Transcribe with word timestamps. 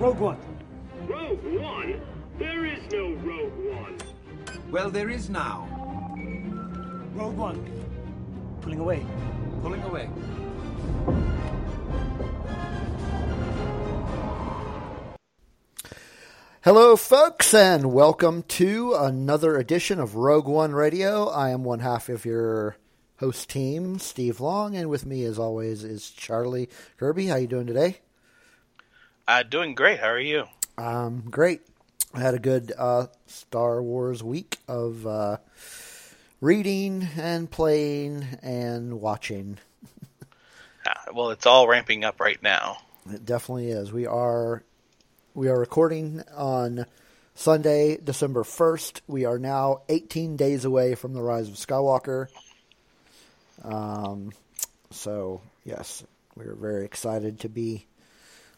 Rogue 0.00 0.18
One. 0.18 0.38
Rogue 1.06 1.44
One? 1.60 2.00
There 2.38 2.64
is 2.64 2.90
no 2.90 3.10
Rogue 3.16 3.52
One. 3.52 3.98
Well, 4.70 4.88
there 4.88 5.10
is 5.10 5.28
now. 5.28 5.68
Rogue 7.12 7.36
One. 7.36 7.70
Pulling 8.62 8.78
away. 8.78 9.04
Pulling 9.60 9.82
away. 9.82 10.08
Hello, 16.64 16.96
folks, 16.96 17.52
and 17.52 17.92
welcome 17.92 18.44
to 18.44 18.94
another 18.94 19.58
edition 19.58 20.00
of 20.00 20.14
Rogue 20.14 20.48
One 20.48 20.72
Radio. 20.72 21.26
I 21.26 21.50
am 21.50 21.62
one 21.62 21.80
half 21.80 22.08
of 22.08 22.24
your 22.24 22.78
host 23.18 23.50
team, 23.50 23.98
Steve 23.98 24.40
Long, 24.40 24.74
and 24.74 24.88
with 24.88 25.04
me, 25.04 25.24
as 25.24 25.38
always, 25.38 25.84
is 25.84 26.08
Charlie 26.08 26.70
Kirby. 26.96 27.26
How 27.26 27.36
you 27.36 27.46
doing 27.46 27.66
today? 27.66 28.00
Uh, 29.30 29.44
doing 29.44 29.76
great. 29.76 30.00
How 30.00 30.08
are 30.08 30.18
you? 30.18 30.48
Um, 30.76 31.22
great. 31.30 31.60
I 32.12 32.18
had 32.18 32.34
a 32.34 32.40
good 32.40 32.72
uh, 32.76 33.06
Star 33.28 33.80
Wars 33.80 34.24
week 34.24 34.58
of 34.66 35.06
uh, 35.06 35.36
reading 36.40 37.06
and 37.16 37.48
playing 37.48 38.26
and 38.42 39.00
watching. 39.00 39.58
Uh, 40.84 40.94
well, 41.14 41.30
it's 41.30 41.46
all 41.46 41.68
ramping 41.68 42.02
up 42.02 42.18
right 42.18 42.42
now. 42.42 42.78
It 43.08 43.24
definitely 43.24 43.70
is. 43.70 43.92
We 43.92 44.04
are 44.04 44.64
we 45.34 45.46
are 45.46 45.60
recording 45.60 46.24
on 46.36 46.86
Sunday, 47.36 47.98
December 48.02 48.42
first. 48.42 49.00
We 49.06 49.26
are 49.26 49.38
now 49.38 49.82
18 49.88 50.36
days 50.38 50.64
away 50.64 50.96
from 50.96 51.12
the 51.12 51.22
Rise 51.22 51.46
of 51.46 51.54
Skywalker. 51.54 52.26
Um, 53.62 54.32
so 54.90 55.40
yes, 55.64 56.02
we're 56.34 56.56
very 56.56 56.84
excited 56.84 57.38
to 57.40 57.48
be 57.48 57.86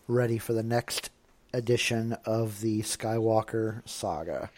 ready 0.07 0.39
for 0.39 0.53
the 0.53 0.63
next 0.63 1.11
edition 1.53 2.17
of 2.25 2.61
the 2.61 2.81
Skywalker 2.83 3.87
saga. 3.89 4.51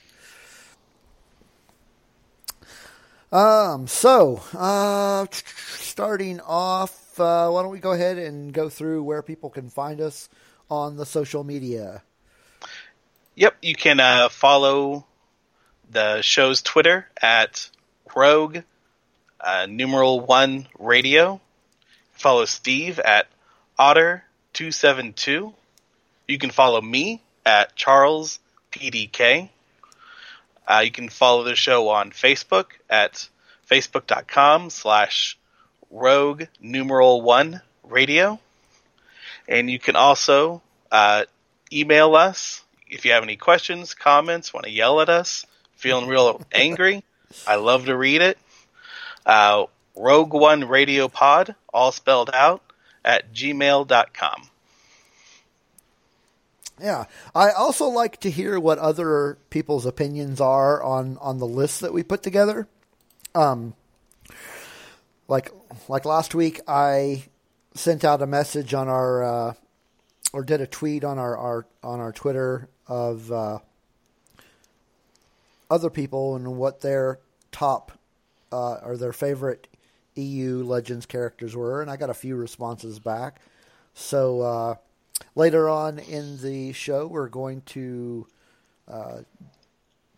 Um, 3.32 3.86
so, 3.86 4.42
uh, 4.52 5.27
starting 5.30 6.41
off, 6.41 7.18
uh, 7.18 7.48
why 7.50 7.62
don't 7.62 7.72
we 7.72 7.80
go 7.80 7.92
ahead 7.92 8.16
and 8.16 8.52
go 8.52 8.68
through 8.68 9.02
where 9.02 9.22
people 9.22 9.50
can 9.50 9.70
find 9.70 10.00
us 10.00 10.28
on 10.70 10.96
the 10.96 11.05
social 11.05 11.42
media? 11.42 12.02
Yep, 13.34 13.56
you 13.61 13.74
can 13.74 13.98
uh, 13.98 14.28
follow 14.28 15.05
the 15.90 16.22
show's 16.22 16.62
Twitter 16.62 17.08
at 17.20 17.68
Rogue 18.14 18.58
uh, 19.44 19.66
numeral 19.68 20.20
one 20.20 20.66
radio. 20.78 21.40
Follow 22.12 22.44
Steve 22.44 22.98
at 22.98 23.27
Otter 23.78 24.24
two 24.55 24.72
seven 24.72 25.12
two. 25.12 25.52
You 26.27 26.38
can 26.38 26.50
follow 26.50 26.80
me 26.80 27.20
at 27.44 27.77
Charles 27.77 28.38
PDK. 28.72 29.50
Uh, 30.66 30.80
you 30.84 30.91
can 30.91 31.11
follow 31.11 31.44
the 31.44 31.55
show 31.55 31.88
on 31.88 32.11
Facebook 32.11 32.66
at 32.88 33.28
facebook.com 33.70 34.70
slash 34.70 35.36
rogue 35.91 36.44
numeral 36.61 37.20
one 37.20 37.61
radio. 37.83 38.38
And 39.46 39.70
you 39.70 39.78
can 39.78 39.96
also 39.96 40.62
uh, 40.91 41.24
email 41.70 42.14
us 42.14 42.64
if 42.89 43.05
you 43.05 43.12
have 43.12 43.22
any 43.22 43.36
questions, 43.36 43.92
comments, 43.92 44.55
want 44.55 44.64
to 44.64 44.70
yell 44.70 45.00
at 45.00 45.08
us, 45.08 45.44
feeling 45.77 46.08
real 46.08 46.41
angry. 46.52 47.02
I 47.46 47.56
love 47.56 47.86
to 47.86 47.96
read 47.96 48.22
it. 48.22 48.39
Uh, 49.27 49.64
Rogue 49.96 50.33
One 50.33 50.68
Radio 50.68 51.08
Pod, 51.08 51.55
all 51.72 51.92
spelled 51.92 52.30
out, 52.33 52.62
at 53.05 53.33
gmail.com. 53.33 54.48
Yeah, 56.80 57.05
I 57.34 57.50
also 57.50 57.86
like 57.86 58.19
to 58.20 58.30
hear 58.30 58.58
what 58.58 58.78
other 58.78 59.38
people's 59.50 59.86
opinions 59.86 60.41
are 60.41 60.83
on 60.83 61.19
on 61.20 61.38
the 61.38 61.46
list 61.46 61.80
that 61.80 61.92
we 61.92 62.02
put 62.02 62.23
together. 62.23 62.67
Um, 63.33 63.74
like 65.28 65.52
like 65.89 66.05
last 66.05 66.34
week, 66.34 66.61
I 66.67 67.24
sent 67.74 68.05
out 68.05 68.23
a 68.23 68.27
message 68.27 68.74
on 68.74 68.89
our 68.89 69.23
uh, 69.23 69.55
or 70.33 70.42
did 70.42 70.61
a 70.61 70.67
tweet 70.67 71.05
on 71.05 71.17
our, 71.17 71.36
our 71.36 71.67
on 71.84 72.01
our 72.01 72.12
Twitter 72.12 72.68
of 72.89 73.30
uh, 73.30 73.58
other 75.70 75.90
people 75.90 76.34
and 76.34 76.57
what 76.57 76.80
their 76.80 77.20
top 77.52 77.92
uh, 78.51 78.74
or 78.83 78.96
their 78.96 79.12
favorite 79.12 79.68
EU 80.17 80.64
Legends 80.64 81.07
characters 81.07 81.57
were, 81.57 81.83
and 81.83 81.91
I 81.91 81.97
got 81.97 82.11
a 82.11 82.14
few 82.14 82.36
responses 82.36 82.98
back. 82.98 83.41
So 83.95 84.41
uh, 84.41 84.75
later 85.35 85.69
on 85.69 85.98
in 85.98 86.41
the 86.41 86.73
show, 86.73 87.07
we're 87.07 87.29
going 87.29 87.63
to 87.67 88.27
uh, 88.89 89.19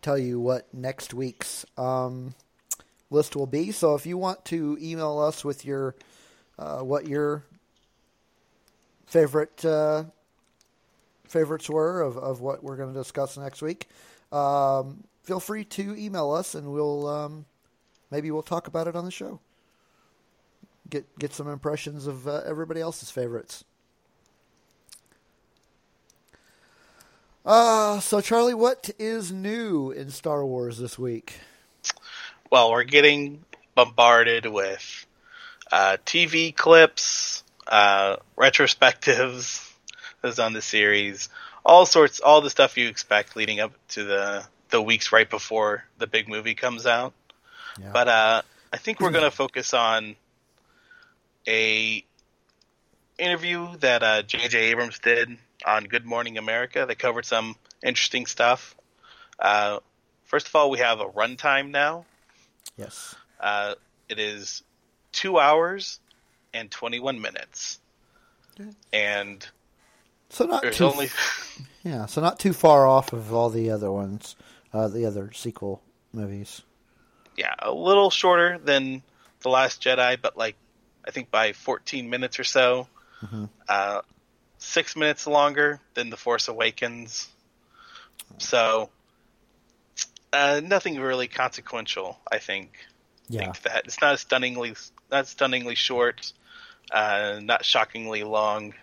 tell 0.03 0.19
you 0.19 0.41
what 0.41 0.73
next 0.73 1.15
week's 1.15 1.65
um, 1.77 2.35
list 3.11 3.37
will 3.37 3.47
be. 3.47 3.73
So 3.73 3.95
if 3.95 4.07
you 4.07 4.19
want 4.19 4.45
to 4.47 4.79
email 4.81 5.19
us 5.19 5.45
with 5.45 5.65
your 5.65 5.95
uh, 6.59 6.79
what 6.79 7.07
your 7.07 7.45
favorite 9.07 9.65
uh, 9.65 10.05
favorites 11.25 11.69
were 11.69 12.01
of, 12.01 12.17
of 12.17 12.41
what 12.41 12.65
we're 12.65 12.77
going 12.77 12.93
to 12.93 12.99
discuss 12.99 13.37
next 13.37 13.61
week, 13.61 13.89
um, 14.33 15.05
feel 15.23 15.41
free 15.41 15.65
to 15.65 15.95
email 15.97 16.33
us, 16.33 16.55
and 16.55 16.73
we'll 16.73 17.07
um, 17.07 17.45
maybe 18.11 18.31
we'll 18.31 18.43
talk 18.43 18.69
about 18.69 18.89
it 18.89 18.97
on 18.97 19.05
the 19.05 19.11
show. 19.11 19.41
Get 20.89 21.19
get 21.19 21.33
some 21.33 21.49
impressions 21.49 22.07
of 22.07 22.29
uh, 22.29 22.43
everybody 22.47 22.81
else's 22.81 23.11
favorites. 23.11 23.65
Uh, 27.45 28.01
so 28.01 28.21
Charlie, 28.21 28.55
what 28.55 28.91
is 28.99 29.31
new 29.31 29.93
in 29.93 30.11
Star 30.11 30.45
Wars 30.45 30.79
this 30.79 30.99
week? 30.99 31.35
Well, 32.51 32.73
we're 32.73 32.85
getting 32.85 33.45
bombarded 33.77 34.47
with 34.47 35.07
uh, 35.71 35.97
TV 36.05 36.55
clips, 36.55 37.45
uh, 37.69 38.17
retrospectives 38.37 39.71
that's 40.23 40.41
on 40.41 40.53
the 40.55 40.63
series, 40.63 41.29
all 41.65 41.87
sorts, 41.87 42.19
all 42.21 42.41
the 42.41 42.51
stuff 42.51 42.77
you 42.77 42.89
expect 42.89 43.37
leading 43.37 43.61
up 43.61 43.73
to 43.89 44.05
the 44.05 44.45
the 44.71 44.83
weeks 44.83 45.13
right 45.13 45.29
before 45.31 45.85
the 45.99 46.07
big 46.09 46.29
movie 46.29 46.55
comes 46.55 46.87
out. 46.87 47.13
Yeah. 47.81 47.91
But 47.93 48.09
uh, 48.09 48.43
I 48.73 48.77
think 48.77 49.01
we're 49.01 49.13
going 49.13 49.25
to 49.25 49.31
focus 49.31 49.75
on 49.75 50.17
a 51.47 52.05
interview 53.19 53.77
that 53.79 54.03
uh, 54.03 54.23
J.J. 54.23 54.59
Abrams 54.71 54.99
did 54.99 55.37
on 55.65 55.85
Good 55.85 56.05
Morning 56.05 56.37
America 56.39 56.85
They 56.87 56.95
covered 56.95 57.25
some 57.25 57.57
interesting 57.85 58.27
stuff. 58.27 58.77
Uh, 59.39 59.79
first 60.25 60.49
of 60.49 60.55
all, 60.55 60.71
we 60.71 60.79
have 60.79 61.01
a 61.01 61.07
runtime 61.07 61.71
now. 61.71 62.05
Yes. 62.77 63.15
Uh, 63.41 63.75
it 64.09 64.19
is 64.19 64.63
two 65.13 65.39
hours 65.39 65.99
and 66.53 66.71
21 66.71 67.21
minutes. 67.21 67.81
And 68.93 69.47
So 70.31 70.45
not 70.47 70.63
there's 70.63 70.79
too 70.79 70.87
only. 70.87 71.09
yeah, 71.85 72.07
so 72.07 72.21
not 72.21 72.39
too 72.39 72.53
far 72.53 72.87
off 72.87 73.13
of 73.13 73.33
all 73.33 73.51
the 73.51 73.71
other 73.71 73.91
ones, 73.93 74.37
uh, 74.73 74.89
the 74.89 75.05
other 75.05 75.33
sequel 75.33 75.83
movies. 76.13 76.63
yeah, 77.37 77.55
a 77.59 77.73
little 77.73 78.09
shorter 78.11 78.59
than 78.59 79.03
the 79.41 79.51
Last 79.51 79.83
Jedi, 79.83 80.17
but 80.21 80.37
like 80.39 80.57
I 81.07 81.11
think 81.11 81.31
by 81.31 81.53
14 81.53 82.11
minutes 82.11 82.39
or 82.39 82.45
so. 82.45 82.89
Uh, 83.69 84.03
six 84.59 84.97
minutes 84.97 85.27
longer 85.27 85.81
than 85.95 86.11
the 86.11 86.17
Force 86.17 86.49
Awakens. 86.49 87.29
So 88.39 88.91
uh, 90.33 90.61
nothing 90.63 90.99
really 91.01 91.29
consequential. 91.29 92.19
I 92.31 92.39
think. 92.39 92.73
Yeah. 93.29 93.41
Think 93.41 93.63
that 93.63 93.85
it's 93.87 94.01
not 94.01 94.19
stunningly 94.19 94.75
not 95.11 95.27
stunningly 95.27 95.75
short, 95.75 96.33
uh, 96.91 97.41
not 97.43 97.65
shockingly 97.65 98.23
long. 98.23 98.75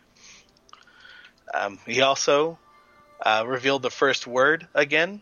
Um, 1.54 1.78
he 1.86 2.02
also 2.02 2.58
uh, 3.24 3.44
revealed 3.46 3.82
the 3.82 3.92
first 3.92 4.26
word 4.26 4.68
again. 4.74 5.22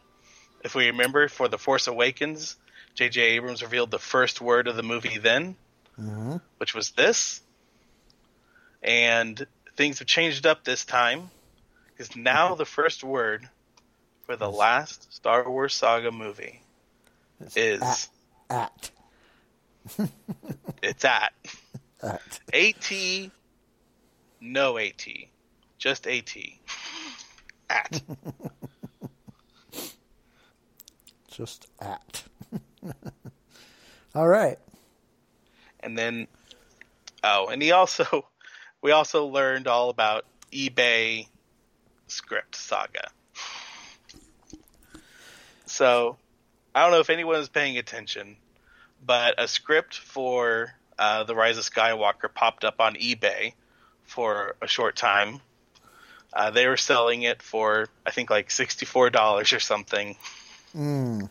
If 0.63 0.75
we 0.75 0.87
remember, 0.87 1.27
for 1.27 1.47
the 1.47 1.57
Force 1.57 1.87
Awakens, 1.87 2.55
J.J. 2.93 3.21
Abrams 3.21 3.63
revealed 3.63 3.89
the 3.89 3.99
first 3.99 4.41
word 4.41 4.67
of 4.67 4.75
the 4.75 4.83
movie 4.83 5.17
then, 5.17 5.55
Mm-hmm. 5.99 6.37
which 6.57 6.73
was 6.73 6.91
this. 6.91 7.41
And 8.81 9.45
things 9.75 9.99
have 9.99 10.07
changed 10.07 10.45
up 10.45 10.63
this 10.63 10.85
time 10.85 11.29
because 11.89 12.15
now 12.15 12.55
the 12.55 12.65
first 12.65 13.03
word 13.03 13.47
for 14.25 14.35
the 14.35 14.49
last 14.49 15.13
Star 15.13 15.47
Wars 15.49 15.73
saga 15.73 16.11
movie 16.11 16.61
is 17.55 18.09
At 18.49 18.91
it's 20.81 21.05
at 21.05 21.33
at 22.03 22.39
AT, 22.53 22.91
no 24.39 24.77
AT, 24.77 25.07
just 25.77 26.07
AT. 26.07 26.35
At. 27.69 28.01
just 31.31 31.67
at. 31.79 32.23
all 34.13 34.27
right. 34.27 34.59
And 35.83 35.97
then, 35.97 36.27
oh, 37.23 37.47
and 37.47 37.61
he 37.61 37.71
also, 37.71 38.25
we 38.81 38.91
also 38.91 39.25
learned 39.25 39.67
all 39.67 39.89
about 39.89 40.25
eBay 40.51 41.27
script 42.07 42.55
saga. 42.55 43.09
So, 45.65 46.17
I 46.75 46.81
don't 46.81 46.91
know 46.91 46.99
if 46.99 47.09
anyone 47.09 47.37
is 47.37 47.49
paying 47.49 47.77
attention, 47.77 48.35
but 49.05 49.35
a 49.37 49.47
script 49.47 49.95
for 49.95 50.73
uh, 50.99 51.23
The 51.23 51.35
Rise 51.35 51.57
of 51.57 51.63
Skywalker 51.63 52.33
popped 52.33 52.63
up 52.63 52.79
on 52.79 52.95
eBay 52.95 53.53
for 54.03 54.55
a 54.61 54.67
short 54.67 54.95
time. 54.95 55.39
Uh, 56.33 56.51
they 56.51 56.67
were 56.67 56.77
selling 56.77 57.23
it 57.23 57.41
for, 57.41 57.87
I 58.05 58.11
think, 58.11 58.29
like 58.29 58.49
$64 58.49 59.55
or 59.55 59.59
something. 59.59 60.15
Mm. 60.75 61.29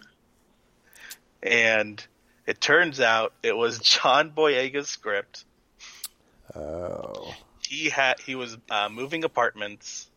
And 1.42 2.06
it 2.50 2.60
turns 2.60 3.00
out 3.00 3.32
it 3.44 3.56
was 3.56 3.78
John 3.92 4.32
Boyega's 4.32 4.88
script. 4.88 5.44
Oh. 6.52 7.32
He 7.66 7.88
had 7.88 8.18
he 8.18 8.34
was 8.34 8.58
uh, 8.68 8.88
moving 8.90 9.22
apartments, 9.22 10.10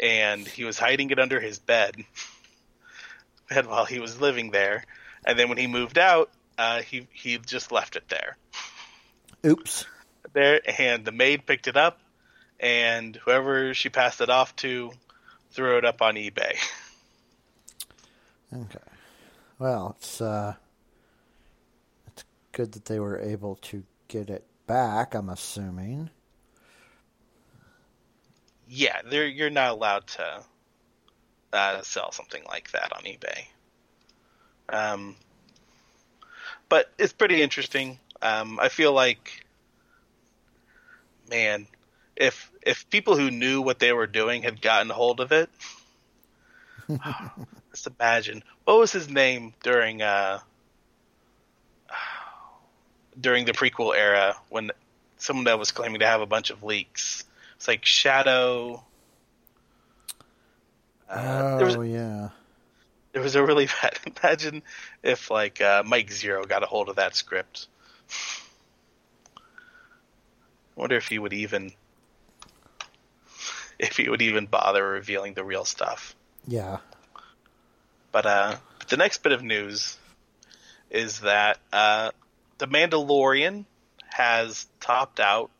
and 0.00 0.46
he 0.46 0.64
was 0.64 0.76
hiding 0.76 1.10
it 1.10 1.20
under 1.20 1.38
his 1.38 1.60
bed. 1.60 1.94
and 3.50 3.68
while 3.68 3.84
he 3.84 4.00
was 4.00 4.20
living 4.20 4.50
there, 4.50 4.84
and 5.24 5.38
then 5.38 5.48
when 5.48 5.58
he 5.58 5.68
moved 5.68 5.98
out, 5.98 6.30
uh, 6.58 6.82
he 6.82 7.06
he 7.12 7.38
just 7.38 7.70
left 7.70 7.94
it 7.94 8.08
there. 8.08 8.36
Oops. 9.46 9.86
There, 10.32 10.60
and 10.80 11.04
the 11.04 11.12
maid 11.12 11.46
picked 11.46 11.68
it 11.68 11.76
up, 11.76 12.00
and 12.58 13.14
whoever 13.14 13.72
she 13.72 13.88
passed 13.88 14.20
it 14.20 14.30
off 14.30 14.56
to 14.56 14.90
threw 15.52 15.78
it 15.78 15.84
up 15.84 16.02
on 16.02 16.16
eBay. 16.16 16.56
Okay. 18.54 18.78
Well, 19.58 19.96
it's 19.96 20.20
uh, 20.20 20.56
it's 20.56 20.61
good 22.52 22.72
that 22.72 22.84
they 22.86 23.00
were 23.00 23.18
able 23.18 23.56
to 23.56 23.82
get 24.08 24.30
it 24.30 24.46
back. 24.66 25.14
I'm 25.14 25.28
assuming. 25.28 26.10
yeah, 28.68 29.02
they're, 29.08 29.26
you're 29.26 29.50
not 29.50 29.72
allowed 29.72 30.06
to 30.06 30.42
uh, 31.52 31.82
sell 31.82 32.10
something 32.12 32.42
like 32.48 32.70
that 32.72 32.92
on 32.96 33.02
eBay. 33.02 33.44
Um, 34.70 35.16
but 36.68 36.90
it's 36.98 37.12
pretty 37.12 37.42
interesting. 37.42 37.98
Um, 38.22 38.58
I 38.58 38.68
feel 38.70 38.92
like, 38.94 39.44
man, 41.28 41.66
if 42.16 42.50
if 42.62 42.88
people 42.88 43.16
who 43.16 43.30
knew 43.30 43.60
what 43.60 43.78
they 43.78 43.92
were 43.92 44.06
doing 44.06 44.42
had 44.42 44.62
gotten 44.62 44.88
hold 44.88 45.20
of 45.20 45.32
it, 45.32 45.50
just 47.72 47.88
imagine 47.98 48.42
what 48.64 48.78
was 48.78 48.92
his 48.92 49.10
name 49.10 49.52
during 49.62 50.00
uh, 50.00 50.38
during 53.20 53.44
the 53.44 53.52
prequel 53.52 53.96
era 53.96 54.36
when 54.48 54.70
someone 55.18 55.44
that 55.44 55.58
was 55.58 55.70
claiming 55.70 56.00
to 56.00 56.06
have 56.06 56.20
a 56.20 56.26
bunch 56.26 56.50
of 56.50 56.62
leaks. 56.62 57.24
It's 57.56 57.68
like 57.68 57.84
Shadow. 57.84 58.84
Uh, 61.08 61.56
there 61.56 61.66
was 61.66 61.76
oh 61.76 61.82
yeah. 61.82 62.30
there 63.12 63.22
was 63.22 63.34
a 63.34 63.44
really 63.44 63.66
bad. 63.82 63.98
Imagine 64.22 64.62
if 65.02 65.30
like 65.30 65.60
uh, 65.60 65.82
Mike 65.86 66.10
Zero 66.10 66.44
got 66.44 66.62
a 66.62 66.66
hold 66.66 66.88
of 66.88 66.96
that 66.96 67.14
script. 67.14 67.68
I 69.38 70.80
wonder 70.80 70.96
if 70.96 71.06
he 71.06 71.18
would 71.18 71.32
even 71.32 71.72
if 73.78 73.96
he 73.96 74.08
would 74.08 74.22
even 74.22 74.46
bother 74.46 74.86
revealing 74.86 75.34
the 75.34 75.44
real 75.44 75.64
stuff. 75.64 76.14
Yeah. 76.46 76.78
But 78.10 78.26
uh, 78.26 78.56
the 78.88 78.96
next 78.96 79.22
bit 79.22 79.32
of 79.32 79.42
news 79.42 79.98
is 80.90 81.20
that 81.20 81.58
uh, 81.72 82.10
the 82.62 82.68
Mandalorian 82.68 83.64
has 84.08 84.68
topped 84.78 85.18
out 85.18 85.50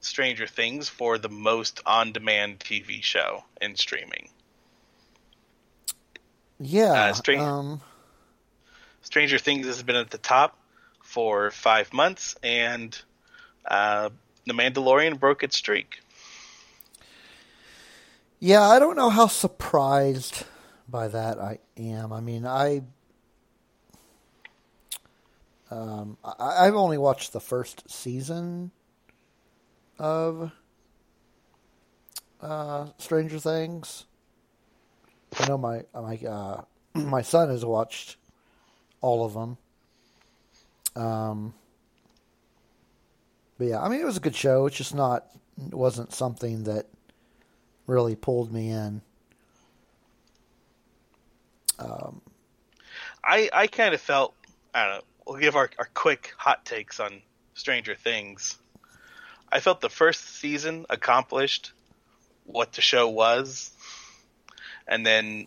Stranger 0.00 0.46
Things 0.46 0.86
for 0.86 1.16
the 1.16 1.30
most 1.30 1.80
on-demand 1.86 2.58
TV 2.58 3.02
show 3.02 3.44
in 3.62 3.76
streaming. 3.76 4.28
Yeah. 6.60 6.92
Uh, 6.92 7.12
String- 7.14 7.40
um. 7.40 7.80
Stranger 9.00 9.38
Things 9.38 9.64
has 9.64 9.82
been 9.82 9.96
at 9.96 10.10
the 10.10 10.18
top 10.18 10.58
for 11.02 11.50
five 11.50 11.94
months, 11.94 12.36
and 12.42 13.00
uh, 13.64 14.10
The 14.46 14.52
Mandalorian 14.52 15.18
broke 15.18 15.42
its 15.42 15.56
streak. 15.56 16.00
Yeah, 18.38 18.68
I 18.68 18.78
don't 18.78 18.96
know 18.96 19.08
how 19.08 19.28
surprised 19.28 20.44
by 20.86 21.08
that 21.08 21.38
I 21.40 21.60
am. 21.78 22.12
I 22.12 22.20
mean, 22.20 22.46
I 22.46 22.82
um, 25.70 26.16
I, 26.24 26.66
I've 26.66 26.74
only 26.74 26.98
watched 26.98 27.32
the 27.32 27.40
first 27.40 27.90
season 27.90 28.70
of 29.98 30.52
uh, 32.40 32.86
Stranger 32.98 33.38
Things. 33.38 34.06
I 35.38 35.48
know 35.48 35.58
my 35.58 35.82
my 35.94 36.16
uh, 36.16 36.62
my 36.94 37.22
son 37.22 37.50
has 37.50 37.64
watched 37.64 38.16
all 39.00 39.24
of 39.24 39.34
them. 39.34 39.58
Um, 40.96 41.54
but 43.58 43.66
yeah, 43.66 43.80
I 43.80 43.88
mean, 43.88 44.00
it 44.00 44.06
was 44.06 44.16
a 44.16 44.20
good 44.20 44.36
show. 44.36 44.66
It's 44.66 44.76
just 44.76 44.94
not 44.94 45.26
it 45.66 45.74
wasn't 45.74 46.12
something 46.12 46.64
that 46.64 46.86
really 47.86 48.16
pulled 48.16 48.52
me 48.52 48.70
in. 48.70 49.02
Um, 51.78 52.20
I 53.22 53.50
I 53.52 53.66
kind 53.66 53.94
of 53.94 54.00
felt 54.00 54.34
I 54.74 54.86
don't 54.86 54.94
know. 54.98 55.07
We'll 55.28 55.38
give 55.38 55.56
our, 55.56 55.68
our 55.78 55.88
quick 55.92 56.32
hot 56.38 56.64
takes 56.64 56.98
on 57.00 57.20
Stranger 57.52 57.94
Things. 57.94 58.56
I 59.52 59.60
felt 59.60 59.82
the 59.82 59.90
first 59.90 60.24
season 60.40 60.86
accomplished 60.88 61.72
what 62.44 62.72
the 62.72 62.80
show 62.80 63.08
was, 63.08 63.70
and 64.86 65.04
then 65.04 65.46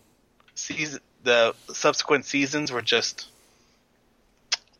season 0.54 1.00
the 1.24 1.54
subsequent 1.72 2.24
seasons 2.26 2.70
were 2.70 2.82
just 2.82 3.26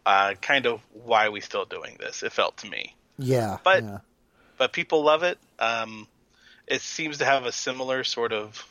uh, 0.06 0.34
kind 0.40 0.66
of 0.66 0.81
why 0.93 1.28
we 1.31 1.40
still 1.40 1.64
doing 1.64 1.96
this. 1.98 2.22
It 2.22 2.32
felt 2.32 2.58
to 2.58 2.69
me, 2.70 2.94
yeah, 3.19 3.58
But- 3.64 3.82
yeah. 3.82 3.98
but 4.58 4.72
people 4.72 5.02
love 5.02 5.25
it. 5.25 5.38
Um, 5.58 6.06
it 6.69 6.81
seems 6.81 7.19
to 7.19 7.25
have 7.25 7.44
a 7.44 7.52
similar 7.52 8.05
sort 8.05 8.32
of 8.32 8.64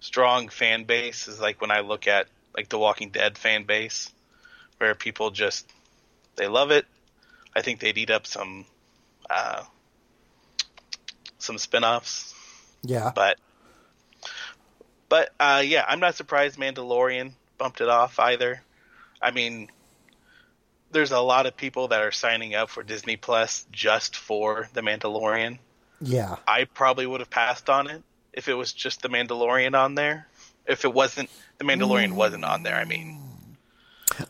strong 0.00 0.48
fan 0.48 0.84
base 0.84 1.28
as 1.28 1.40
like 1.40 1.60
when 1.60 1.70
I 1.70 1.80
look 1.80 2.06
at 2.08 2.26
like 2.56 2.68
the 2.70 2.78
Walking 2.78 3.10
Dead 3.10 3.36
fan 3.36 3.64
base, 3.64 4.10
where 4.78 4.94
people 4.94 5.30
just 5.30 5.70
they 6.36 6.48
love 6.48 6.70
it. 6.70 6.86
I 7.54 7.62
think 7.62 7.80
they'd 7.80 7.96
eat 7.96 8.10
up 8.10 8.26
some 8.26 8.66
uh, 9.28 9.62
some 11.38 11.58
spin-offs, 11.58 12.34
yeah. 12.82 13.12
but 13.14 13.38
but 15.08 15.30
uh, 15.40 15.62
yeah, 15.64 15.84
I'm 15.86 16.00
not 16.00 16.14
surprised 16.14 16.58
Mandalorian 16.58 17.32
bumped 17.58 17.80
it 17.80 17.88
off 17.88 18.18
either. 18.18 18.62
I 19.20 19.30
mean, 19.30 19.68
there's 20.90 21.12
a 21.12 21.20
lot 21.20 21.46
of 21.46 21.56
people 21.56 21.88
that 21.88 22.02
are 22.02 22.12
signing 22.12 22.54
up 22.54 22.70
for 22.70 22.82
Disney 22.82 23.16
Plus 23.16 23.66
just 23.72 24.16
for 24.16 24.68
the 24.74 24.82
Mandalorian. 24.82 25.58
Yeah, 26.00 26.36
I 26.46 26.64
probably 26.64 27.06
would 27.06 27.20
have 27.20 27.30
passed 27.30 27.70
on 27.70 27.88
it 27.88 28.02
if 28.32 28.48
it 28.48 28.54
was 28.54 28.72
just 28.72 29.02
the 29.02 29.08
Mandalorian 29.08 29.74
on 29.74 29.94
there. 29.94 30.28
If 30.66 30.84
it 30.84 30.92
wasn't 30.92 31.30
the 31.58 31.64
Mandalorian 31.64 32.12
wasn't 32.12 32.44
on 32.44 32.62
there, 32.64 32.76
I 32.76 32.84
mean, 32.84 33.18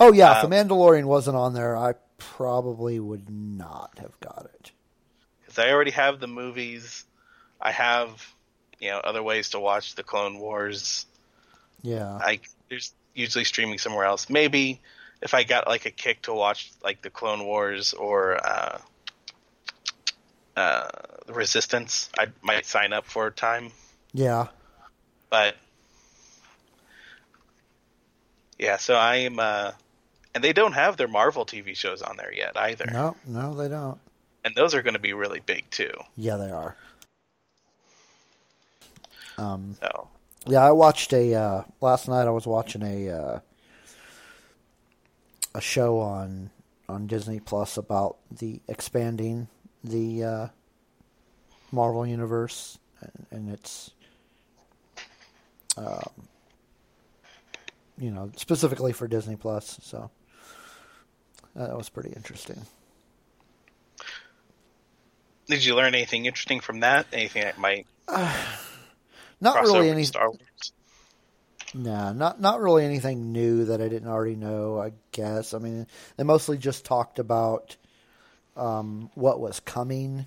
Oh 0.00 0.12
yeah, 0.12 0.38
if 0.38 0.44
Um, 0.44 0.50
the 0.50 0.56
Mandalorian 0.56 1.04
wasn't 1.04 1.36
on 1.36 1.54
there, 1.54 1.76
I 1.76 1.94
probably 2.18 2.98
would 3.00 3.28
not 3.30 3.98
have 3.98 4.18
got 4.20 4.48
it. 4.54 4.72
because 5.40 5.58
I 5.58 5.70
already 5.70 5.92
have 5.92 6.20
the 6.20 6.26
movies. 6.26 7.04
I 7.60 7.72
have 7.72 8.26
you 8.78 8.90
know 8.90 8.98
other 8.98 9.22
ways 9.22 9.50
to 9.50 9.60
watch 9.60 9.94
the 9.94 10.02
Clone 10.02 10.38
Wars. 10.38 11.06
Yeah, 11.82 12.14
I 12.16 12.40
there's 12.68 12.92
usually 13.14 13.44
streaming 13.44 13.78
somewhere 13.78 14.04
else. 14.04 14.28
Maybe 14.28 14.80
if 15.22 15.34
I 15.34 15.44
got 15.44 15.66
like 15.66 15.86
a 15.86 15.90
kick 15.90 16.22
to 16.22 16.34
watch 16.34 16.72
like 16.82 17.00
the 17.02 17.10
Clone 17.10 17.44
Wars 17.44 17.94
or 17.94 18.36
uh, 18.46 18.78
uh, 20.56 20.88
the 21.26 21.32
Resistance, 21.32 22.10
I 22.18 22.26
might 22.42 22.66
sign 22.66 22.92
up 22.92 23.06
for 23.06 23.26
a 23.26 23.30
time. 23.32 23.72
yeah, 24.12 24.48
But 25.30 25.56
yeah, 28.58 28.76
so 28.76 28.94
I 28.94 29.16
am, 29.16 29.38
uh, 29.38 29.72
and 30.34 30.42
they 30.44 30.52
don't 30.52 30.72
have 30.72 30.96
their 30.96 31.08
Marvel 31.08 31.44
TV 31.46 31.74
shows 31.76 32.02
on 32.02 32.16
there 32.16 32.32
yet 32.32 32.56
either, 32.56 32.86
no, 32.92 33.16
no, 33.26 33.54
they 33.54 33.68
don't. 33.68 33.98
and 34.44 34.54
those 34.54 34.74
are 34.74 34.82
going 34.82 34.94
to 34.94 35.00
be 35.00 35.12
really 35.12 35.40
big 35.40 35.68
too. 35.70 35.92
Yeah, 36.16 36.36
they 36.36 36.50
are. 36.50 36.76
Um, 39.38 39.76
So 39.80 40.08
yeah, 40.46 40.64
I 40.64 40.72
watched 40.72 41.12
a 41.12 41.34
uh, 41.34 41.62
last 41.80 42.08
night. 42.08 42.26
I 42.26 42.30
was 42.30 42.46
watching 42.46 42.82
a 42.82 43.10
uh, 43.10 43.40
a 45.54 45.60
show 45.60 45.98
on 45.98 46.50
on 46.88 47.06
Disney 47.06 47.40
Plus 47.40 47.76
about 47.76 48.16
the 48.30 48.60
expanding 48.68 49.48
the 49.84 50.24
uh, 50.24 50.48
Marvel 51.72 52.06
universe, 52.06 52.78
and, 53.00 53.26
and 53.30 53.50
it's 53.50 53.90
um, 55.76 56.10
you 57.98 58.10
know 58.10 58.30
specifically 58.36 58.92
for 58.92 59.08
Disney 59.08 59.36
Plus. 59.36 59.78
So 59.82 60.10
uh, 61.56 61.66
that 61.66 61.76
was 61.76 61.88
pretty 61.88 62.10
interesting. 62.10 62.60
did 65.46 65.64
you 65.64 65.74
learn 65.74 65.94
anything 65.94 66.26
interesting 66.26 66.60
from 66.60 66.80
that? 66.80 67.06
Anything 67.12 67.42
that 67.42 67.58
might? 67.58 67.86
Not 68.08 69.56
crossover 69.56 69.72
really 69.74 69.90
any. 69.90 70.04
Star 70.04 70.28
Wars. 70.28 70.72
Nah, 71.74 72.12
not 72.12 72.40
not 72.40 72.60
really 72.60 72.84
anything 72.84 73.32
new 73.32 73.66
that 73.66 73.82
I 73.82 73.88
didn't 73.88 74.08
already 74.08 74.36
know. 74.36 74.80
I 74.80 74.92
guess. 75.12 75.52
I 75.52 75.58
mean, 75.58 75.86
they 76.16 76.24
mostly 76.24 76.56
just 76.56 76.86
talked 76.86 77.18
about 77.18 77.76
um, 78.56 79.10
what 79.14 79.40
was 79.40 79.60
coming 79.60 80.24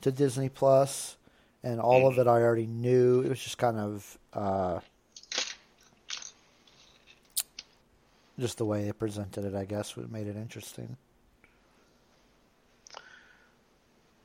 to 0.00 0.12
Disney 0.12 0.48
Plus, 0.48 1.16
and 1.62 1.80
all 1.80 2.06
of 2.06 2.18
it 2.18 2.26
I 2.26 2.40
already 2.40 2.66
knew. 2.66 3.20
It 3.20 3.28
was 3.28 3.40
just 3.40 3.58
kind 3.58 3.76
of 3.76 4.18
uh, 4.32 4.80
just 8.38 8.58
the 8.58 8.64
way 8.64 8.84
they 8.84 8.92
presented 8.92 9.44
it. 9.44 9.54
I 9.54 9.64
guess 9.64 9.96
what 9.96 10.10
made 10.10 10.26
it 10.26 10.36
interesting. 10.36 10.96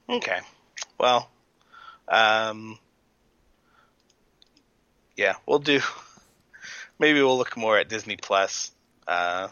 Okay. 0.09 0.39
Well, 0.99 1.29
um, 2.07 2.79
yeah, 5.15 5.35
we'll 5.45 5.59
do. 5.59 5.79
Maybe 6.99 7.21
we'll 7.21 7.37
look 7.37 7.55
more 7.55 7.77
at 7.77 7.87
Disney 7.89 8.17
Plus 8.17 8.71
uh, 9.07 9.47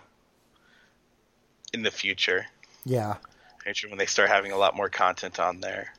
in 1.73 1.83
the 1.83 1.91
future. 1.91 2.45
Yeah, 2.85 3.15
Future 3.63 3.89
when 3.89 3.97
they 3.97 4.05
start 4.05 4.29
having 4.29 4.51
a 4.51 4.57
lot 4.57 4.75
more 4.75 4.89
content 4.89 5.39
on 5.39 5.59
there. 5.59 5.93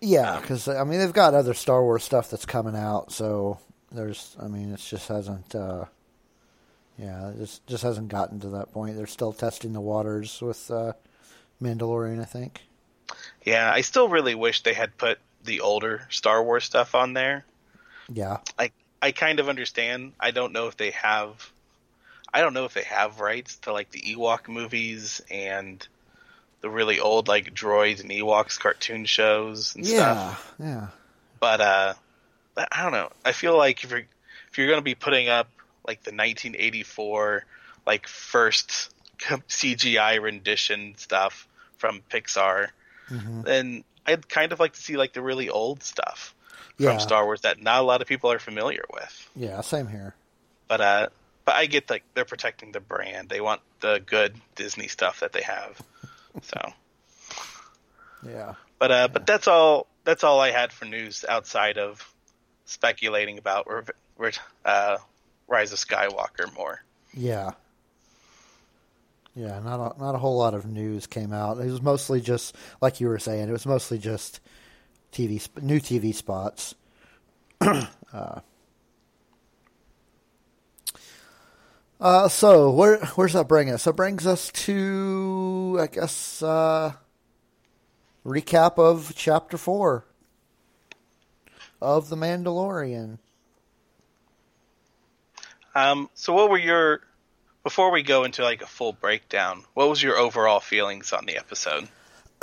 yeah, 0.00 0.40
because 0.40 0.68
I 0.68 0.84
mean 0.84 0.98
they've 0.98 1.12
got 1.12 1.34
other 1.34 1.54
Star 1.54 1.82
Wars 1.82 2.02
stuff 2.02 2.30
that's 2.30 2.46
coming 2.46 2.74
out, 2.76 3.12
so 3.12 3.58
there's. 3.92 4.36
I 4.40 4.48
mean, 4.48 4.72
it 4.72 4.80
just 4.80 5.08
hasn't. 5.08 5.54
Uh, 5.54 5.84
yeah, 6.98 7.30
it 7.30 7.38
just 7.38 7.66
just 7.66 7.82
hasn't 7.82 8.08
gotten 8.08 8.40
to 8.40 8.48
that 8.50 8.72
point. 8.72 8.96
They're 8.96 9.06
still 9.06 9.32
testing 9.32 9.72
the 9.72 9.80
waters 9.80 10.40
with 10.40 10.70
uh, 10.70 10.92
Mandalorian, 11.62 12.20
I 12.20 12.24
think. 12.24 12.62
Yeah, 13.44 13.70
I 13.72 13.80
still 13.80 14.08
really 14.08 14.34
wish 14.34 14.62
they 14.62 14.74
had 14.74 14.96
put 14.96 15.18
the 15.44 15.60
older 15.60 16.06
Star 16.10 16.42
Wars 16.42 16.64
stuff 16.64 16.94
on 16.94 17.12
there. 17.12 17.44
Yeah, 18.12 18.38
I 18.58 18.70
I 19.02 19.12
kind 19.12 19.40
of 19.40 19.48
understand. 19.48 20.12
I 20.20 20.30
don't 20.30 20.52
know 20.52 20.68
if 20.68 20.76
they 20.76 20.92
have. 20.92 21.50
I 22.32 22.40
don't 22.40 22.54
know 22.54 22.64
if 22.64 22.74
they 22.74 22.82
have 22.84 23.20
rights 23.20 23.56
to 23.58 23.72
like 23.72 23.90
the 23.90 24.00
Ewok 24.00 24.48
movies 24.48 25.20
and 25.30 25.86
the 26.60 26.70
really 26.70 26.98
old 27.00 27.28
like 27.28 27.54
droids 27.54 28.00
and 28.00 28.10
Ewoks 28.10 28.58
cartoon 28.58 29.04
shows 29.04 29.74
and 29.74 29.86
stuff. 29.86 30.54
yeah, 30.58 30.66
yeah. 30.66 30.86
But 31.38 31.60
uh, 31.60 31.94
I 32.56 32.82
don't 32.82 32.92
know. 32.92 33.10
I 33.24 33.32
feel 33.32 33.56
like 33.56 33.84
if 33.84 33.90
you're 33.90 34.04
if 34.50 34.58
you're 34.58 34.68
going 34.68 34.78
to 34.78 34.82
be 34.82 34.94
putting 34.94 35.28
up 35.28 35.48
like 35.86 36.02
the 36.02 36.10
1984 36.10 37.44
like 37.86 38.06
first 38.06 38.90
CGI 39.20 40.20
rendition 40.20 40.94
stuff 40.96 41.46
from 41.78 42.02
Pixar, 42.10 42.68
Mm-hmm. 43.10 43.42
then 43.42 43.84
I'd 44.06 44.26
kind 44.30 44.52
of 44.52 44.60
like 44.60 44.72
to 44.72 44.80
see 44.80 44.96
like 44.96 45.12
the 45.12 45.20
really 45.20 45.50
old 45.50 45.82
stuff 45.82 46.34
Yeah. 46.78 46.90
from 46.92 47.00
Star 47.00 47.24
Wars 47.26 47.42
that 47.42 47.60
not 47.62 47.80
a 47.80 47.84
lot 47.84 48.00
of 48.00 48.08
people 48.08 48.32
are 48.32 48.38
familiar 48.38 48.82
with. 48.92 49.28
Yeah, 49.36 49.60
same 49.60 49.88
here. 49.88 50.14
But 50.68 50.80
uh, 50.80 51.08
but 51.44 51.54
I 51.54 51.66
get 51.66 51.90
like 51.90 52.02
they're 52.14 52.24
protecting 52.24 52.72
the 52.72 52.80
brand. 52.80 53.28
They 53.28 53.42
want 53.42 53.60
the 53.80 54.00
good 54.06 54.34
Disney 54.54 54.88
stuff 54.88 55.20
that 55.20 55.32
they 55.34 55.42
have. 55.42 55.78
So, 56.42 56.72
Yeah. 58.26 58.54
but 58.78 58.90
uh, 58.90 59.08
but 59.08 59.26
that's 59.26 59.46
all. 59.48 59.86
That's 60.04 60.24
all 60.24 60.40
I 60.40 60.50
had 60.50 60.72
for 60.72 60.84
news 60.86 61.24
outside 61.28 61.78
of 61.78 62.06
speculating 62.66 63.38
about 63.38 63.66
Re- 64.16 64.32
uh, 64.64 64.96
Rise 65.46 65.72
of 65.72 65.78
Skywalker 65.78 66.52
more. 66.54 66.82
Yeah. 67.12 67.52
Yeah, 69.36 69.58
not 69.60 69.96
a, 69.96 69.98
not 69.98 70.14
a 70.14 70.18
whole 70.18 70.38
lot 70.38 70.54
of 70.54 70.66
news 70.66 71.06
came 71.06 71.32
out. 71.32 71.58
It 71.58 71.66
was 71.66 71.82
mostly 71.82 72.20
just 72.20 72.54
like 72.80 73.00
you 73.00 73.08
were 73.08 73.18
saying. 73.18 73.48
It 73.48 73.52
was 73.52 73.66
mostly 73.66 73.98
just 73.98 74.40
TV 75.12 75.48
new 75.60 75.80
TV 75.80 76.14
spots. 76.14 76.76
uh, 77.60 78.40
uh, 82.00 82.28
so 82.28 82.70
where 82.70 82.98
where's 83.16 83.32
that 83.32 83.48
bring 83.48 83.70
us? 83.70 83.84
That 83.84 83.94
brings 83.94 84.24
us 84.24 84.52
to 84.52 85.78
I 85.80 85.88
guess 85.88 86.40
uh, 86.40 86.92
recap 88.24 88.78
of 88.78 89.14
chapter 89.16 89.56
four 89.56 90.04
of 91.82 92.08
the 92.08 92.16
Mandalorian. 92.16 93.18
Um, 95.74 96.08
so 96.14 96.32
what 96.32 96.50
were 96.50 96.58
your 96.58 97.00
before 97.62 97.90
we 97.90 98.02
go 98.02 98.24
into 98.24 98.42
like 98.42 98.62
a 98.62 98.66
full 98.66 98.92
breakdown? 98.92 99.64
What 99.74 99.88
was 99.88 100.02
your 100.02 100.16
overall 100.16 100.60
feelings 100.60 101.12
on 101.12 101.26
the 101.26 101.36
episode? 101.36 101.88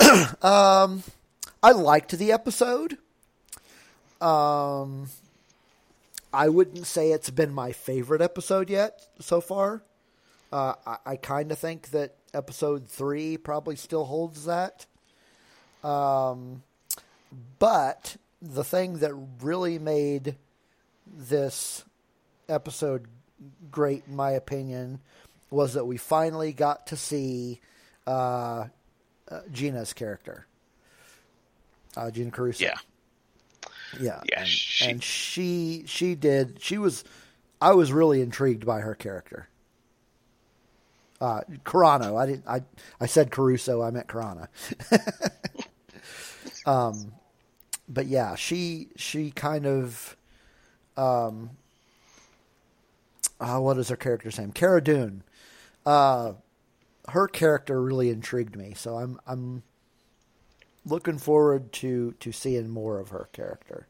I 1.62 1.70
liked 1.72 2.18
the 2.18 2.32
episode. 2.32 2.98
Um, 4.20 5.08
I 6.32 6.48
wouldn't 6.48 6.86
say 6.86 7.12
it's 7.12 7.30
been 7.30 7.52
my 7.52 7.72
favorite 7.72 8.20
episode 8.20 8.68
yet 8.68 9.06
so 9.20 9.40
far. 9.40 9.82
Uh, 10.52 10.74
I, 10.86 10.96
I 11.06 11.16
kind 11.16 11.52
of 11.52 11.58
think 11.58 11.90
that 11.90 12.14
episode 12.34 12.88
three 12.88 13.36
probably 13.36 13.76
still 13.76 14.04
holds 14.04 14.44
that. 14.46 14.86
Um, 15.84 16.62
but 17.58 18.16
the 18.40 18.64
thing 18.64 18.98
that 18.98 19.14
really 19.40 19.78
made 19.78 20.36
this 21.06 21.84
episode 22.48 23.06
great, 23.70 24.04
in 24.08 24.16
my 24.16 24.30
opinion, 24.32 25.00
was 25.50 25.74
that 25.74 25.84
we 25.84 25.96
finally 25.96 26.52
got 26.52 26.86
to 26.88 26.96
see 26.96 27.60
uh, 28.06 28.66
uh, 29.30 29.40
Gina's 29.50 29.92
character, 29.92 30.46
uh, 31.96 32.10
Gina 32.10 32.30
Caruso. 32.30 32.64
Yeah, 32.64 32.74
yeah, 34.00 34.20
Yeah, 34.30 34.38
and 34.40 34.48
she- 34.48 34.90
and 34.90 35.02
she 35.02 35.84
she 35.86 36.14
did. 36.14 36.58
She 36.62 36.78
was. 36.78 37.04
I 37.60 37.72
was 37.74 37.92
really 37.92 38.20
intrigued 38.20 38.66
by 38.66 38.80
her 38.80 38.94
character. 38.94 39.48
Uh, 41.20 41.42
Carano. 41.64 42.18
I 42.20 42.26
didn't. 42.26 42.46
I 42.48 42.62
I 43.00 43.06
said 43.06 43.30
Caruso. 43.30 43.82
I 43.82 43.90
meant 43.90 44.08
Carana. 44.08 44.48
um, 46.66 47.12
but 47.88 48.06
yeah, 48.06 48.34
she 48.34 48.88
she 48.96 49.30
kind 49.30 49.66
of. 49.66 50.16
Um, 50.96 51.50
uh, 53.42 53.58
what 53.60 53.78
is 53.78 53.88
her 53.88 53.96
character's 53.96 54.38
name? 54.38 54.52
Cara 54.52 54.82
Dune. 54.82 55.22
Uh, 55.84 56.34
her 57.08 57.26
character 57.28 57.82
really 57.82 58.10
intrigued 58.10 58.56
me, 58.56 58.74
so 58.74 58.96
I'm 58.96 59.18
I'm 59.26 59.62
looking 60.84 61.18
forward 61.18 61.72
to 61.74 62.12
to 62.20 62.32
seeing 62.32 62.68
more 62.68 62.98
of 63.00 63.08
her 63.10 63.28
character. 63.32 63.88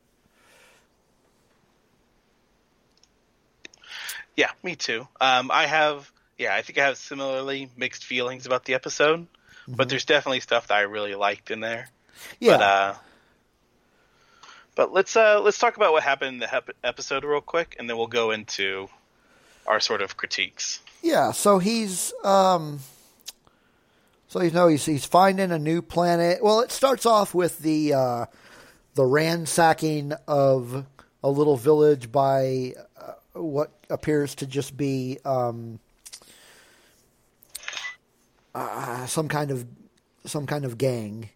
yeah, 4.36 4.50
me 4.62 4.76
too. 4.76 5.06
Um, 5.20 5.50
I 5.50 5.66
have 5.66 6.10
yeah, 6.38 6.54
I 6.54 6.62
think 6.62 6.78
I 6.78 6.86
have 6.86 6.96
similarly 6.96 7.68
mixed 7.76 8.04
feelings 8.04 8.46
about 8.46 8.64
the 8.64 8.74
episode, 8.74 9.26
but 9.76 9.88
there's 9.88 10.04
definitely 10.06 10.40
stuff 10.40 10.68
that 10.68 10.74
I 10.78 10.82
really 10.82 11.14
liked 11.14 11.50
in 11.50 11.60
there. 11.60 11.88
Yeah, 12.40 12.56
But 12.56 12.62
uh, 12.62 12.94
but 14.74 14.92
let's 14.92 15.16
uh 15.16 15.40
let's 15.40 15.58
talk 15.58 15.76
about 15.76 15.92
what 15.92 16.02
happened 16.02 16.34
in 16.34 16.38
the 16.38 16.46
hep- 16.46 16.70
episode 16.82 17.24
real 17.24 17.40
quick, 17.40 17.76
and 17.78 17.88
then 17.88 17.96
we'll 17.96 18.06
go 18.06 18.30
into 18.30 18.88
our 19.66 19.80
sort 19.80 20.02
of 20.02 20.16
critiques. 20.16 20.80
yeah. 21.02 21.32
So 21.32 21.58
he's 21.58 22.12
um, 22.24 22.80
so 24.28 24.42
you 24.42 24.50
know 24.50 24.68
he's 24.68 24.84
he's 24.84 25.04
finding 25.04 25.50
a 25.52 25.58
new 25.58 25.82
planet. 25.82 26.42
Well, 26.42 26.60
it 26.60 26.72
starts 26.72 27.06
off 27.06 27.34
with 27.34 27.58
the 27.58 27.94
uh, 27.94 28.26
the 28.94 29.04
ransacking 29.04 30.12
of 30.26 30.86
a 31.22 31.30
little 31.30 31.56
village 31.56 32.10
by 32.10 32.74
uh, 33.00 33.12
what 33.34 33.72
appears 33.90 34.34
to 34.36 34.46
just 34.46 34.76
be 34.76 35.18
um, 35.24 35.78
uh, 38.54 39.06
some 39.06 39.28
kind 39.28 39.50
of 39.50 39.66
some 40.24 40.46
kind 40.46 40.64
of 40.64 40.78
gang. 40.78 41.28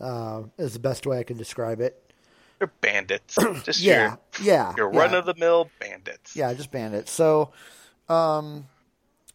Uh, 0.00 0.44
is 0.56 0.72
the 0.72 0.78
best 0.78 1.06
way 1.06 1.18
I 1.18 1.24
can 1.24 1.36
describe 1.36 1.82
it. 1.82 2.09
They're 2.60 2.68
bandits, 2.82 3.36
just 3.64 3.80
Yeah, 3.80 4.02
your 4.02 4.18
yeah, 4.42 4.74
your 4.76 4.92
yeah. 4.92 4.98
run 5.00 5.14
of 5.14 5.24
the 5.26 5.34
mill 5.34 5.70
bandits. 5.80 6.36
Yeah, 6.36 6.52
just 6.54 6.70
bandits. 6.70 7.10
So, 7.10 7.52
um, 8.08 8.66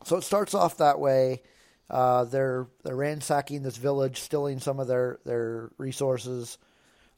so 0.06 0.18
it 0.18 0.24
starts 0.24 0.54
off 0.54 0.78
that 0.78 1.00
way. 1.00 1.42
Uh, 1.90 2.26
they're 2.26 2.68
they're 2.84 2.96
ransacking 2.96 3.64
this 3.64 3.78
village, 3.78 4.22
stealing 4.22 4.60
some 4.60 4.80
of 4.80 4.88
their 4.88 5.20
their 5.26 5.72
resources, 5.80 6.60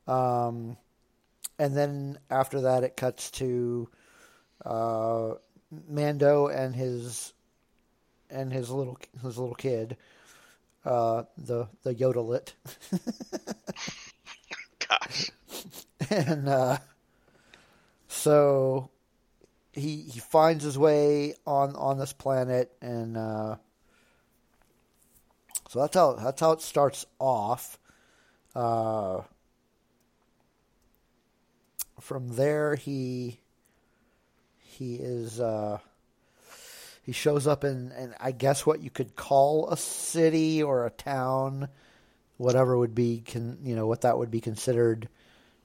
um, 0.07 0.77
and 1.59 1.75
then 1.75 2.17
after 2.31 2.61
that, 2.61 2.83
it 2.85 2.95
cuts 2.97 3.29
to 3.31 3.89
uh, 4.65 5.33
Mando 5.89 6.47
and 6.47 6.73
his 6.75 7.33
and 8.29 8.51
his 8.51 8.69
little 8.69 8.97
his 9.21 9.37
little 9.37 9.55
kid, 9.55 9.97
uh, 10.85 11.23
the 11.37 11.67
the 11.83 11.93
Yodelit. 11.93 12.53
Gosh, 14.89 15.31
and 16.09 16.47
uh, 16.47 16.77
so 18.07 18.89
he 19.73 20.01
he 20.01 20.19
finds 20.19 20.63
his 20.63 20.77
way 20.77 21.35
on 21.45 21.75
on 21.75 21.97
this 21.97 22.13
planet, 22.13 22.71
and 22.81 23.17
uh, 23.17 23.55
so 25.69 25.79
that's 25.79 25.95
how 25.95 26.13
that's 26.13 26.41
how 26.41 26.51
it 26.51 26.61
starts 26.61 27.05
off. 27.19 27.77
Uh, 28.55 29.21
from 31.99 32.29
there 32.29 32.75
he 32.75 33.39
he 34.57 34.95
is 34.95 35.39
uh, 35.39 35.79
he 37.03 37.11
shows 37.11 37.47
up 37.47 37.63
in, 37.63 37.91
in 37.91 38.13
I 38.19 38.31
guess 38.31 38.65
what 38.65 38.81
you 38.81 38.89
could 38.89 39.15
call 39.15 39.69
a 39.69 39.77
city 39.77 40.63
or 40.63 40.85
a 40.85 40.91
town, 40.91 41.69
whatever 42.37 42.77
would 42.77 42.95
be 42.95 43.23
you 43.63 43.75
know 43.75 43.87
what 43.87 44.01
that 44.01 44.17
would 44.17 44.31
be 44.31 44.41
considered 44.41 45.09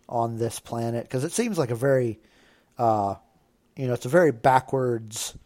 on 0.08 0.38
this 0.38 0.58
planet 0.58 1.04
because 1.04 1.24
it 1.24 1.32
seems 1.32 1.58
like 1.58 1.70
a 1.70 1.76
very 1.76 2.18
uh, 2.78 3.14
you 3.76 3.86
know 3.86 3.94
it's 3.94 4.06
a 4.06 4.10
very 4.10 4.32
backwards 4.32 5.36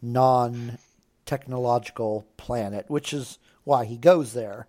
non 0.00 0.78
technological 1.24 2.26
planet, 2.36 2.84
which 2.88 3.12
is 3.12 3.38
why 3.64 3.84
he 3.84 3.96
goes 3.96 4.32
there. 4.34 4.66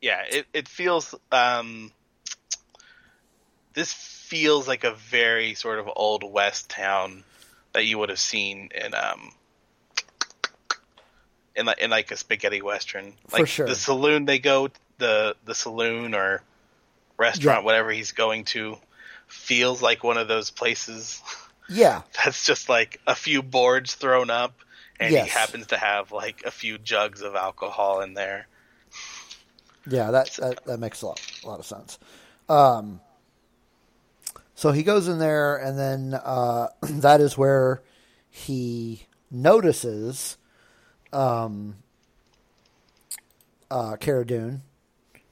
Yeah, 0.00 0.22
it 0.30 0.46
it 0.54 0.68
feels 0.68 1.14
um 1.30 1.92
this 3.74 3.92
feels 3.92 4.66
like 4.66 4.84
a 4.84 4.94
very 4.94 5.54
sort 5.54 5.78
of 5.78 5.90
old 5.94 6.24
west 6.24 6.70
town 6.70 7.24
that 7.72 7.84
you 7.84 7.98
would 7.98 8.08
have 8.08 8.18
seen 8.18 8.70
in 8.74 8.94
um 8.94 9.32
in 11.56 11.66
like 11.66 11.78
in 11.78 11.90
like 11.90 12.10
a 12.10 12.16
spaghetti 12.16 12.62
western. 12.62 13.12
For 13.28 13.38
Like 13.40 13.46
sure. 13.48 13.66
the 13.66 13.74
saloon 13.74 14.24
they 14.24 14.38
go 14.38 14.68
the 14.98 15.36
the 15.44 15.54
saloon 15.54 16.14
or 16.14 16.42
restaurant 17.18 17.60
Yeah. 17.60 17.64
whatever 17.64 17.90
he's 17.90 18.12
going 18.12 18.44
to 18.44 18.76
feels 19.26 19.80
like 19.82 20.02
one 20.04 20.16
of 20.18 20.28
those 20.28 20.50
places 20.50 21.20
Yeah, 21.68 22.02
that's 22.24 22.44
just 22.44 22.68
like 22.68 23.00
a 23.06 23.14
few 23.14 23.42
boards 23.42 23.94
thrown 23.94 24.28
up 24.30 24.54
and 24.98 25.12
Yes. 25.12 25.26
he 25.26 25.30
happens 25.30 25.68
to 25.68 25.76
have 25.76 26.10
like 26.12 26.42
a 26.44 26.50
few 26.50 26.78
jugs 26.78 27.22
of 27.22 27.34
alcohol 27.36 28.00
in 28.00 28.14
there. 28.14 28.46
Yeah, 29.88 30.10
that 30.10 30.30
that, 30.40 30.64
that 30.66 30.78
makes 30.80 31.00
a 31.02 31.06
lot, 31.06 31.20
a 31.42 31.46
lot 31.46 31.58
of 31.60 31.64
sense. 31.66 31.98
Um, 32.48 33.00
so 34.54 34.72
he 34.72 34.82
goes 34.82 35.08
in 35.08 35.18
there, 35.18 35.56
and 35.56 35.78
then 35.78 36.14
uh, 36.22 36.68
that 36.82 37.20
is 37.20 37.38
where 37.38 37.82
he 38.28 39.06
notices 39.30 40.36
um, 41.12 41.76
uh, 43.70 43.96
Cara 43.96 44.26
Dune, 44.26 44.62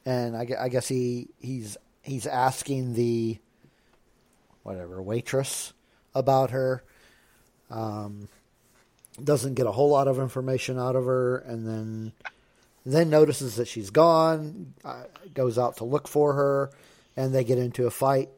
and 0.04 0.36
I, 0.36 0.46
I 0.58 0.68
guess 0.68 0.88
he 0.88 1.28
he's 1.40 1.76
he's 2.02 2.26
asking 2.26 2.94
the 2.94 3.38
whatever 4.62 5.02
waitress 5.02 5.72
about 6.14 6.50
her. 6.50 6.82
Um, 7.70 8.28
doesn't 9.22 9.54
get 9.54 9.66
a 9.66 9.72
whole 9.72 9.90
lot 9.90 10.08
of 10.08 10.18
information 10.18 10.78
out 10.78 10.96
of 10.96 11.04
her, 11.04 11.38
and 11.38 11.66
then 11.66 12.12
then 12.86 13.10
notices 13.10 13.56
that 13.56 13.68
she's 13.68 13.90
gone, 13.90 14.72
uh, 14.84 15.04
goes 15.34 15.58
out 15.58 15.76
to 15.78 15.84
look 15.84 16.08
for 16.08 16.32
her, 16.34 16.70
and 17.16 17.34
they 17.34 17.44
get 17.44 17.58
into 17.58 17.86
a 17.86 17.90
fight 17.90 18.28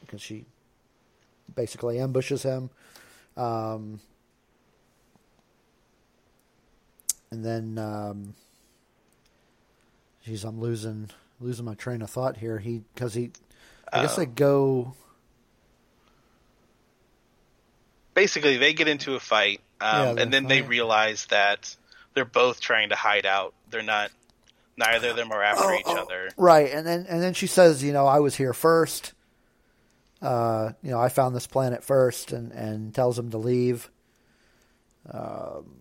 because 0.00 0.20
she 0.20 0.44
basically 1.54 1.98
ambushes 1.98 2.42
him. 2.42 2.70
Um, 3.36 4.00
and 7.30 7.44
then, 7.44 7.78
um, 7.78 8.34
geez, 10.24 10.44
I'm 10.44 10.60
losing 10.60 11.10
losing 11.40 11.64
my 11.64 11.74
train 11.74 12.02
of 12.02 12.10
thought 12.10 12.36
here. 12.36 12.58
He 12.58 12.82
because 12.94 13.14
he, 13.14 13.30
I 13.92 14.02
guess 14.02 14.16
they 14.16 14.26
go. 14.26 14.94
basically 18.14 18.56
they 18.56 18.72
get 18.74 18.88
into 18.88 19.14
a 19.14 19.20
fight 19.20 19.60
um, 19.80 20.16
they 20.16 20.22
and 20.22 20.32
then 20.32 20.46
they 20.46 20.62
realize 20.62 21.26
that 21.26 21.74
they're 22.12 22.24
both 22.24 22.60
trying 22.60 22.88
to 22.90 22.94
hide 22.94 23.24
out 23.24 23.54
they're 23.70 23.82
not 23.82 24.10
neither 24.76 25.10
of 25.10 25.16
them 25.16 25.30
are 25.32 25.42
after 25.42 25.64
Oh, 25.64 25.74
each 25.74 25.82
oh, 25.86 26.02
other 26.02 26.28
Right, 26.36 26.70
and 26.72 26.86
then 26.86 27.06
and 27.08 27.22
then 27.22 27.34
she 27.34 27.46
says, 27.46 27.82
you 27.82 27.92
know, 27.92 28.06
I 28.06 28.18
was 28.20 28.34
here 28.36 28.52
first. 28.52 29.12
Uh, 30.20 30.72
you 30.82 30.90
know, 30.90 31.00
I 31.00 31.08
found 31.08 31.34
this 31.34 31.46
planet 31.46 31.82
first, 31.82 32.32
and 32.32 32.52
and 32.52 32.94
tells 32.94 33.18
him 33.18 33.30
to 33.30 33.38
leave. 33.38 33.90
Um, 35.10 35.79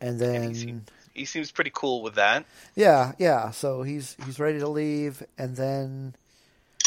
and 0.00 0.18
then 0.18 0.50
he 0.50 0.54
seems, 0.54 0.82
he 1.14 1.24
seems 1.24 1.50
pretty 1.50 1.70
cool 1.74 2.02
with 2.02 2.14
that 2.14 2.44
yeah, 2.74 3.12
yeah. 3.18 3.50
So 3.50 3.82
he's 3.82 4.16
he's 4.24 4.38
ready 4.38 4.58
to 4.58 4.68
leave, 4.68 5.22
and 5.36 5.56
then 5.56 6.14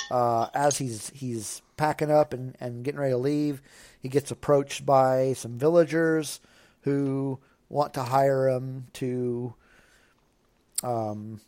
uh, 0.09 0.47
as 0.53 0.77
he's 0.77 1.09
he's 1.13 1.61
packing 1.77 2.11
up 2.11 2.33
and, 2.33 2.55
and 2.59 2.83
getting 2.83 2.99
ready 2.99 3.13
to 3.13 3.17
leave, 3.17 3.61
he 4.01 4.09
gets 4.09 4.31
approached 4.31 4.85
by 4.85 5.33
some 5.33 5.57
villagers 5.57 6.39
who 6.81 7.39
want 7.69 7.93
to 7.93 8.03
hire 8.03 8.47
him 8.49 8.87
to 8.93 9.53
um, 10.83 11.41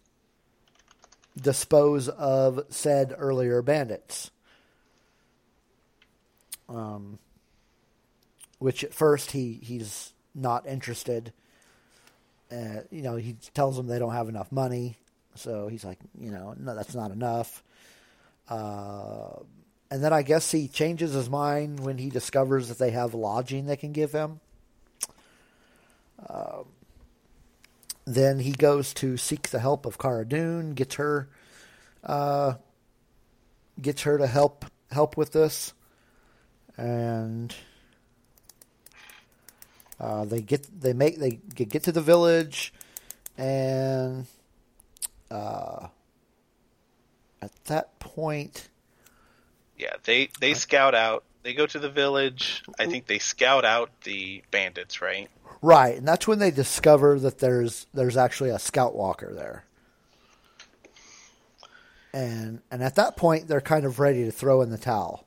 dispose 1.39 2.09
of 2.09 2.65
said 2.69 3.13
earlier 3.17 3.61
bandits. 3.61 4.31
Um, 6.67 7.19
which 8.57 8.83
at 8.83 8.93
first 8.93 9.31
he 9.31 9.59
he's 9.61 10.13
not 10.33 10.65
interested. 10.65 11.31
Uh, 12.51 12.81
you 12.91 13.01
know, 13.01 13.15
he 13.15 13.35
tells 13.53 13.75
them 13.75 13.87
they 13.87 13.99
don't 13.99 14.13
have 14.13 14.29
enough 14.29 14.51
money, 14.51 14.97
so 15.35 15.67
he's 15.67 15.83
like, 15.83 15.97
you 16.19 16.31
know, 16.31 16.55
no, 16.57 16.75
that's 16.75 16.93
not 16.95 17.11
enough. 17.11 17.63
Uh, 18.47 19.39
and 19.89 20.03
then 20.03 20.13
I 20.13 20.21
guess 20.21 20.51
he 20.51 20.67
changes 20.67 21.13
his 21.13 21.29
mind 21.29 21.79
when 21.79 21.97
he 21.97 22.09
discovers 22.09 22.69
that 22.69 22.77
they 22.77 22.91
have 22.91 23.13
lodging 23.13 23.65
they 23.65 23.75
can 23.75 23.91
give 23.91 24.11
him. 24.11 24.39
Um, 26.27 26.65
then 28.05 28.39
he 28.39 28.51
goes 28.51 28.93
to 28.95 29.17
seek 29.17 29.49
the 29.49 29.59
help 29.59 29.85
of 29.85 29.97
Cara 29.97 30.25
Dune, 30.25 30.73
gets 30.73 30.95
her, 30.95 31.27
uh, 32.03 32.53
gets 33.81 34.03
her 34.03 34.17
to 34.17 34.27
help 34.27 34.65
help 34.91 35.17
with 35.17 35.31
this, 35.31 35.73
and 36.77 37.53
uh, 39.99 40.25
they 40.25 40.41
get 40.41 40.67
they 40.79 40.93
make 40.93 41.19
they 41.19 41.39
get 41.53 41.69
get 41.69 41.83
to 41.83 41.91
the 41.91 42.01
village, 42.01 42.73
and 43.37 44.25
uh, 45.31 45.87
at 47.41 47.51
that 47.65 47.97
point, 47.99 48.69
yeah 49.77 49.93
they 50.03 50.29
they 50.39 50.53
scout 50.53 50.95
out 50.95 51.23
they 51.43 51.53
go 51.53 51.65
to 51.65 51.79
the 51.79 51.89
village 51.89 52.63
i 52.79 52.85
think 52.85 53.05
they 53.05 53.19
scout 53.19 53.65
out 53.65 53.89
the 54.03 54.41
bandits 54.51 55.01
right 55.01 55.29
right, 55.61 55.97
and 55.97 56.07
that's 56.07 56.27
when 56.27 56.39
they 56.39 56.51
discover 56.51 57.19
that 57.19 57.39
there's 57.39 57.87
there's 57.93 58.17
actually 58.17 58.51
a 58.51 58.59
scout 58.59 58.95
walker 58.95 59.33
there. 59.33 59.65
And 62.13 62.61
and 62.71 62.81
at 62.81 62.95
that 62.95 63.17
point, 63.17 63.47
they're 63.47 63.61
kind 63.61 63.85
of 63.85 63.99
ready 63.99 64.23
to 64.25 64.31
throw 64.31 64.61
in 64.61 64.69
the 64.69 64.77
towel. 64.77 65.25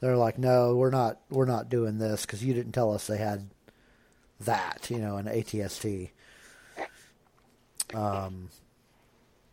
They're 0.00 0.16
like, 0.16 0.38
"No, 0.38 0.76
we're 0.76 0.90
not. 0.90 1.18
We're 1.30 1.46
not 1.46 1.68
doing 1.68 1.98
this 1.98 2.24
because 2.24 2.44
you 2.44 2.54
didn't 2.54 2.72
tell 2.72 2.92
us 2.92 3.06
they 3.06 3.16
had 3.16 3.50
that, 4.44 4.88
you 4.90 4.98
know, 4.98 5.16
an 5.16 5.26
ATST." 5.26 6.10
Um, 7.92 8.48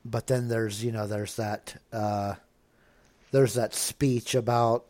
but 0.03 0.27
then 0.27 0.47
there's 0.47 0.83
you 0.83 0.91
know 0.91 1.07
there's 1.07 1.35
that 1.35 1.79
uh, 1.93 2.35
there's 3.31 3.53
that 3.55 3.73
speech 3.75 4.33
about 4.35 4.85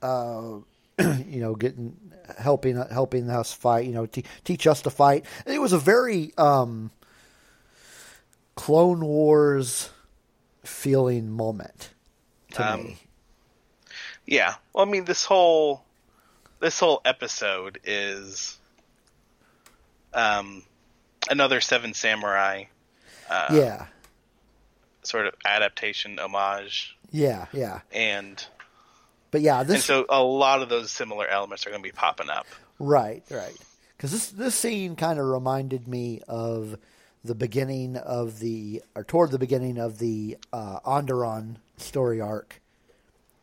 uh, 0.00 0.58
you 0.98 1.40
know 1.40 1.54
getting 1.54 1.96
helping 2.38 2.76
helping 2.90 3.30
us 3.30 3.52
fight 3.52 3.86
you 3.86 3.92
know 3.92 4.06
te- 4.06 4.24
teach 4.44 4.66
us 4.66 4.82
to 4.82 4.90
fight. 4.90 5.24
It 5.46 5.60
was 5.60 5.72
a 5.72 5.78
very 5.78 6.32
um, 6.36 6.90
clone 8.56 9.00
wars 9.04 9.90
feeling 10.64 11.30
moment 11.30 11.90
to 12.52 12.72
Um, 12.72 12.84
me 12.84 12.98
yeah. 14.26 14.54
Well 14.72 14.86
i 14.86 14.90
mean 14.90 15.04
this 15.04 15.24
whole 15.24 15.84
this 16.60 16.78
whole 16.78 17.00
episode 17.04 17.80
is 17.84 18.58
um 20.14 20.62
another 21.30 21.60
seven 21.60 21.94
samurai 21.94 22.64
uh, 23.30 23.48
yeah 23.52 23.86
sort 25.02 25.26
of 25.26 25.34
adaptation 25.44 26.18
homage 26.18 26.96
yeah 27.10 27.46
yeah 27.52 27.80
and 27.92 28.44
but 29.30 29.40
yeah 29.40 29.62
this. 29.62 29.74
and 29.76 29.82
so 29.82 30.06
a 30.08 30.22
lot 30.22 30.62
of 30.62 30.68
those 30.68 30.90
similar 30.90 31.26
elements 31.26 31.66
are 31.66 31.70
going 31.70 31.82
to 31.82 31.88
be 31.88 31.92
popping 31.92 32.28
up 32.30 32.46
Right, 32.78 33.22
right. 33.30 33.56
Because 33.96 34.10
this 34.10 34.28
this 34.30 34.54
scene 34.56 34.96
kind 34.96 35.20
of 35.20 35.26
reminded 35.26 35.86
me 35.86 36.20
of 36.26 36.76
the 37.24 37.36
beginning 37.36 37.96
of 37.96 38.40
the, 38.40 38.82
or 38.96 39.04
toward 39.04 39.30
the 39.30 39.38
beginning 39.38 39.78
of 39.78 39.98
the 40.00 40.36
uh, 40.52 40.80
Onderon 40.80 41.56
story 41.76 42.20
arc 42.20 42.60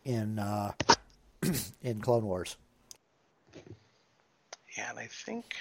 in 0.03 0.38
uh, 0.39 0.73
in 1.82 2.01
Clone 2.01 2.25
Wars. 2.25 2.58
yeah 4.75 4.89
and 4.89 4.99
i 4.99 5.08
think 5.08 5.55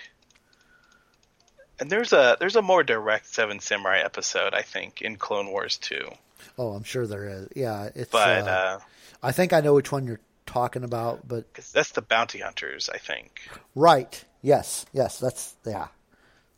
and 1.81 1.91
there's 1.91 2.13
a 2.13 2.37
there's 2.41 2.57
a 2.57 2.63
more 2.63 2.83
direct 2.83 3.27
seven 3.27 3.61
samurai 3.61 3.99
episode 4.01 4.55
i 4.55 4.63
think 4.63 5.03
in 5.03 5.17
clone 5.17 5.49
wars 5.49 5.77
too. 5.79 6.09
Oh, 6.57 6.73
I'm 6.73 6.85
sure 6.85 7.07
there 7.07 7.25
is. 7.29 7.49
Yeah, 7.55 7.89
it's. 7.95 8.11
but 8.11 8.47
uh, 8.47 8.51
uh 8.51 8.79
I 9.23 9.33
think 9.33 9.53
I 9.53 9.61
know 9.61 9.75
which 9.75 9.93
one 9.93 10.07
you're 10.07 10.21
talking 10.47 10.83
about, 10.85 11.27
but 11.27 11.53
'cause 11.53 11.71
that's 11.73 11.91
the 11.93 12.03
bounty 12.03 12.39
hunters 12.41 12.89
i 12.93 12.99
think 12.99 13.41
right. 13.75 14.25
Yes, 14.43 14.87
yes. 14.93 15.19
That's 15.19 15.57
yeah. 15.67 15.89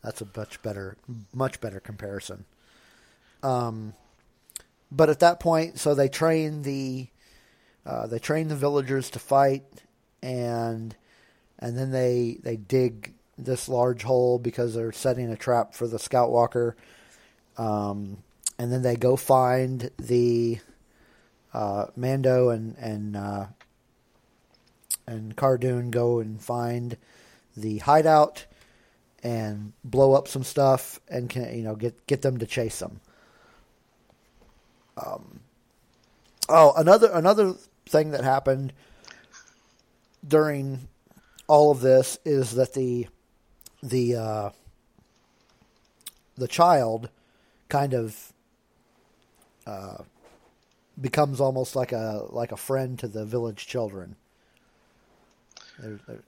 That's 0.03 0.21
a 0.21 0.27
much 0.35 0.61
better, 0.61 0.97
much 1.33 1.61
better 1.61 1.79
comparison. 1.79 2.45
Um, 3.43 3.93
but 4.91 5.09
at 5.09 5.19
that 5.19 5.39
point, 5.39 5.79
so 5.79 5.93
they 5.95 6.09
train 6.09 6.63
the 6.63 7.07
uh, 7.85 8.07
they 8.07 8.19
train 8.19 8.47
the 8.47 8.55
villagers 8.55 9.09
to 9.11 9.19
fight, 9.19 9.63
and 10.21 10.95
and 11.59 11.77
then 11.77 11.91
they 11.91 12.37
they 12.41 12.55
dig 12.55 13.13
this 13.43 13.67
large 13.67 14.03
hole 14.03 14.39
because 14.39 14.73
they're 14.73 14.91
setting 14.91 15.31
a 15.31 15.35
trap 15.35 15.73
for 15.73 15.87
the 15.87 15.99
scout 15.99 16.31
walker. 16.31 16.75
Um, 17.57 18.17
and 18.57 18.71
then 18.71 18.81
they 18.81 18.95
go 18.95 19.15
find 19.15 19.89
the 19.97 20.59
uh, 21.53 21.87
Mando 21.95 22.49
and 22.49 22.75
and 22.77 23.15
uh, 23.15 23.47
and 25.07 25.35
Cara 25.35 25.59
Dune 25.59 25.91
go 25.91 26.19
and 26.19 26.41
find 26.41 26.97
the 27.57 27.79
hideout 27.79 28.45
and 29.23 29.73
blow 29.83 30.13
up 30.13 30.27
some 30.27 30.43
stuff 30.43 30.99
and 31.09 31.29
can 31.29 31.55
you 31.55 31.63
know 31.63 31.75
get 31.75 32.05
get 32.07 32.21
them 32.21 32.37
to 32.37 32.45
chase 32.45 32.79
them. 32.79 33.01
Um, 34.97 35.39
oh, 36.49 36.73
another 36.75 37.09
another 37.13 37.53
thing 37.87 38.11
that 38.11 38.23
happened 38.23 38.73
during 40.25 40.87
all 41.47 41.71
of 41.71 41.81
this 41.81 42.17
is 42.23 42.51
that 42.51 42.73
the 42.73 43.07
the 43.83 44.15
uh, 44.15 44.49
the 46.37 46.47
child 46.47 47.09
kind 47.69 47.93
of 47.93 48.33
uh, 49.65 49.97
becomes 50.99 51.39
almost 51.39 51.75
like 51.75 51.91
a 51.91 52.25
like 52.29 52.51
a 52.51 52.57
friend 52.57 52.97
to 52.99 53.07
the 53.07 53.25
village 53.25 53.67
children. 53.67 54.15
They're, 55.79 55.99
they're, 56.07 56.23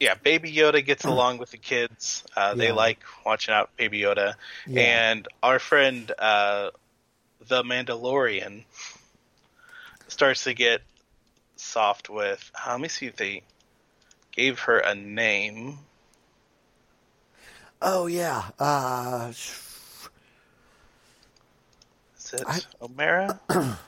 yeah, 0.00 0.14
Baby 0.14 0.52
Yoda 0.52 0.84
gets 0.84 1.04
along 1.06 1.38
with 1.38 1.50
the 1.50 1.58
kids. 1.58 2.24
Uh, 2.36 2.54
they 2.54 2.66
Yeah. 2.66 2.72
like 2.72 3.00
watching 3.24 3.54
out 3.54 3.70
Baby 3.76 4.00
Yoda, 4.00 4.34
Yeah. 4.66 4.80
and 4.80 5.28
our 5.42 5.58
friend 5.58 6.10
uh, 6.18 6.70
the 7.48 7.62
Mandalorian 7.62 8.64
starts 10.08 10.44
to 10.44 10.54
get 10.54 10.80
soft 11.56 12.08
with. 12.08 12.50
uh, 12.54 12.72
let 12.72 12.80
me 12.80 12.88
see 12.88 13.06
if 13.06 13.16
they 13.16 13.42
gave 14.32 14.60
her 14.60 14.78
a 14.78 14.94
name. 14.94 15.78
Oh 17.82 18.06
yeah, 18.06 18.42
uh, 18.58 19.28
Is 19.30 20.08
it 22.32 22.42
I- 22.46 22.60
Omera? 22.82 23.38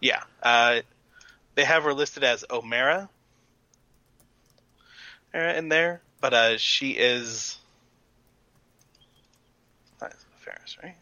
yeah, 0.00 0.22
uh, 0.42 0.80
they 1.54 1.64
have 1.64 1.84
her 1.84 1.92
listed 1.94 2.24
as 2.24 2.44
Omera 2.50 3.08
uh, 5.34 5.38
in 5.38 5.68
there, 5.68 6.00
but 6.20 6.34
uh, 6.34 6.58
she 6.58 6.90
is. 6.92 7.56
Ferris, 10.38 10.78
right? 10.82 10.94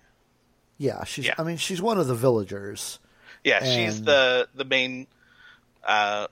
yeah. 0.78 1.04
She's 1.04 1.26
Yeah. 1.26 1.34
I 1.38 1.42
mean 1.44 1.56
she's 1.58 1.80
one 1.80 1.98
of 1.98 2.06
the 2.08 2.14
villagers. 2.14 2.98
Yeah, 3.44 3.62
she's 3.64 4.02
the 4.02 4.48
the 4.54 4.64
main. 4.64 5.06
Uh, 5.86 6.26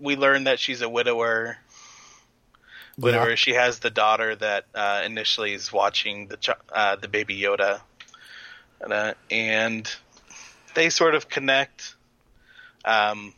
we 0.00 0.16
learned 0.16 0.48
that 0.48 0.58
she's 0.58 0.82
a 0.82 0.88
widower. 0.88 1.56
Widower. 2.98 3.30
Yeah. 3.30 3.34
She 3.34 3.52
has 3.52 3.78
the 3.78 3.90
daughter 3.90 4.34
that 4.36 4.64
uh, 4.74 5.02
initially 5.04 5.52
is 5.52 5.72
watching 5.72 6.28
the 6.28 6.56
uh, 6.72 6.96
the 6.96 7.08
baby 7.08 7.38
Yoda, 7.38 7.80
and, 8.80 8.92
uh, 8.92 9.14
and 9.30 9.90
they 10.74 10.90
sort 10.90 11.14
of 11.14 11.28
connect. 11.28 11.94
Um, 12.84 13.34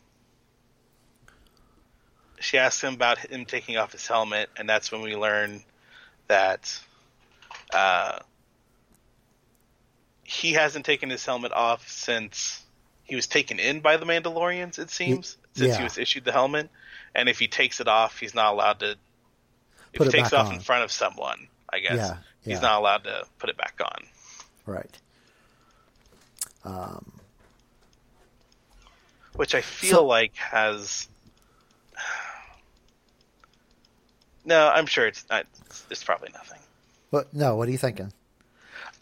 she 2.39 2.57
asks 2.57 2.81
him 2.83 2.93
about 2.93 3.17
him 3.17 3.45
taking 3.45 3.77
off 3.77 3.91
his 3.91 4.07
helmet, 4.07 4.49
and 4.55 4.69
that's 4.69 4.91
when 4.91 5.01
we 5.01 5.15
learn 5.15 5.61
that 6.27 6.79
uh, 7.73 8.19
he 10.23 10.53
hasn't 10.53 10.85
taken 10.85 11.09
his 11.09 11.25
helmet 11.25 11.51
off 11.51 11.89
since 11.89 12.63
he 13.03 13.15
was 13.15 13.27
taken 13.27 13.59
in 13.59 13.81
by 13.81 13.97
the 13.97 14.05
Mandalorians. 14.05 14.79
It 14.79 14.91
seems 14.91 15.37
since 15.53 15.71
yeah. 15.71 15.77
he 15.77 15.83
was 15.83 15.97
issued 15.97 16.23
the 16.23 16.31
helmet, 16.31 16.69
and 17.15 17.27
if 17.27 17.39
he 17.39 17.47
takes 17.47 17.79
it 17.79 17.87
off, 17.87 18.19
he's 18.19 18.35
not 18.35 18.53
allowed 18.53 18.79
to. 18.81 18.95
If 19.93 19.97
Put 19.99 20.07
he 20.07 20.09
it 20.09 20.11
takes 20.21 20.33
it 20.33 20.35
off 20.35 20.47
on. 20.47 20.55
in 20.55 20.59
front 20.59 20.83
of 20.83 20.91
someone, 20.91 21.47
I 21.71 21.79
guess 21.79 21.95
Yeah, 21.97 22.17
he's 22.43 22.61
not 22.61 22.79
allowed 22.79 23.03
to 23.05 23.25
put 23.39 23.49
it 23.49 23.57
back 23.57 23.79
on. 23.83 24.05
Right. 24.65 24.99
Um, 26.63 27.11
which 29.35 29.55
I 29.55 29.61
feel 29.61 29.97
So- 29.97 30.05
like 30.05 30.35
has. 30.35 31.07
No, 34.45 34.67
I'm 34.67 34.85
sure 34.85 35.05
it's 35.07 35.25
not. 35.29 35.45
It's 35.91 36.03
probably 36.03 36.29
nothing. 36.33 36.59
but 37.11 37.31
no, 37.33 37.55
what 37.55 37.67
are 37.67 37.71
you 37.71 37.77
thinking? 37.77 38.11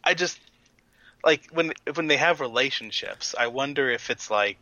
I 0.04 0.14
just 0.14 0.40
like 1.24 1.48
when 1.52 1.72
when 1.94 2.08
they 2.08 2.18
have 2.18 2.42
relationships. 2.42 3.36
I 3.38 3.48
wonder 3.48 3.90
if 3.90 4.10
it's 4.10 4.30
like 4.32 4.60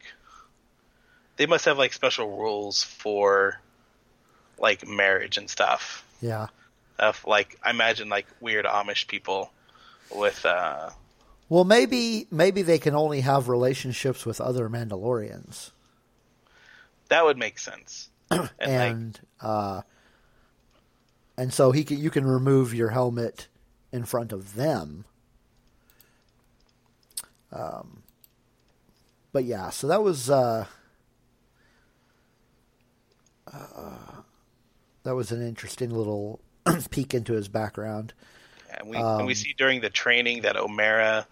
they 1.38 1.46
must 1.46 1.66
have 1.66 1.78
like 1.78 1.94
special 1.94 2.38
rules 2.38 2.84
for 2.84 3.60
like 4.60 4.88
marriage 4.88 5.38
and 5.38 5.50
stuff. 5.50 6.05
Yeah. 6.26 6.48
Of 6.98 7.24
like 7.28 7.60
I 7.62 7.70
imagine 7.70 8.10
like 8.10 8.26
weird 8.40 8.66
Amish 8.66 9.08
people 9.08 9.52
with 10.16 10.44
uh 10.46 10.90
Well, 11.50 11.66
maybe 11.66 12.26
maybe 12.32 12.64
they 12.64 12.80
can 12.80 12.96
only 12.96 13.22
have 13.22 13.48
relationships 13.48 14.26
with 14.26 14.42
other 14.42 14.70
Mandalorians, 14.70 15.72
that 17.10 17.24
would 17.24 17.38
make 17.38 17.60
sense. 17.60 18.10
And, 18.32 18.50
like 18.60 18.70
and 18.92 19.20
uh, 19.42 19.82
and 21.38 21.54
so 21.54 21.72
he 21.72 21.84
can 21.84 22.00
you 22.00 22.10
can 22.10 22.26
remove 22.26 22.74
your 22.74 22.90
helmet 22.90 23.48
in 23.92 24.04
front 24.06 24.32
of 24.32 24.56
them. 24.56 25.06
Um, 27.52 28.02
but 29.32 29.44
yeah, 29.44 29.70
so 29.70 29.88
that 29.88 30.02
was 30.02 30.30
uh, 30.30 30.66
that 35.06 35.15
was 35.15 35.32
an 35.32 35.41
interesting 35.41 35.89
little 35.91 36.41
peek 36.91 37.13
into 37.13 37.34
his 37.34 37.48
background. 37.48 38.13
And 38.78 38.89
we 38.89 38.98
and 38.98 39.26
we 39.26 39.34
Um, 39.34 39.36
see 39.36 39.54
during 39.58 39.80
the 39.82 39.89
training 39.89 40.41
that 40.41 40.58
Omera 40.58 41.26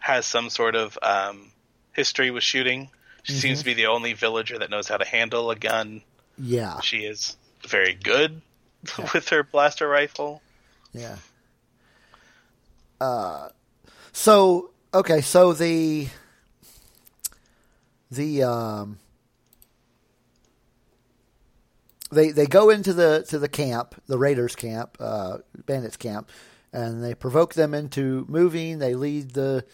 has 0.00 0.24
some 0.26 0.48
sort 0.50 0.74
of 0.74 0.98
um, 1.02 1.52
history 1.92 2.30
with 2.30 2.42
shooting. 2.42 2.90
She 3.22 3.32
Mm-hmm. 3.32 3.40
seems 3.40 3.58
to 3.60 3.64
be 3.66 3.74
the 3.74 3.86
only 3.86 4.14
villager 4.14 4.58
that 4.58 4.70
knows 4.70 4.88
how 4.88 4.96
to 4.96 5.04
handle 5.04 5.50
a 5.50 5.56
gun. 5.56 6.02
Yeah, 6.38 6.80
She 6.80 6.98
is 6.98 7.36
very 7.66 7.94
good 7.94 8.40
with 9.14 9.28
her 9.30 9.42
blaster 9.42 9.88
rifle. 9.88 10.42
Yeah. 10.92 11.16
Uh, 13.00 13.48
so 14.12 14.70
okay, 14.94 15.20
so 15.20 15.52
the 15.52 16.08
the 18.10 18.42
um 18.44 18.98
they 22.16 22.30
they 22.30 22.46
go 22.46 22.70
into 22.70 22.92
the 22.92 23.24
to 23.28 23.38
the 23.38 23.48
camp, 23.48 23.94
the 24.06 24.18
Raiders 24.18 24.56
camp, 24.56 24.96
uh, 24.98 25.38
Bandits 25.66 25.96
camp, 25.96 26.30
and 26.72 27.04
they 27.04 27.14
provoke 27.14 27.54
them 27.54 27.74
into 27.74 28.24
moving. 28.28 28.78
They 28.78 28.94
lead 28.94 29.30
the 29.30 29.64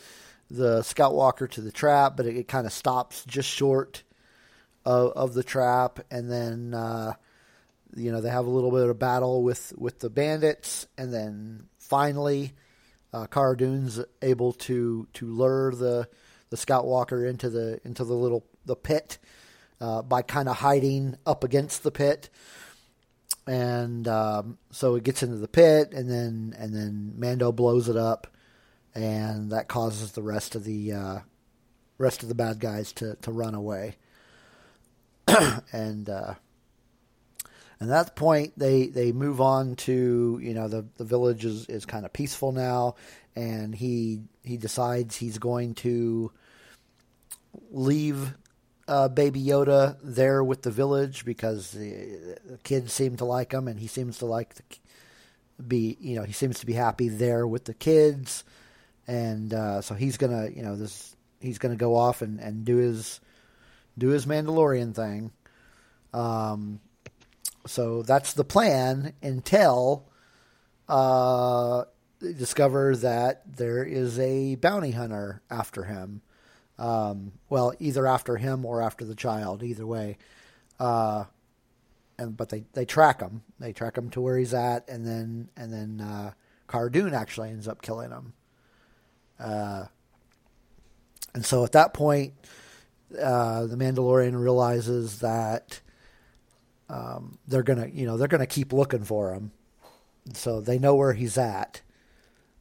the 0.50 0.82
Scout 0.82 1.14
Walker 1.14 1.46
to 1.48 1.60
the 1.62 1.72
trap, 1.72 2.16
but 2.16 2.26
it, 2.26 2.36
it 2.36 2.48
kind 2.48 2.66
of 2.66 2.72
stops 2.72 3.24
just 3.24 3.48
short 3.48 4.02
of, 4.84 5.12
of 5.12 5.34
the 5.34 5.44
trap, 5.44 6.00
and 6.10 6.30
then. 6.30 6.74
Uh, 6.74 7.14
you 7.94 8.10
know 8.10 8.20
they 8.20 8.30
have 8.30 8.46
a 8.46 8.50
little 8.50 8.70
bit 8.70 8.82
of 8.82 8.88
a 8.88 8.94
battle 8.94 9.42
with 9.42 9.72
with 9.76 9.98
the 9.98 10.10
bandits, 10.10 10.86
and 10.96 11.12
then 11.12 11.66
finally, 11.78 12.54
uh, 13.12 13.26
Cara 13.26 13.56
Dune's 13.56 14.00
able 14.22 14.52
to 14.54 15.06
to 15.12 15.26
lure 15.26 15.74
the 15.74 16.08
the 16.50 16.56
Scout 16.56 16.86
Walker 16.86 17.26
into 17.26 17.50
the 17.50 17.80
into 17.84 18.04
the 18.04 18.14
little 18.14 18.46
the 18.64 18.76
pit 18.76 19.18
uh, 19.82 20.00
by 20.00 20.22
kind 20.22 20.48
of 20.48 20.56
hiding 20.58 21.16
up 21.26 21.42
against 21.42 21.82
the 21.82 21.90
pit, 21.90 22.30
and 23.48 24.06
um, 24.06 24.56
so 24.70 24.94
it 24.94 25.02
gets 25.02 25.24
into 25.24 25.36
the 25.36 25.48
pit, 25.48 25.92
and 25.92 26.08
then 26.08 26.54
and 26.56 26.72
then 26.72 27.14
Mando 27.16 27.50
blows 27.50 27.88
it 27.88 27.96
up, 27.96 28.28
and 28.94 29.50
that 29.50 29.66
causes 29.66 30.12
the 30.12 30.22
rest 30.22 30.54
of 30.54 30.62
the 30.62 30.92
uh, 30.92 31.18
rest 31.98 32.22
of 32.22 32.28
the 32.28 32.34
bad 32.36 32.60
guys 32.60 32.92
to 32.92 33.16
to 33.16 33.32
run 33.32 33.54
away, 33.54 33.96
and. 35.72 36.08
Uh, 36.08 36.34
and 37.80 37.90
at 37.90 38.06
that 38.06 38.14
point, 38.14 38.56
they, 38.56 38.86
they 38.86 39.10
move 39.10 39.40
on 39.40 39.74
to 39.74 40.38
you 40.40 40.54
know 40.54 40.68
the, 40.68 40.86
the 40.98 41.04
village 41.04 41.44
is, 41.44 41.66
is 41.66 41.84
kind 41.84 42.04
of 42.06 42.12
peaceful 42.12 42.52
now, 42.52 42.94
and 43.34 43.74
he 43.74 44.20
he 44.44 44.56
decides 44.56 45.16
he's 45.16 45.38
going 45.38 45.74
to 45.74 46.30
leave 47.72 48.36
uh, 48.88 49.08
Baby 49.08 49.42
Yoda 49.42 49.96
there 50.02 50.42
with 50.42 50.62
the 50.62 50.70
village 50.70 51.24
because 51.24 51.70
the, 51.72 52.36
the 52.44 52.58
kids 52.58 52.92
seem 52.92 53.16
to 53.16 53.24
like 53.24 53.52
him, 53.52 53.68
and 53.68 53.78
he 53.78 53.86
seems 53.86 54.18
to 54.18 54.26
like 54.26 54.54
the, 54.54 54.62
be 55.66 55.96
you 56.00 56.16
know 56.16 56.24
he 56.24 56.32
seems 56.32 56.60
to 56.60 56.66
be 56.66 56.72
happy 56.72 57.08
there 57.08 57.46
with 57.46 57.64
the 57.64 57.74
kids, 57.74 58.44
and 59.06 59.54
uh, 59.54 59.80
so 59.80 59.94
he's 59.94 60.16
gonna 60.16 60.48
you 60.48 60.62
know 60.62 60.76
this 60.76 61.14
he's 61.40 61.58
gonna 61.58 61.76
go 61.76 61.96
off 61.96 62.22
and, 62.22 62.40
and 62.40 62.64
do 62.64 62.76
his 62.76 63.20
do 63.96 64.08
his 64.08 64.26
Mandalorian 64.26 64.94
thing. 64.94 65.30
Um, 66.12 66.80
so 67.66 68.02
that's 68.02 68.32
the 68.32 68.44
plan 68.44 69.14
until 69.22 70.08
uh, 70.88 71.84
they 72.20 72.32
discover 72.32 72.96
that 72.96 73.56
there 73.56 73.84
is 73.84 74.18
a 74.18 74.56
bounty 74.56 74.90
hunter 74.92 75.42
after 75.50 75.84
him. 75.84 76.22
Um, 76.78 77.32
well, 77.48 77.74
either 77.78 78.06
after 78.06 78.36
him 78.36 78.64
or 78.64 78.82
after 78.82 79.04
the 79.04 79.14
child, 79.14 79.62
either 79.62 79.86
way. 79.86 80.16
Uh, 80.80 81.24
and 82.18 82.36
but 82.36 82.48
they, 82.48 82.64
they 82.72 82.84
track 82.84 83.20
him. 83.20 83.42
They 83.58 83.72
track 83.72 83.96
him 83.96 84.10
to 84.10 84.20
where 84.20 84.38
he's 84.38 84.54
at, 84.54 84.88
and 84.88 85.06
then 85.06 85.48
and 85.56 85.72
then 85.72 86.00
uh, 86.00 86.32
Cara 86.68 86.90
Dune 86.90 87.14
actually 87.14 87.50
ends 87.50 87.68
up 87.68 87.82
killing 87.82 88.10
him. 88.10 88.32
Uh, 89.38 89.86
and 91.34 91.44
so 91.44 91.64
at 91.64 91.72
that 91.72 91.94
point, 91.94 92.34
uh, 93.20 93.66
the 93.66 93.76
Mandalorian 93.76 94.40
realizes 94.40 95.20
that 95.20 95.80
um, 96.88 97.38
they're 97.48 97.62
gonna, 97.62 97.86
you 97.86 98.06
know, 98.06 98.16
they're 98.16 98.28
gonna 98.28 98.46
keep 98.46 98.72
looking 98.72 99.04
for 99.04 99.32
him. 99.32 99.52
So 100.34 100.60
they 100.60 100.78
know 100.78 100.94
where 100.94 101.14
he's 101.14 101.38
at. 101.38 101.80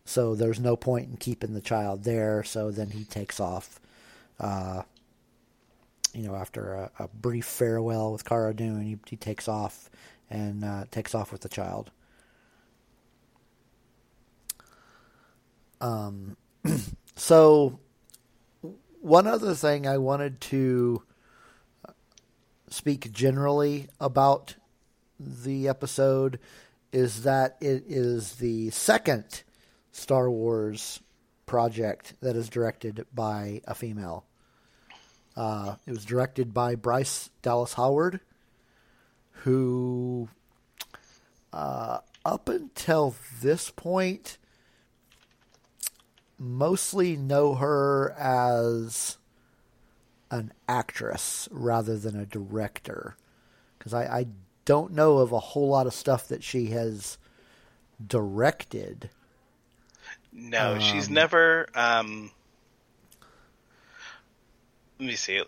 So 0.06 0.36
there's 0.36 0.60
no 0.60 0.76
point 0.76 1.10
in 1.10 1.18
keeping 1.18 1.54
the 1.54 1.62
child 1.62 2.04
there. 2.04 2.44
So 2.44 2.72
then 2.72 2.92
he 2.92 3.04
takes 3.04 3.40
off. 3.40 3.81
Uh, 4.42 4.82
you 6.14 6.24
know, 6.24 6.36
after 6.36 6.74
a, 6.74 6.92
a, 7.04 7.08
brief 7.10 7.46
farewell 7.46 8.12
with 8.12 8.26
Cara 8.26 8.56
Dune, 8.56 8.82
he, 8.82 8.98
he 9.06 9.16
takes 9.16 9.48
off 9.48 9.88
and 10.32 10.66
uh, 10.66 10.86
takes 10.90 11.14
off 11.14 11.32
with 11.32 11.42
the 11.42 11.48
child. 11.48 11.92
Um, 15.80 16.36
so 17.16 17.80
one 19.00 19.28
other 19.28 19.54
thing 19.54 19.88
I 19.88 20.00
wanted 20.00 20.42
to 20.42 21.04
speak 22.68 23.12
generally 23.12 23.90
about 24.00 24.56
the 25.20 25.68
episode 25.68 26.40
is 26.92 27.24
that 27.24 27.58
it 27.62 27.84
is 27.88 28.38
the 28.38 28.72
second 28.72 29.44
Star 29.92 30.32
Wars 30.32 31.00
project 31.46 32.16
that 32.22 32.36
is 32.36 32.50
directed 32.50 33.06
by 33.14 33.62
a 33.66 33.76
female. 33.76 34.26
Uh, 35.42 35.76
it 35.88 35.92
was 35.92 36.06
directed 36.06 36.54
by 36.54 36.76
Bryce 36.76 37.32
Dallas 37.42 37.74
Howard, 37.74 38.20
who, 39.32 40.30
uh, 41.52 41.98
up 42.24 42.48
until 42.48 43.16
this 43.42 43.72
point, 43.72 44.38
mostly 46.38 47.18
know 47.18 47.56
her 47.56 48.12
as 48.20 49.18
an 50.30 50.54
actress 50.70 51.50
rather 51.52 51.98
than 51.98 52.16
a 52.16 52.28
director. 52.28 53.18
Because 53.80 53.96
I, 53.96 54.04
I 54.06 54.26
don't 54.66 54.94
know 54.94 55.18
of 55.18 55.32
a 55.32 55.40
whole 55.40 55.70
lot 55.70 55.88
of 55.88 55.96
stuff 55.96 56.28
that 56.28 56.44
she 56.44 56.68
has 56.68 57.18
directed. 58.06 59.10
No, 60.32 60.74
um, 60.74 60.80
she's 60.80 61.10
never. 61.10 61.66
Um, 61.74 62.30
let 65.02 65.08
me 65.08 65.16
see. 65.16 65.42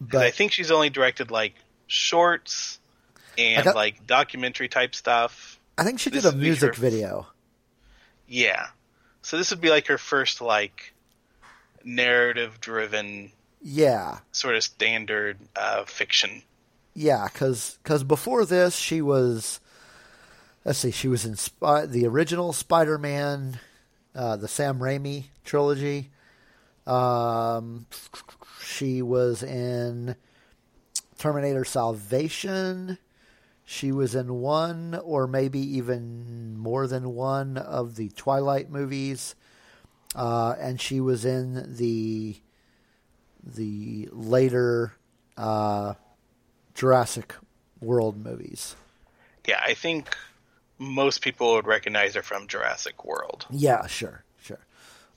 But 0.00 0.22
I 0.22 0.30
think 0.30 0.50
she's 0.50 0.70
only 0.70 0.90
directed 0.90 1.30
like 1.30 1.54
shorts 1.86 2.80
and 3.36 3.62
got, 3.62 3.76
like 3.76 4.06
documentary 4.06 4.68
type 4.68 4.94
stuff. 4.94 5.60
I 5.76 5.84
think 5.84 6.00
she 6.00 6.10
did 6.10 6.24
a 6.24 6.32
music 6.32 6.74
her, 6.74 6.80
video. 6.80 7.26
Yeah, 8.26 8.68
so 9.20 9.36
this 9.36 9.50
would 9.50 9.60
be 9.60 9.70
like 9.70 9.86
her 9.88 9.98
first 9.98 10.40
like 10.40 10.94
narrative 11.84 12.60
driven 12.60 13.30
yeah 13.60 14.18
sort 14.32 14.54
of 14.54 14.62
standard 14.62 15.38
uh, 15.56 15.84
fiction 15.84 16.42
yeah 16.94 17.28
because 17.32 17.78
cause 17.82 18.04
before 18.04 18.44
this 18.44 18.76
she 18.76 19.02
was 19.02 19.60
let's 20.64 20.78
see 20.78 20.90
she 20.90 21.08
was 21.08 21.24
in 21.24 21.36
Sp- 21.36 21.88
the 21.88 22.06
original 22.06 22.52
spider-man 22.52 23.58
uh, 24.14 24.36
the 24.36 24.48
sam 24.48 24.78
raimi 24.78 25.24
trilogy 25.44 26.10
um, 26.86 27.86
she 28.62 29.02
was 29.02 29.42
in 29.42 30.16
terminator 31.18 31.64
salvation 31.64 32.98
she 33.64 33.90
was 33.90 34.14
in 34.14 34.34
one 34.40 35.00
or 35.02 35.26
maybe 35.26 35.58
even 35.58 36.58
more 36.58 36.86
than 36.86 37.14
one 37.14 37.56
of 37.56 37.96
the 37.96 38.10
twilight 38.10 38.70
movies 38.70 39.34
uh, 40.14 40.54
and 40.58 40.80
she 40.80 41.00
was 41.00 41.24
in 41.24 41.76
the 41.76 42.36
the 43.42 44.08
later 44.12 44.92
uh, 45.36 45.94
Jurassic 46.74 47.34
World 47.80 48.16
movies. 48.16 48.76
Yeah, 49.46 49.60
I 49.62 49.74
think 49.74 50.16
most 50.78 51.20
people 51.20 51.54
would 51.54 51.66
recognize 51.66 52.14
her 52.14 52.22
from 52.22 52.46
Jurassic 52.46 53.04
World. 53.04 53.46
Yeah, 53.50 53.86
sure, 53.86 53.88
sure. 53.88 54.23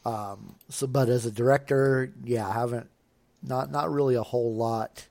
Um, 0.07 0.55
so, 0.69 0.87
but 0.87 1.09
as 1.09 1.25
a 1.25 1.31
director, 1.31 2.13
yeah, 2.23 2.47
I 2.47 2.53
haven't 2.53 2.89
not 3.43 3.71
not 3.71 3.91
really 3.91 4.15
a 4.15 4.23
whole 4.23 4.55
lot. 4.55 5.07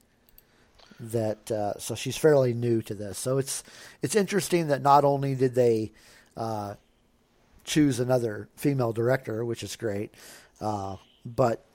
That 0.99 1.51
uh, 1.51 1.79
so 1.79 1.95
she's 1.95 2.17
fairly 2.17 2.55
new 2.55 2.81
to 2.83 2.95
this. 2.95 3.19
So 3.19 3.37
it's 3.37 3.63
it's 4.01 4.15
interesting 4.15 4.69
that 4.69 4.81
not 4.81 5.05
only 5.05 5.35
did 5.35 5.55
they 5.55 5.93
uh, 6.35 6.77
choose 7.65 8.01
another 8.01 8.49
female 8.57 8.95
director, 8.95 9.45
which 9.45 9.63
is 9.63 9.77
great, 9.77 10.15
uh, 10.63 10.97
but 11.27 11.67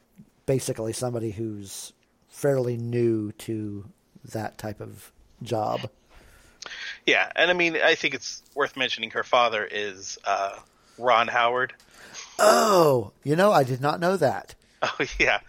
basically 0.47 0.91
somebody 0.91 1.29
who's 1.29 1.93
fairly 2.27 2.77
new 2.77 3.31
to 3.33 3.85
that 4.25 4.57
type 4.57 4.81
of 4.81 5.11
job. 5.43 5.81
Yeah, 7.05 7.31
and 7.35 7.51
I 7.51 7.53
mean, 7.53 7.75
I 7.75 7.93
think 7.93 8.15
it's 8.15 8.41
worth 8.55 8.75
mentioning 8.75 9.11
her 9.11 9.23
father 9.23 9.67
is 9.69 10.17
uh, 10.25 10.57
Ron 10.97 11.27
Howard. 11.27 11.73
Oh, 12.43 13.11
you 13.23 13.35
know, 13.35 13.51
I 13.51 13.63
did 13.63 13.81
not 13.81 13.99
know 13.99 14.17
that. 14.17 14.55
Oh 14.83 15.05
yeah, 15.19 15.41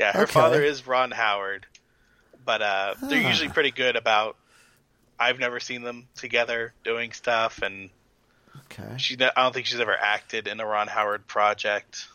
yeah. 0.00 0.10
Her 0.10 0.24
okay. 0.24 0.32
father 0.32 0.64
is 0.64 0.84
Ron 0.84 1.12
Howard, 1.12 1.64
but 2.44 2.60
uh, 2.60 2.94
huh. 2.98 3.06
they're 3.06 3.22
usually 3.22 3.48
pretty 3.48 3.70
good 3.70 3.94
about. 3.94 4.36
I've 5.16 5.38
never 5.38 5.60
seen 5.60 5.82
them 5.82 6.08
together 6.16 6.72
doing 6.82 7.12
stuff, 7.12 7.62
and 7.62 7.90
okay, 8.62 8.96
she. 8.96 9.16
I 9.20 9.30
don't 9.36 9.54
think 9.54 9.66
she's 9.66 9.78
ever 9.78 9.96
acted 9.96 10.48
in 10.48 10.58
a 10.58 10.66
Ron 10.66 10.88
Howard 10.88 11.28
project 11.28 12.08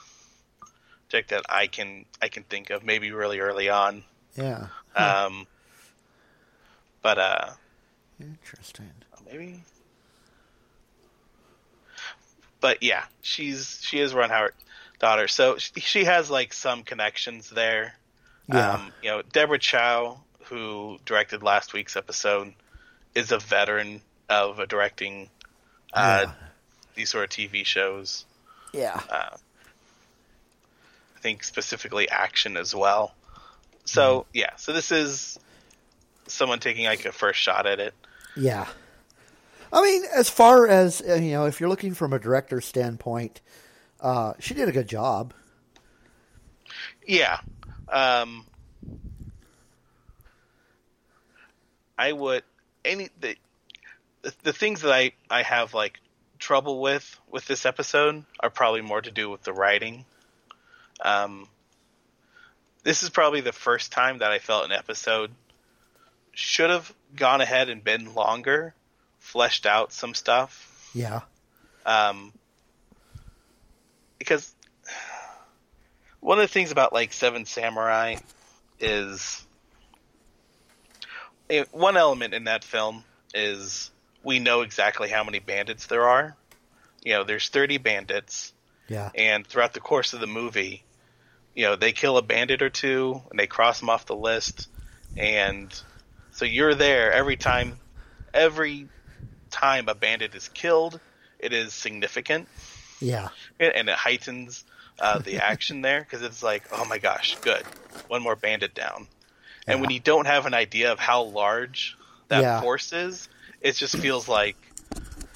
Project 1.15 1.29
that 1.29 1.43
I 1.47 1.67
can 1.67 2.05
I 2.21 2.27
can 2.27 2.43
think 2.43 2.71
of 2.71 2.83
maybe 2.83 3.11
really 3.11 3.39
early 3.39 3.69
on. 3.69 4.03
Yeah. 4.35 4.67
Um. 4.95 5.47
But 7.01 7.17
uh. 7.17 7.49
Interesting. 8.19 8.91
Maybe. 9.25 9.63
But 12.61 12.83
yeah, 12.83 13.03
she's 13.21 13.79
she 13.81 13.99
is 13.99 14.13
Ron 14.13 14.29
Howard 14.29 14.53
daughter, 14.99 15.27
so 15.27 15.57
she, 15.57 15.79
she 15.79 16.03
has 16.05 16.29
like 16.29 16.53
some 16.53 16.83
connections 16.83 17.49
there. 17.49 17.95
Yeah. 18.47 18.73
Um, 18.73 18.91
you 19.01 19.09
know, 19.09 19.21
Deborah 19.21 19.59
Chow, 19.59 20.19
who 20.45 20.99
directed 21.05 21.43
last 21.43 21.73
week's 21.73 21.95
episode, 21.95 22.53
is 23.13 23.31
a 23.31 23.39
veteran 23.39 24.01
of 24.29 24.59
a 24.59 24.67
directing 24.67 25.29
uh, 25.93 26.25
yeah. 26.27 26.33
these 26.95 27.09
sort 27.09 27.25
of 27.25 27.29
TV 27.29 27.65
shows. 27.65 28.25
Yeah. 28.73 28.99
Uh, 29.09 29.37
I 31.15 31.19
think 31.19 31.43
specifically 31.43 32.09
action 32.09 32.57
as 32.57 32.75
well. 32.75 33.13
So 33.85 34.21
mm 34.21 34.25
yeah, 34.33 34.55
so 34.57 34.73
this 34.73 34.91
is 34.91 35.39
someone 36.27 36.59
taking 36.59 36.85
like 36.85 37.05
a 37.05 37.11
first 37.11 37.39
shot 37.39 37.65
at 37.65 37.79
it. 37.79 37.93
Yeah. 38.35 38.67
I 39.75 39.81
mean, 39.81 40.03
as 40.15 40.29
far 40.29 40.67
as 40.67 41.01
uh, 41.01 41.15
you 41.15 41.33
know, 41.33 41.45
if 41.45 41.59
you're 41.59 41.67
looking 41.69 41.93
from 41.93 42.13
a 42.13 42.19
director's 42.19 42.65
standpoint, 42.65 43.41
uh, 43.99 44.33
she 44.39 44.53
did 44.53 44.69
a 44.69 44.71
good 44.71 44.87
job. 44.87 45.33
Yeah, 47.05 47.39
um, 47.89 48.45
I 51.97 52.13
would 52.13 52.43
any 52.85 53.09
the, 53.19 53.35
the 54.21 54.33
the 54.43 54.53
things 54.53 54.81
that 54.81 54.93
I 54.93 55.11
I 55.29 55.41
have 55.41 55.73
like 55.73 55.99
trouble 56.39 56.79
with 56.79 57.19
with 57.29 57.45
this 57.45 57.65
episode 57.65 58.23
are 58.39 58.49
probably 58.49 58.81
more 58.81 59.01
to 59.01 59.11
do 59.11 59.29
with 59.29 59.43
the 59.43 59.51
writing. 59.51 60.05
Um, 61.01 61.49
this 62.83 63.03
is 63.03 63.09
probably 63.09 63.41
the 63.41 63.51
first 63.51 63.91
time 63.91 64.19
that 64.19 64.31
I 64.31 64.39
felt 64.39 64.63
an 64.63 64.71
episode 64.71 65.31
should 66.31 66.69
have 66.69 66.93
gone 67.13 67.41
ahead 67.41 67.67
and 67.67 67.83
been 67.83 68.13
longer, 68.13 68.73
fleshed 69.25 69.65
out 69.65 69.91
some 69.91 70.13
stuff. 70.13 70.89
Yeah. 70.93 71.21
Um, 71.85 72.31
because 74.19 74.53
one 76.19 76.37
of 76.37 76.43
the 76.43 76.47
things 76.47 76.71
about 76.71 76.93
like 76.93 77.11
Seven 77.11 77.45
Samurai 77.45 78.17
is 78.79 79.45
eh, 81.49 81.65
one 81.71 81.97
element 81.97 82.35
in 82.35 82.43
that 82.43 82.63
film 82.63 83.03
is 83.33 83.89
we 84.23 84.39
know 84.39 84.61
exactly 84.61 85.09
how 85.09 85.23
many 85.23 85.39
bandits 85.39 85.87
there 85.87 86.07
are. 86.07 86.37
You 87.03 87.13
know, 87.13 87.23
there's 87.23 87.49
30 87.49 87.79
bandits. 87.79 88.53
Yeah. 88.87 89.09
And 89.15 89.45
throughout 89.45 89.73
the 89.73 89.79
course 89.79 90.13
of 90.13 90.19
the 90.19 90.27
movie, 90.27 90.83
you 91.55 91.65
know, 91.65 91.75
they 91.75 91.93
kill 91.93 92.17
a 92.17 92.21
bandit 92.21 92.61
or 92.61 92.69
two 92.69 93.21
and 93.31 93.39
they 93.39 93.47
cross 93.47 93.79
them 93.79 93.89
off 93.89 94.05
the 94.05 94.15
list. 94.15 94.69
And 95.17 95.73
so 96.31 96.45
you're 96.45 96.75
there 96.75 97.11
every 97.11 97.37
time, 97.37 97.79
every 98.33 98.87
time 99.55 99.87
a 99.89 99.95
bandit 99.95 100.35
is 100.35 100.49
killed, 100.49 100.99
it 101.39 101.53
is 101.53 101.73
significant. 101.73 102.47
Yeah. 102.99 103.29
and, 103.59 103.89
it 103.89 103.95
heightens 103.95 104.63
uh, 104.99 105.19
the 105.19 105.37
action 105.51 105.81
there 105.81 105.99
because 106.01 106.21
it's 106.21 106.43
like, 106.43 106.63
oh 106.71 106.85
my 106.85 106.97
gosh, 106.97 107.35
good, 107.41 107.63
one 108.07 108.21
more 108.21 108.35
bandit 108.35 108.73
down. 108.73 109.07
And 109.67 109.81
when 109.81 109.89
you 109.89 109.99
don't 109.99 110.27
have 110.27 110.45
an 110.45 110.53
idea 110.53 110.91
of 110.91 110.99
how 110.99 111.23
large 111.23 111.97
that 112.27 112.41
Yeah. 112.41 112.61
force 112.61 112.93
is, 112.93 113.27
it 113.61 113.73
just 113.75 113.97
feels 113.97 114.27
like 114.27 114.55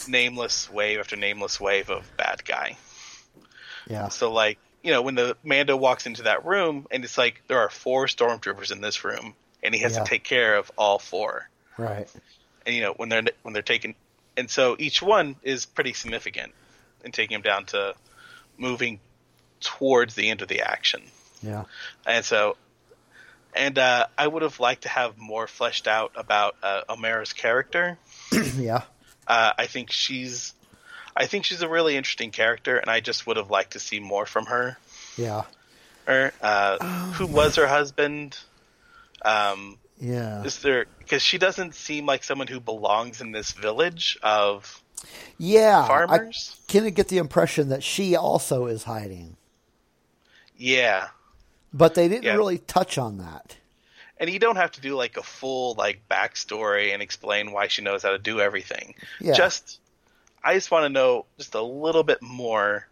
nameless 0.08 0.69
wave 0.71 0.99
after 0.99 1.15
nameless 1.15 1.60
wave 1.60 1.89
of 1.89 2.05
bad 2.17 2.43
guy. 2.45 2.77
Yeah. 3.88 4.10
So 4.10 4.32
like, 4.32 4.60
you 4.84 4.91
know, 4.91 5.01
when 5.01 5.15
the 5.15 5.36
Mando 5.43 5.75
walks 5.75 6.05
into 6.05 6.23
that 6.23 6.45
room 6.45 6.88
and 6.91 7.03
it's 7.03 7.17
like 7.17 7.41
there 7.47 7.60
are 7.60 7.69
four 7.69 8.05
stormtroopers 8.08 8.71
in 8.71 8.82
this 8.82 9.03
room 9.03 9.34
and 9.63 9.73
he 9.75 9.82
has 9.82 9.93
Yeah. 9.95 10.03
to 10.03 10.10
take 10.10 10.23
care 10.23 10.55
of 10.58 10.71
all 10.77 10.99
four. 10.99 11.49
Right. 11.77 12.08
And 12.65 12.75
you 12.75 12.82
know, 12.82 12.93
when 12.93 13.10
they're 13.10 13.23
when 13.41 13.53
they're 13.53 13.62
taken 13.63 13.95
and 14.39 14.49
so 14.49 14.75
each 14.80 15.02
one 15.02 15.36
is 15.43 15.65
pretty 15.65 15.93
significant 15.93 16.54
in 17.04 17.12
taking 17.12 17.36
him 17.36 17.41
down 17.41 17.65
to 17.65 17.93
moving 18.58 18.99
towards 19.60 20.15
the 20.15 20.30
end 20.30 20.41
of 20.41 20.47
the 20.47 20.62
action. 20.62 21.02
Yeah. 21.43 21.65
And 22.06 22.23
so 22.23 22.56
and 23.54 23.78
uh, 23.78 24.06
I 24.17 24.28
would 24.28 24.43
have 24.43 24.60
liked 24.60 24.84
to 24.84 24.89
have 24.89 25.17
more 25.17 25.47
fleshed 25.47 25.88
out 25.88 26.13
about 26.15 26.56
uh, 26.62 26.82
Omera's 26.88 27.34
character. 27.34 27.97
yeah. 28.56 28.84
Uh, 29.28 29.52
I 29.58 29.65
think 29.65 29.91
she's, 29.91 30.54
I 31.15 31.25
think 31.25 31.45
she's 31.45 31.62
a 31.62 31.69
really 31.69 31.97
interesting 31.97 32.32
character, 32.32 32.78
and 32.78 32.89
I 32.89 32.99
just 32.99 33.28
would 33.28 33.38
have 33.38 33.49
liked 33.49 33.73
to 33.73 33.80
see 33.80 33.99
more 33.99 34.25
from 34.25 34.45
her. 34.45 34.78
Yeah. 35.17 35.43
Her, 36.06 36.32
uh, 36.41 37.12
who 37.13 37.28
was 37.28 37.56
her 37.56 37.67
husband? 37.67 38.38
Um, 39.23 39.78
Yeah. 39.99 40.43
is 40.43 40.59
there 40.62 40.85
because 40.99 41.21
she 41.21 41.38
doesn't 41.38 41.75
seem 41.75 42.05
like 42.05 42.23
someone 42.23 42.47
who 42.47 42.59
belongs 42.59 43.19
in 43.21 43.31
this 43.33 43.51
village 43.51 44.17
of 44.23 44.81
Yeah. 45.38 45.85
farmers? 45.88 46.55
I 46.69 46.71
kind 46.71 46.88
of 46.88 46.93
get 46.93 47.09
the 47.09 47.17
impression 47.17 47.69
that 47.69 47.83
she 47.83 48.15
also 48.15 48.67
is 48.67 48.83
hiding, 48.83 49.35
yeah, 50.57 51.09
but 51.73 51.95
they 51.95 52.07
didn't 52.07 52.23
Yeah. 52.23 52.35
really 52.35 52.57
touch 52.59 52.97
on 52.97 53.17
that. 53.19 53.55
and 54.21 54.29
you 54.29 54.38
don't 54.38 54.57
have 54.57 54.71
to 54.71 54.81
do 54.81 54.95
like 54.95 55.15
a 55.15 55.23
full 55.23 55.75
like 55.75 56.01
backstory 56.12 56.93
and 56.93 57.01
explain 57.01 57.53
why 57.53 57.67
she 57.67 57.81
knows 57.81 58.03
how 58.03 58.09
to 58.12 58.17
do 58.17 58.41
everything. 58.41 58.93
Yeah. 59.21 59.33
Just, 59.33 59.79
I 60.43 60.55
just 60.55 60.71
want 60.71 60.83
to 60.83 60.89
know 60.89 61.25
just 61.38 61.55
a 61.55 61.62
little 61.62 62.03
bit 62.03 62.21
more. 62.21 62.85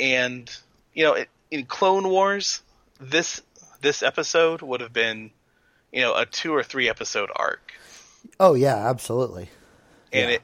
And 0.00 0.50
you 0.94 1.04
know, 1.04 1.12
it, 1.12 1.28
in 1.52 1.64
Clone 1.66 2.08
Wars, 2.08 2.60
this 3.00 3.40
this 3.82 4.02
episode 4.02 4.62
would 4.62 4.80
have 4.80 4.92
been, 4.92 5.30
you 5.96 6.02
know, 6.02 6.14
a 6.14 6.26
two 6.26 6.52
or 6.54 6.62
three 6.62 6.88
episode 6.90 7.30
arc, 7.34 7.72
Oh 8.38 8.52
yeah, 8.54 8.76
absolutely. 8.90 9.48
and 10.12 10.28
Yeah. 10.30 10.36
it 10.36 10.42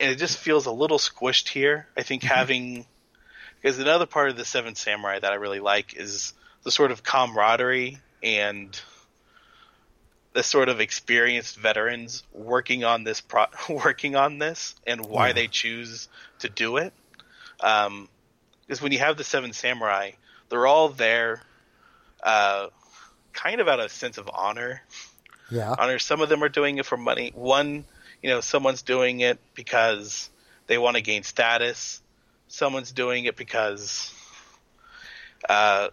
and 0.00 0.10
it 0.10 0.16
just 0.16 0.38
feels 0.38 0.64
a 0.66 0.72
little 0.72 0.98
squished 0.98 1.48
here. 1.48 1.86
I 1.96 2.02
think 2.02 2.22
Mm-hmm. 2.22 2.34
having 2.34 2.86
because 3.60 3.78
another 3.78 4.06
part 4.06 4.30
of 4.30 4.36
the 4.38 4.44
Seven 4.46 4.74
Samurai 4.74 5.18
that 5.18 5.30
I 5.32 5.34
really 5.34 5.60
like 5.60 5.94
is 5.94 6.32
the 6.62 6.70
sort 6.70 6.90
of 6.90 7.02
camaraderie 7.02 7.98
and 8.22 8.80
the 10.32 10.42
sort 10.42 10.68
of 10.70 10.80
experienced 10.80 11.58
veterans 11.58 12.22
working 12.32 12.84
on 12.84 13.04
this 13.04 13.20
pro- 13.20 13.46
working 13.68 14.16
on 14.16 14.38
this 14.38 14.74
and 14.86 15.04
why 15.04 15.28
Yeah. 15.28 15.32
they 15.34 15.46
choose 15.48 16.08
to 16.38 16.48
do 16.48 16.78
it. 16.78 16.94
Um, 17.60 18.08
because 18.66 18.80
when 18.80 18.92
you 18.92 19.00
have 19.00 19.16
the 19.18 19.24
Seven 19.24 19.52
Samurai, 19.52 20.12
they're 20.48 20.66
all 20.66 20.88
there, 20.88 21.42
uh, 22.22 22.68
kind 23.42 23.60
of 23.60 23.68
out 23.68 23.80
of 23.80 23.86
a 23.86 23.88
sense 23.88 24.18
of 24.18 24.28
honor 24.32 24.82
Yeah. 25.50 25.74
honor. 25.78 25.98
Some 25.98 26.20
of 26.20 26.28
them 26.28 26.42
are 26.44 26.48
doing 26.48 26.78
it 26.78 26.86
for 26.86 26.96
money. 26.96 27.32
One, 27.34 27.84
you 28.22 28.30
know, 28.30 28.40
someone's 28.40 28.82
doing 28.82 29.20
it 29.20 29.38
because 29.54 30.30
they 30.66 30.78
want 30.78 30.96
to 30.96 31.02
gain 31.02 31.22
status. 31.22 32.00
Someone's 32.48 32.92
doing 32.92 33.24
it 33.24 33.36
because 33.36 34.12
uh, 35.48 35.88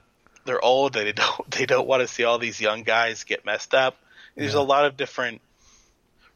they're 0.45 0.63
old. 0.63 0.93
They 0.93 1.11
don't 1.11 1.51
they 1.57 1.65
don't 1.65 1.87
want 1.87 2.01
to 2.01 2.07
see 2.07 2.23
all 2.23 2.37
these 2.39 2.59
young 2.59 2.83
guys 2.83 3.23
get 3.23 3.45
messed 3.45 3.73
up. 3.73 3.95
There's 4.35 4.53
a 4.53 4.61
lot 4.61 4.85
of 4.85 4.95
different 4.97 5.41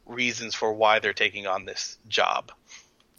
reasons 0.06 0.56
for 0.56 0.72
why 0.72 0.98
they're 0.98 1.12
taking 1.12 1.46
on 1.46 1.64
this 1.64 1.98
job, 2.08 2.50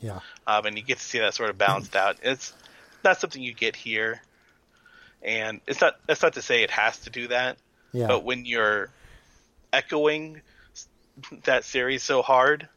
Yeah. 0.02 0.20
um, 0.46 0.66
and 0.66 0.78
you 0.78 0.84
get 0.84 0.98
to 0.98 1.04
see 1.04 1.20
that 1.20 1.34
sort 1.34 1.50
of 1.50 1.58
balanced 1.58 1.96
out. 1.96 2.18
It's 2.22 2.52
not 3.02 3.18
something 3.18 3.42
you 3.42 3.54
get 3.54 3.78
here, 3.78 4.22
and 5.22 5.62
it's 5.68 5.80
not. 5.80 5.96
That's 6.06 6.22
not 6.22 6.34
to 6.34 6.42
say 6.42 6.64
it 6.64 6.70
has 6.72 6.98
to 7.02 7.10
do 7.10 7.30
that. 7.30 7.56
Yeah. 7.94 8.08
But 8.08 8.24
when 8.24 8.44
you're 8.46 8.90
echoing 9.72 10.42
that 11.46 11.64
series 11.64 12.04
so 12.04 12.22
hard, 12.22 12.68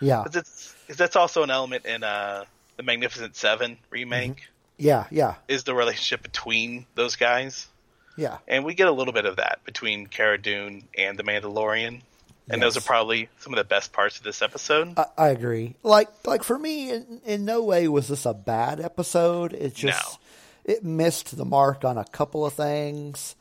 Yeah. 0.00 0.22
because 0.24 0.36
it's 0.36 0.74
'cause 0.86 0.96
that's 0.96 1.16
also 1.16 1.42
an 1.42 1.50
element 1.50 1.86
in 1.86 2.02
uh, 2.02 2.44
the 2.76 2.82
Magnificent 2.82 3.36
Seven 3.36 3.78
remake 3.90 4.48
Yeah. 4.76 5.06
Yeah. 5.10 5.36
is 5.48 5.64
the 5.64 5.74
relationship 5.74 6.22
between 6.22 6.86
those 6.94 7.16
guys, 7.16 7.68
Yeah. 8.16 8.38
and 8.48 8.64
we 8.64 8.74
get 8.74 8.88
a 8.88 8.92
little 8.92 9.12
bit 9.14 9.24
of 9.24 9.36
that 9.36 9.60
between 9.64 10.06
Cara 10.08 10.36
Dune 10.36 10.82
and 10.98 11.16
the 11.18 11.22
Mandalorian, 11.22 12.02
and 12.50 12.60
those 12.60 12.76
are 12.76 12.80
probably 12.82 13.28
some 13.38 13.52
of 13.54 13.56
the 13.56 13.64
best 13.64 13.92
parts 13.92 14.18
of 14.18 14.24
this 14.24 14.42
episode. 14.42 14.98
I, 14.98 15.06
I 15.16 15.28
agree. 15.28 15.76
Like, 15.82 16.08
like 16.26 16.42
for 16.42 16.58
me, 16.58 16.90
in, 16.90 17.20
in 17.24 17.44
no 17.44 17.62
way 17.62 17.86
was 17.88 18.08
this 18.08 18.26
a 18.26 18.34
bad 18.34 18.80
episode. 18.80 19.52
It 19.54 19.74
just 19.74 20.18
No. 20.66 20.72
it 20.74 20.84
missed 20.84 21.36
the 21.36 21.44
mark 21.44 21.84
on 21.84 21.96
a 21.98 22.04
couple 22.04 22.44
of 22.44 22.52
things. 22.52 23.36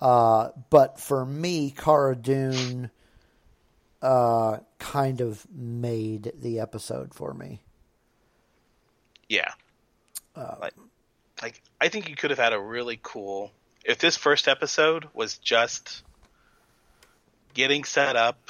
Uh, 0.00 0.50
but 0.70 1.00
for 1.00 1.24
me, 1.24 1.70
Cara 1.70 2.14
Dune 2.14 2.90
uh, 4.02 4.58
kind 4.78 5.20
of 5.20 5.46
made 5.50 6.32
the 6.40 6.60
episode 6.60 7.14
for 7.14 7.32
me. 7.32 7.60
Yeah. 9.28 9.50
Uh, 10.34 10.56
like, 10.60 10.74
like 11.42 11.62
I 11.80 11.88
think 11.88 12.08
you 12.08 12.16
could 12.16 12.30
have 12.30 12.38
had 12.38 12.52
a 12.52 12.60
really 12.60 12.98
cool 13.02 13.52
if 13.86 13.98
this 13.98 14.16
first 14.16 14.48
episode 14.48 15.08
was 15.14 15.38
just 15.38 16.02
getting 17.54 17.84
set 17.84 18.16
up, 18.16 18.48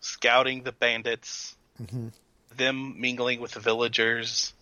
scouting 0.00 0.64
the 0.64 0.72
bandits, 0.72 1.56
them 2.56 3.00
mingling 3.00 3.40
with 3.40 3.52
the 3.52 3.60
villagers, 3.60 4.52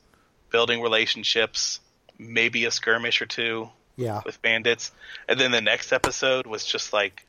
building 0.51 0.83
relationships, 0.83 1.81
maybe 2.19 2.67
a 2.67 2.71
skirmish 2.71 3.23
or 3.23 3.27
two 3.27 3.71
Yeah. 4.01 4.23
with 4.25 4.41
bandits, 4.43 4.91
and 5.29 5.39
then 5.39 5.51
the 5.53 5.61
next 5.61 5.93
episode 5.93 6.47
was 6.47 6.65
just 6.65 6.93
like 6.93 7.27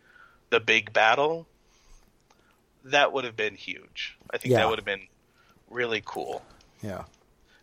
the 0.49 0.60
big 0.60 0.93
battle. 0.93 1.45
That 2.86 3.13
would 3.13 3.25
have 3.25 3.36
been 3.36 3.55
huge. 3.55 4.17
I 4.31 4.38
think 4.38 4.51
Yeah. 4.53 4.60
that 4.60 4.69
would 4.69 4.79
have 4.79 4.86
been 4.86 5.07
really 5.69 6.01
cool 6.03 6.41
Yeah. 6.81 7.03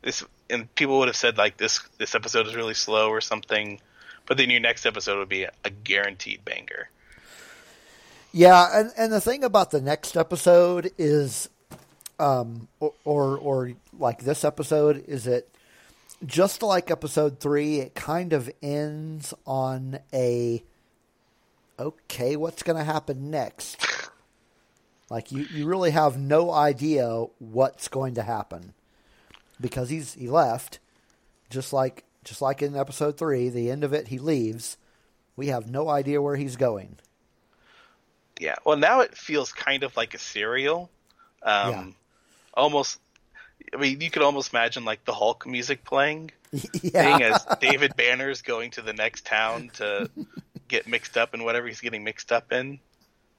this 0.02 0.24
and 0.48 0.72
people 0.74 0.98
would 1.00 1.08
have 1.08 1.16
said 1.16 1.36
like 1.36 1.56
this 1.58 1.80
this 1.98 2.14
episode 2.14 2.46
is 2.46 2.54
really 2.56 2.72
slow 2.72 3.10
or 3.10 3.20
something 3.20 3.80
but 4.26 4.36
then 4.38 4.48
your 4.48 4.60
next 4.60 4.86
episode 4.86 5.18
would 5.18 5.28
be 5.28 5.42
a, 5.42 5.52
a 5.64 5.68
guaranteed 5.70 6.42
banger 6.44 6.88
Yeah, 8.32 8.80
and, 8.80 8.92
and 8.96 9.12
the 9.12 9.20
thing 9.20 9.44
about 9.44 9.70
the 9.70 9.80
next 9.80 10.16
episode 10.16 10.90
is, 10.98 11.48
um, 12.18 12.68
or, 12.80 12.92
or 13.04 13.36
or 13.38 13.72
like 13.98 14.22
this 14.22 14.44
episode 14.44 15.04
is 15.06 15.26
it 15.26 15.48
just 16.26 16.62
like 16.62 16.90
episode 16.90 17.40
three, 17.40 17.78
it 17.80 17.94
kind 17.94 18.32
of 18.32 18.50
ends 18.62 19.32
on 19.46 20.00
a 20.12 20.62
okay, 21.78 22.34
what's 22.36 22.62
going 22.62 22.76
to 22.78 22.84
happen 22.84 23.30
next? 23.30 23.84
Like 25.10 25.30
you, 25.32 25.46
you 25.54 25.64
really 25.66 25.92
have 25.92 26.18
no 26.18 26.50
idea 26.50 27.24
what's 27.38 27.88
going 27.88 28.14
to 28.14 28.22
happen 28.22 28.74
because 29.60 29.88
he's 29.90 30.14
he 30.14 30.28
left, 30.28 30.80
just 31.50 31.72
like 31.72 32.04
just 32.24 32.42
like 32.42 32.60
in 32.62 32.76
episode 32.76 33.16
three, 33.16 33.48
the 33.48 33.70
end 33.70 33.84
of 33.84 33.92
it, 33.92 34.08
he 34.08 34.18
leaves. 34.18 34.76
We 35.36 35.46
have 35.48 35.70
no 35.70 35.88
idea 35.88 36.20
where 36.20 36.36
he's 36.36 36.56
going. 36.56 36.96
yeah 38.40 38.56
well 38.64 38.76
now 38.76 39.00
it 39.00 39.16
feels 39.16 39.52
kind 39.52 39.82
of 39.82 39.96
like 39.96 40.14
a 40.14 40.18
serial 40.18 40.90
um 41.42 41.70
Yeah. 41.70 41.84
almost 42.54 42.98
i 43.74 43.76
mean 43.76 44.00
you 44.00 44.10
could 44.10 44.22
almost 44.22 44.52
imagine 44.52 44.84
like 44.84 45.04
the 45.04 45.12
hulk 45.12 45.46
music 45.46 45.84
playing 45.84 46.30
yeah. 46.52 47.18
thing 47.18 47.22
as 47.22 47.46
david 47.60 47.96
banner's 47.96 48.42
going 48.42 48.70
to 48.70 48.82
the 48.82 48.92
next 48.92 49.24
town 49.26 49.70
to 49.74 50.08
get 50.68 50.86
mixed 50.86 51.16
up 51.16 51.34
in 51.34 51.44
whatever 51.44 51.66
he's 51.66 51.80
getting 51.80 52.04
mixed 52.04 52.32
up 52.32 52.52
in 52.52 52.78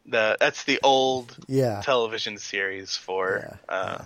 the 0.05 0.37
that's 0.39 0.63
the 0.63 0.79
old 0.83 1.35
Yeah. 1.47 1.81
television 1.83 2.37
series 2.37 2.95
for 2.95 3.57
Yeah, 3.69 3.73
uh 3.75 4.05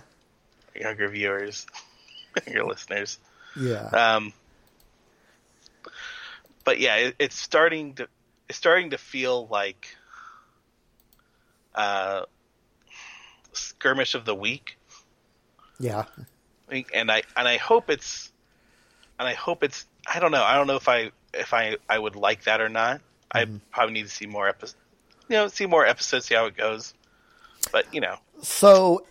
younger 0.74 1.08
viewers 1.08 1.66
your 2.50 2.64
listeners 2.66 3.18
Yeah. 3.56 3.86
Um, 3.92 4.32
but 6.64 6.80
yeah, 6.80 6.96
it, 6.96 7.14
it's 7.18 7.36
starting 7.38 7.94
to 7.94 8.08
it's 8.48 8.58
starting 8.58 8.90
to 8.90 8.98
feel 8.98 9.46
like 9.46 9.94
uh, 11.74 12.22
skirmish 13.52 14.14
of 14.14 14.24
the 14.24 14.34
week, 14.34 14.76
yeah. 15.78 16.04
And 16.92 17.10
I 17.10 17.22
and 17.36 17.46
I 17.46 17.56
hope 17.56 17.90
it's 17.90 18.32
and 19.18 19.28
I 19.28 19.34
hope 19.34 19.62
it's 19.62 19.86
I 20.06 20.18
don't 20.18 20.32
know 20.32 20.42
I 20.42 20.56
don't 20.56 20.66
know 20.66 20.76
if 20.76 20.88
I 20.88 21.10
if 21.32 21.54
I 21.54 21.76
I 21.88 21.98
would 21.98 22.16
like 22.16 22.44
that 22.44 22.60
or 22.60 22.68
not. 22.68 23.00
I 23.32 23.46
probably 23.72 23.94
need 23.94 24.04
to 24.04 24.12
see 24.12 24.26
more 24.26 24.48
episodes, 24.48 24.76
you 25.28 25.36
know, 25.36 25.48
see 25.48 25.66
more 25.66 25.84
episodes, 25.84 26.26
see 26.26 26.34
how 26.36 26.46
it 26.46 26.56
goes. 26.56 26.94
But 27.72 27.92
you 27.92 28.00
know, 28.00 28.16
So 28.42 29.06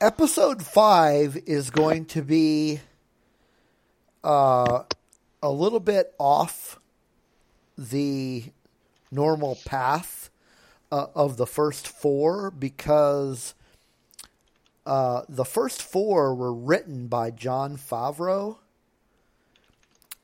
episode 0.00 0.62
five 0.64 1.36
is 1.46 1.70
going 1.70 2.06
to 2.06 2.22
be 2.22 2.80
uh, 4.24 4.82
a 5.42 5.50
little 5.50 5.80
bit 5.80 6.14
off 6.18 6.78
the 7.76 8.44
normal 9.10 9.58
path 9.64 10.30
uh, 10.90 11.06
of 11.14 11.36
the 11.36 11.46
first 11.46 11.86
four 11.86 12.50
because 12.50 13.54
uh, 14.88 15.22
the 15.28 15.44
first 15.44 15.82
four 15.82 16.34
were 16.34 16.54
written 16.54 17.08
by 17.08 17.30
Jon 17.30 17.76
Favreau, 17.76 18.56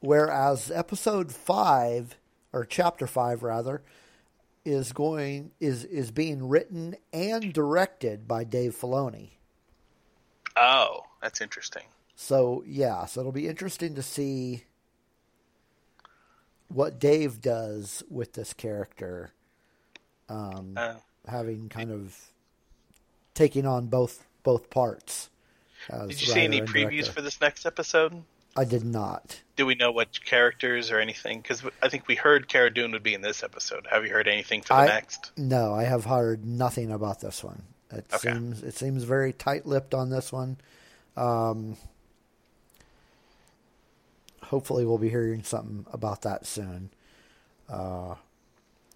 whereas 0.01 0.71
episode 0.71 1.31
five 1.33 2.17
or 2.51 2.65
chapter 2.65 3.07
five 3.07 3.43
rather 3.43 3.83
is 4.65 4.95
going 4.95 5.51
is 5.61 5.85
is 5.85 6.11
being 6.11 6.49
written 6.49 6.97
and 7.13 7.53
directed 7.53 8.27
by 8.27 8.43
Dave 8.43 8.75
Filoni. 8.75 9.33
Oh, 10.57 11.03
that's 11.21 11.43
interesting. 11.43 11.85
So 12.17 12.65
yeah, 12.67 13.05
so 13.05 13.21
it'll 13.21 13.33
be 13.33 13.49
interesting 13.49 13.95
to 13.97 14.03
see 14.03 14.65
what 16.69 16.99
Dave 16.99 17.43
does 17.43 18.03
with 18.09 18.33
this 18.33 18.55
character, 18.55 19.35
um, 20.31 20.73
Uh, 20.75 20.95
having 21.29 21.69
kind 21.69 21.91
of 21.91 22.31
taking 23.35 23.67
on 23.67 23.89
both 23.89 24.25
both 24.45 24.71
parts. 24.71 25.29
did 25.91 26.21
you 26.21 26.27
see 26.29 26.41
any 26.43 26.61
previews 26.61 26.91
director. 26.91 27.13
for 27.13 27.23
this 27.23 27.41
next 27.41 27.67
episode? 27.67 28.23
I 28.57 28.65
did 28.65 28.85
not. 28.85 29.41
Do 29.57 29.67
we 29.67 29.75
know 29.75 29.91
what 29.91 30.25
characters 30.25 30.93
or 30.93 31.01
anything? 31.01 31.41
Because 31.41 31.65
I 31.83 31.89
think 31.89 32.07
we 32.07 32.15
heard 32.15 32.47
Cara 32.47 32.73
Dune 32.73 32.93
would 32.93 33.03
be 33.03 33.13
in 33.15 33.21
this 33.21 33.43
episode. 33.43 33.89
Have 33.91 34.05
you 34.05 34.13
heard 34.13 34.29
anything 34.29 34.63
for 34.63 34.69
the 34.75 34.75
I- 34.75 34.87
next? 34.87 35.33
No, 35.37 35.75
I 35.75 35.83
have 35.83 36.05
heard 36.05 36.45
nothing 36.47 36.93
about 36.93 37.19
this 37.21 37.43
one. 37.43 37.65
It 37.91 38.05
Okay. 38.15 38.33
seems 38.33 38.63
it 38.63 38.77
seems 38.77 39.03
very 39.05 39.33
tight-lipped 39.33 39.93
on 39.95 40.11
this 40.11 40.31
one. 40.33 40.57
Um, 41.17 41.77
hopefully, 44.45 44.85
we'll 44.85 44.99
be 44.99 45.11
hearing 45.11 45.43
something 45.43 45.87
about 45.93 46.23
that 46.23 46.47
soon. 46.47 46.91
Uh, 47.69 48.15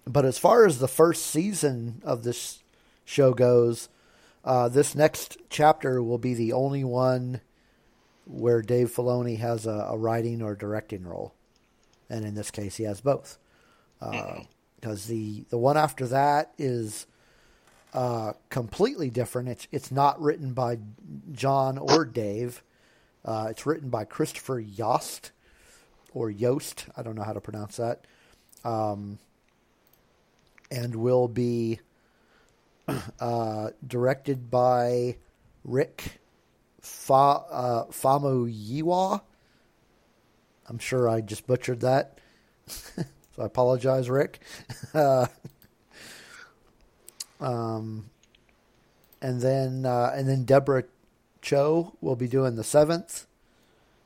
but 0.05 0.25
as 0.25 0.37
far 0.37 0.65
as 0.65 0.79
the 0.79 0.87
first 0.87 1.25
season 1.27 2.01
of 2.05 2.23
this 2.23 2.59
show 3.05 3.33
goes, 3.33 3.89
uh, 4.49 4.67
this 4.67 4.95
next 4.95 5.37
chapter 5.51 6.01
will 6.01 6.17
be 6.17 6.33
the 6.33 6.53
only 6.53 6.83
one 6.83 7.39
where 8.25 8.63
Dave 8.63 8.91
Filoni 8.91 9.37
has 9.37 9.67
a, 9.67 9.89
a 9.91 9.95
writing 9.95 10.41
or 10.41 10.55
directing 10.55 11.03
role, 11.03 11.35
and 12.09 12.25
in 12.25 12.33
this 12.33 12.49
case, 12.49 12.77
he 12.77 12.83
has 12.85 12.99
both. 12.99 13.37
Because 13.99 15.05
the 15.05 15.45
the 15.51 15.59
one 15.59 15.77
after 15.77 16.07
that 16.07 16.51
is 16.57 17.05
uh, 17.93 18.33
completely 18.49 19.11
different. 19.11 19.49
It's 19.49 19.67
it's 19.71 19.91
not 19.91 20.19
written 20.19 20.53
by 20.53 20.79
John 21.31 21.77
or 21.77 22.03
Dave. 22.03 22.63
Uh, 23.23 23.49
it's 23.51 23.67
written 23.67 23.91
by 23.91 24.03
Christopher 24.03 24.59
Yost 24.59 25.31
or 26.11 26.31
Yost. 26.31 26.87
I 26.97 27.03
don't 27.03 27.13
know 27.13 27.21
how 27.21 27.33
to 27.33 27.41
pronounce 27.41 27.77
that. 27.77 28.03
Um, 28.65 29.19
and 30.71 30.95
will 30.95 31.27
be 31.27 31.81
uh, 33.19 33.69
directed 33.85 34.49
by 34.49 35.17
Rick 35.63 36.19
Fa, 36.81 37.43
uh. 37.51 37.85
I'm 40.67 40.79
sure 40.79 41.09
I 41.09 41.21
just 41.21 41.47
butchered 41.47 41.81
that. 41.81 42.19
so 42.67 43.03
I 43.39 43.45
apologize, 43.45 44.09
Rick. 44.09 44.39
Uh, 44.91 45.27
um, 47.39 48.09
and 49.21 49.39
then 49.39 49.85
uh, 49.85 50.11
and 50.15 50.27
then 50.27 50.45
Deborah 50.45 50.83
Chow 51.41 51.93
will 52.01 52.15
be 52.15 52.27
doing 52.27 52.55
the 52.55 52.63
seventh. 52.63 53.27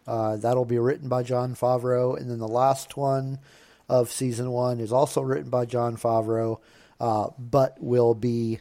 Uh, 0.05 0.35
that'll 0.35 0.65
be 0.65 0.77
written 0.77 1.07
by 1.07 1.23
Jon 1.23 1.55
Favreau, 1.55 2.19
and 2.19 2.29
then 2.29 2.39
the 2.39 2.47
last 2.47 2.97
one 2.97 3.39
of 3.87 4.11
season 4.11 4.51
one 4.51 4.79
is 4.79 4.91
also 4.91 5.21
written 5.21 5.49
by 5.49 5.65
Jon 5.65 5.95
Favreau, 5.95 6.59
uh, 6.99 7.29
but 7.39 7.81
will 7.81 8.13
be 8.13 8.59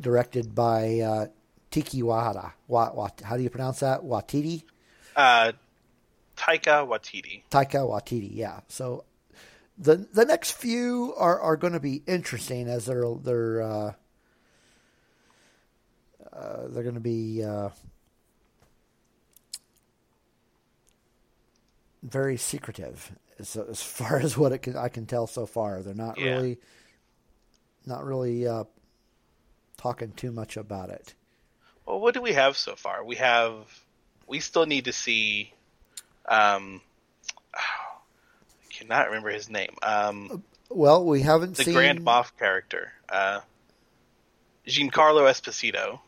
directed 0.00 0.54
by 0.54 1.00
uh, 1.00 1.26
Tiki 1.70 2.02
Wahara. 2.02 2.54
Wa, 2.68 2.90
wa, 2.92 3.08
how 3.24 3.36
do 3.36 3.42
you 3.42 3.50
pronounce 3.50 3.80
that? 3.80 4.02
Watiti? 4.02 4.62
Uh, 5.14 5.52
Taika 6.36 6.86
Watiti. 6.88 7.42
Taika 7.50 7.86
Watiti, 7.88 8.30
yeah. 8.32 8.60
So 8.68 9.04
the 9.78 9.96
the 10.12 10.24
next 10.24 10.52
few 10.52 11.14
are, 11.16 11.38
are 11.40 11.56
going 11.56 11.72
to 11.74 11.80
be 11.80 12.02
interesting 12.06 12.68
as 12.68 12.86
they're 12.86 13.04
they're 13.22 13.62
uh, 13.62 13.92
uh, 16.32 16.68
they're 16.68 16.82
going 16.82 16.94
to 16.94 17.00
be 17.00 17.42
uh, 17.44 17.68
very 22.02 22.36
secretive 22.36 23.12
as, 23.38 23.56
as 23.56 23.82
far 23.82 24.16
as 24.22 24.36
what 24.36 24.52
it 24.52 24.58
can, 24.58 24.76
I 24.76 24.88
can 24.88 25.06
tell 25.06 25.26
so 25.26 25.46
far. 25.46 25.82
They're 25.82 25.94
not 25.94 26.18
Yeah. 26.18 26.32
really 26.32 26.58
not 27.86 28.04
really 28.04 28.46
uh, 28.46 28.64
talking 29.80 30.12
too 30.12 30.30
much 30.30 30.56
about 30.58 30.90
it. 30.90 31.14
Well, 31.86 32.00
what 32.00 32.12
do 32.14 32.20
we 32.20 32.34
have 32.34 32.56
so 32.56 32.76
far? 32.76 33.02
We 33.02 33.16
have. 33.16 33.54
We 34.26 34.40
still 34.40 34.66
need 34.66 34.84
to 34.84 34.92
see. 34.92 35.52
Um, 36.28 36.80
I 37.54 37.60
cannot 38.70 39.06
remember 39.06 39.30
his 39.30 39.48
name. 39.48 39.74
Um, 39.82 40.44
Well, 40.68 41.04
we 41.04 41.22
haven't 41.22 41.56
seen 41.56 41.64
the 41.64 41.64
seen 41.64 41.74
Grand 41.74 42.00
Moff 42.02 42.36
character, 42.38 42.92
uh, 43.08 43.40
Giancarlo 44.66 45.28
Esposito. 45.28 45.98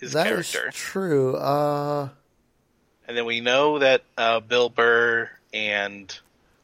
His 0.00 0.12
That 0.12 0.26
is 0.26 0.50
character, 0.50 0.70
true. 0.72 1.36
Uh, 1.36 2.08
and 3.08 3.16
then 3.16 3.24
we 3.24 3.40
know 3.40 3.78
that 3.78 4.02
uh, 4.18 4.40
Bill 4.40 4.68
Burr 4.68 5.30
and 5.54 6.18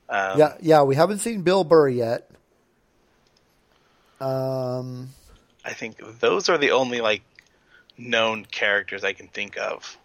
um, 0.09 0.39
yeah, 0.39 0.55
yeah, 0.61 0.83
we 0.83 0.95
haven't 0.97 1.19
seen 1.21 1.43
Bill 1.43 1.65
Burr 1.65 1.89
yet. 1.89 2.31
Um, 4.21 5.11
I 5.67 5.73
think 5.73 5.99
those 6.21 6.49
are 6.49 6.57
the 6.59 6.71
only 6.71 7.01
like 7.01 7.23
known 7.99 8.45
characters 8.45 9.03
I 9.05 9.13
can 9.13 9.27
think 9.29 9.57
of. 9.59 9.99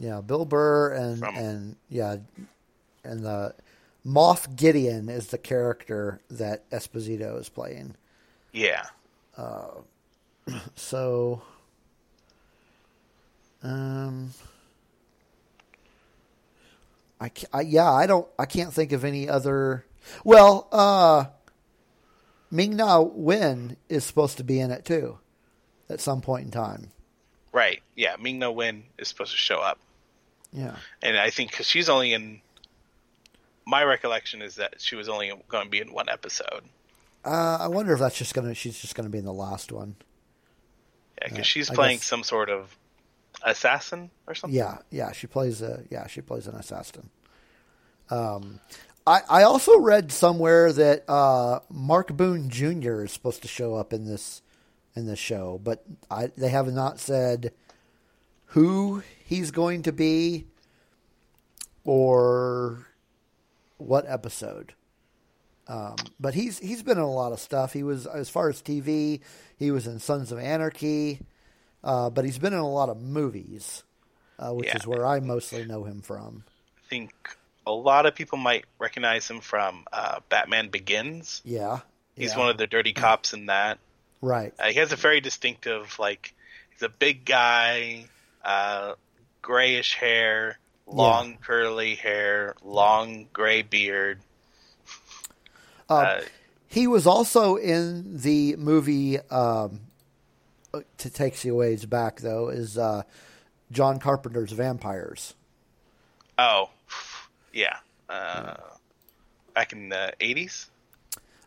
yeah, 0.00 0.20
Bill 0.20 0.44
Burr 0.44 0.92
and 0.92 1.18
From- 1.20 1.36
and 1.36 1.76
yeah, 1.88 2.16
and 3.04 3.24
the 3.24 3.54
Moff 4.04 4.54
Gideon 4.56 5.08
is 5.08 5.28
the 5.28 5.38
character 5.38 6.20
that 6.30 6.68
Esposito 6.70 7.38
is 7.40 7.48
playing. 7.48 7.94
Yeah, 8.52 8.84
So, 10.76 11.42
um, 13.62 14.32
I, 17.20 17.30
I 17.52 17.60
yeah, 17.62 17.90
I 17.90 18.06
don't, 18.06 18.26
I 18.38 18.46
can't 18.46 18.72
think 18.72 18.92
of 18.92 19.04
any 19.04 19.28
other. 19.28 19.84
Well, 20.24 20.68
uh, 20.72 21.26
Ming 22.50 22.76
Na 22.76 23.00
Wen 23.00 23.76
is 23.88 24.04
supposed 24.04 24.36
to 24.38 24.44
be 24.44 24.60
in 24.60 24.70
it 24.70 24.84
too, 24.84 25.18
at 25.88 26.00
some 26.00 26.20
point 26.20 26.44
in 26.44 26.50
time. 26.50 26.88
right. 27.52 27.82
Yeah, 27.96 28.16
Ming 28.20 28.38
Na 28.38 28.50
Wen 28.50 28.84
is 28.98 29.08
supposed 29.08 29.32
to 29.32 29.36
show 29.38 29.58
up. 29.58 29.78
Yeah, 30.52 30.76
and 31.02 31.16
I 31.18 31.30
think 31.30 31.50
because 31.50 31.66
she's 31.68 31.88
only 31.88 32.12
in. 32.12 32.40
My 33.66 33.82
recollection 33.82 34.42
is 34.42 34.56
that 34.56 34.74
she 34.80 34.94
was 34.94 35.08
only 35.08 35.32
going 35.48 35.64
to 35.64 35.70
be 35.70 35.80
in 35.80 35.92
one 35.92 36.08
episode. 36.08 36.62
uh, 37.24 37.58
I 37.60 37.66
wonder 37.66 37.92
if 37.94 37.98
that's 37.98 38.16
just 38.16 38.32
gonna, 38.32 38.54
she's 38.54 38.78
just 38.78 38.94
gonna 38.94 39.08
be 39.08 39.18
in 39.18 39.24
the 39.24 39.32
last 39.32 39.72
one. 39.72 39.96
Yeah, 41.18 41.24
because 41.24 41.38
Yeah, 41.38 41.42
she's 41.42 41.70
I 41.70 41.74
playing 41.74 41.96
guess- 41.98 42.06
some 42.06 42.22
sort 42.22 42.48
of 42.48 42.76
assassin 43.42 44.10
or 44.28 44.34
something. 44.36 44.56
Yeah, 44.56 44.78
yeah, 44.90 45.10
she 45.12 45.26
plays 45.26 45.62
a 45.62 45.82
yeah, 45.90 46.06
she 46.06 46.20
plays 46.20 46.46
an 46.46 46.54
assassin. 46.54 47.10
Um, 48.08 48.60
I 49.06 49.20
I 49.28 49.42
also 49.44 49.78
read 49.78 50.10
somewhere 50.12 50.72
that 50.72 51.08
uh, 51.08 51.60
Mark 51.70 52.12
Boone 52.16 52.48
Jr. 52.50 53.04
is 53.04 53.12
supposed 53.12 53.42
to 53.42 53.48
show 53.48 53.74
up 53.74 53.92
in 53.92 54.04
this 54.06 54.42
in 54.94 55.06
this 55.06 55.18
show, 55.18 55.60
but 55.62 55.84
I 56.10 56.28
they 56.36 56.48
have 56.48 56.72
not 56.72 56.98
said 56.98 57.52
who 58.50 59.02
he's 59.24 59.50
going 59.50 59.82
to 59.82 59.92
be 59.92 60.46
or 61.84 62.86
what 63.78 64.04
episode. 64.08 64.74
Um, 65.68 65.96
but 66.20 66.34
he's 66.34 66.58
he's 66.58 66.82
been 66.82 66.96
in 66.98 67.02
a 67.04 67.10
lot 67.12 67.32
of 67.32 67.40
stuff. 67.40 67.72
He 67.72 67.82
was 67.82 68.06
as 68.06 68.28
far 68.28 68.48
as 68.48 68.62
TV, 68.62 69.20
he 69.58 69.70
was 69.70 69.86
in 69.86 69.98
Sons 69.98 70.30
of 70.30 70.38
Anarchy, 70.38 71.20
uh, 71.82 72.08
but 72.10 72.24
he's 72.24 72.38
been 72.38 72.52
in 72.52 72.58
a 72.60 72.68
lot 72.70 72.88
of 72.88 73.00
movies, 73.02 73.82
uh, 74.38 74.52
which 74.52 74.68
Yeah. 74.68 74.76
is 74.76 74.86
where 74.86 75.04
I 75.04 75.18
mostly 75.20 75.64
know 75.64 75.82
him 75.84 76.02
from. 76.02 76.44
I 76.78 76.88
think 76.88 77.12
a 77.66 77.72
lot 77.72 78.06
of 78.06 78.14
people 78.14 78.38
might 78.38 78.64
recognize 78.78 79.28
him 79.28 79.40
from 79.40 79.84
uh, 79.92 80.20
Batman 80.28 80.68
Begins. 80.68 81.42
Yeah, 81.44 81.80
He's 82.14 82.32
yeah. 82.32 82.38
one 82.38 82.48
of 82.48 82.56
the 82.58 82.66
dirty 82.66 82.92
cops 82.92 83.32
in 83.34 83.46
that. 83.46 83.78
right. 84.22 84.54
Uh, 84.58 84.68
he 84.68 84.74
has 84.74 84.92
a 84.92 84.96
very 84.96 85.20
distinctive, 85.20 85.98
like, 85.98 86.32
he's 86.70 86.82
a 86.82 86.88
big 86.88 87.24
guy, 87.24 88.06
uh, 88.44 88.94
grayish 89.42 89.94
hair, 89.94 90.58
long 90.86 91.36
curly 91.42 91.96
hair, 91.96 92.54
long 92.64 93.26
gray 93.32 93.62
beard. 93.62 94.20
Uh, 95.90 95.94
Uh, 95.94 96.20
he 96.68 96.86
was 96.86 97.06
also 97.06 97.56
in 97.56 98.18
the 98.18 98.56
movie 98.56 99.18
um, 99.30 99.80
uh, 100.74 100.80
to 100.98 101.10
takes 101.10 101.44
you 101.44 101.54
ways 101.54 101.86
back 101.86 102.20
though 102.20 102.48
is 102.48 102.76
uh, 102.76 103.02
John 103.70 103.98
Carpenter's 103.98 104.52
Vampires. 104.52 105.34
Oh, 106.38 106.70
yeah. 107.56 107.78
Uh, 108.08 108.54
back 109.54 109.72
in 109.72 109.88
the 109.88 110.12
eighties, 110.20 110.68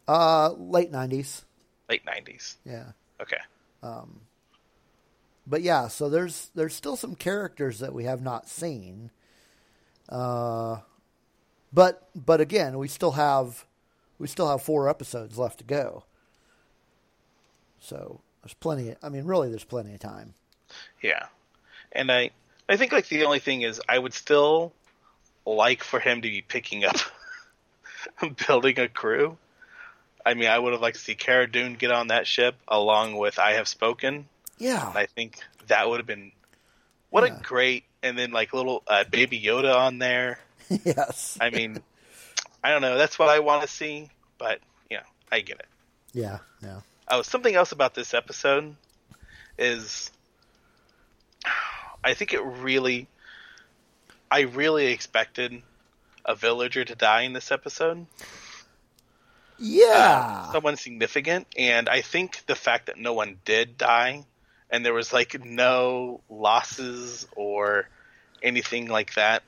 Uh, 0.08 0.50
late 0.58 0.92
nineties. 0.92 1.46
late 1.90 2.04
nineties. 2.06 2.58
Yeah. 2.66 2.92
Okay. 3.22 3.38
but 5.48 5.62
yeah, 5.62 5.88
so 5.88 6.10
there's 6.10 6.50
there's 6.56 6.76
still 6.76 6.96
some 6.96 7.16
characters 7.16 7.80
that 7.80 7.94
we 7.94 8.04
have 8.06 8.22
not 8.22 8.48
seen. 8.50 9.12
Uh, 10.10 10.80
but 11.72 12.10
but 12.16 12.42
again, 12.42 12.78
we 12.78 12.88
still 12.88 13.12
have 13.12 13.66
we 14.18 14.28
still 14.28 14.50
have 14.50 14.62
four 14.62 14.90
episodes 14.90 15.38
left 15.38 15.60
to 15.60 15.64
go. 15.64 16.04
So 17.80 18.20
there's 18.44 18.54
plenty. 18.56 18.96
I 19.02 19.10
mean, 19.10 19.26
really, 19.26 19.50
there's 19.50 19.64
plenty 19.64 19.94
of 19.94 20.00
time. 20.00 20.34
Yeah, 21.02 21.28
and 21.92 22.12
I 22.12 22.32
I 22.68 22.76
think 22.78 22.92
like 22.92 23.08
the 23.08 23.24
only 23.26 23.40
thing 23.40 23.62
is 23.62 23.82
I 23.88 23.98
would 23.98 24.14
still 24.14 24.74
like 25.46 25.84
for 25.84 26.00
him 26.00 26.22
to 26.22 26.28
be 26.28 26.42
picking 26.42 26.84
up 26.86 26.98
building 28.48 28.80
a 28.80 28.88
crew. 28.88 29.38
I 30.26 30.34
mean, 30.34 30.50
I 30.50 30.60
would 30.60 30.74
have 30.74 30.82
liked 30.82 30.98
to 30.98 31.04
see 31.04 31.16
Cara 31.16 31.50
Dune 31.50 31.74
get 31.76 31.92
on 31.92 32.08
that 32.08 32.28
ship 32.28 32.56
along 32.68 33.16
with 33.16 33.40
I 33.40 33.54
Have 33.54 33.68
Spoken. 33.68 34.28
Yeah, 34.58 34.90
And 34.90 34.98
I 34.98 35.06
think 35.06 35.40
that 35.68 35.90
would 35.90 36.00
have 36.00 36.06
been 36.08 36.32
what 37.10 37.24
Yeah. 37.26 37.38
a 37.38 37.42
great 37.42 37.86
and 38.04 38.18
then 38.18 38.32
like 38.32 38.54
little 38.54 38.84
uh, 38.88 39.06
Baby 39.10 39.42
Yoda 39.42 39.76
on 39.76 39.98
there. 39.98 40.40
yes, 40.84 41.38
I 41.42 41.50
mean, 41.50 41.82
I 42.64 42.72
don't 42.72 42.82
know. 42.82 42.98
That's 42.98 43.18
what 43.18 43.30
I 43.30 43.40
want 43.40 43.62
to 43.64 43.68
see, 43.68 44.10
but 44.38 44.60
you 44.90 44.98
know, 44.98 45.04
I 45.32 45.40
get 45.40 45.60
it. 45.60 45.66
yeah, 46.14 46.40
yeah, 46.62 46.82
Oh, 47.08 47.22
something 47.24 47.56
else 47.56 47.72
about 47.72 47.96
this 47.96 48.14
episode 48.14 48.76
is 49.58 50.12
I 52.04 52.14
think 52.14 52.34
it 52.34 52.42
really 52.42 53.08
I 54.32 54.42
really 54.42 54.88
expected 54.88 55.62
a 56.26 56.36
villager 56.36 56.86
to 56.86 56.96
die 56.96 57.22
in 57.22 57.34
this 57.34 57.52
episode. 57.52 58.06
yeah. 59.58 60.46
Uh, 60.48 60.52
someone 60.52 60.78
significant 60.78 61.48
and 61.58 61.90
I 61.90 62.02
think 62.02 62.46
the 62.46 62.56
fact 62.56 62.88
that 62.88 62.98
no 62.98 63.14
one 63.14 63.40
did 63.46 63.78
die 63.78 64.26
and 64.70 64.86
there 64.86 64.94
was 64.94 65.12
like 65.12 65.44
no 65.44 66.22
losses 66.30 67.28
or 67.36 67.88
anything 68.44 68.88
like 68.88 69.16
that 69.16 69.44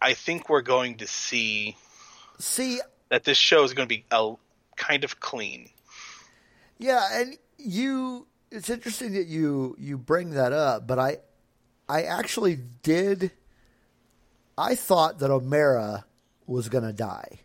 I 0.00 0.14
think 0.14 0.48
we're 0.48 0.62
going 0.62 0.96
to 0.96 1.06
see 1.06 1.76
See, 2.38 2.80
that 3.08 3.22
this 3.24 3.38
show 3.38 3.62
is 3.62 3.72
going 3.72 3.88
to 3.88 3.94
be 3.94 4.04
a 4.10 4.34
kind 4.76 5.04
of 5.04 5.20
clean. 5.20 5.70
Yeah, 6.78 7.06
and 7.20 7.36
you 7.56 8.26
it's 8.50 8.68
interesting 8.68 9.12
that 9.12 9.26
you 9.28 9.76
you 9.78 9.96
bring 9.96 10.30
that 10.30 10.52
up, 10.52 10.86
but 10.88 10.98
I 10.98 11.18
I 11.88 12.02
actually 12.02 12.58
did 12.82 13.30
I 14.62 14.76
thought 14.76 15.18
that 15.18 15.30
Omera 15.30 16.04
was 16.46 16.68
going 16.68 16.84
to 16.84 16.92
die. 16.92 17.40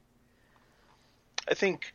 I 1.50 1.56
think 1.56 1.92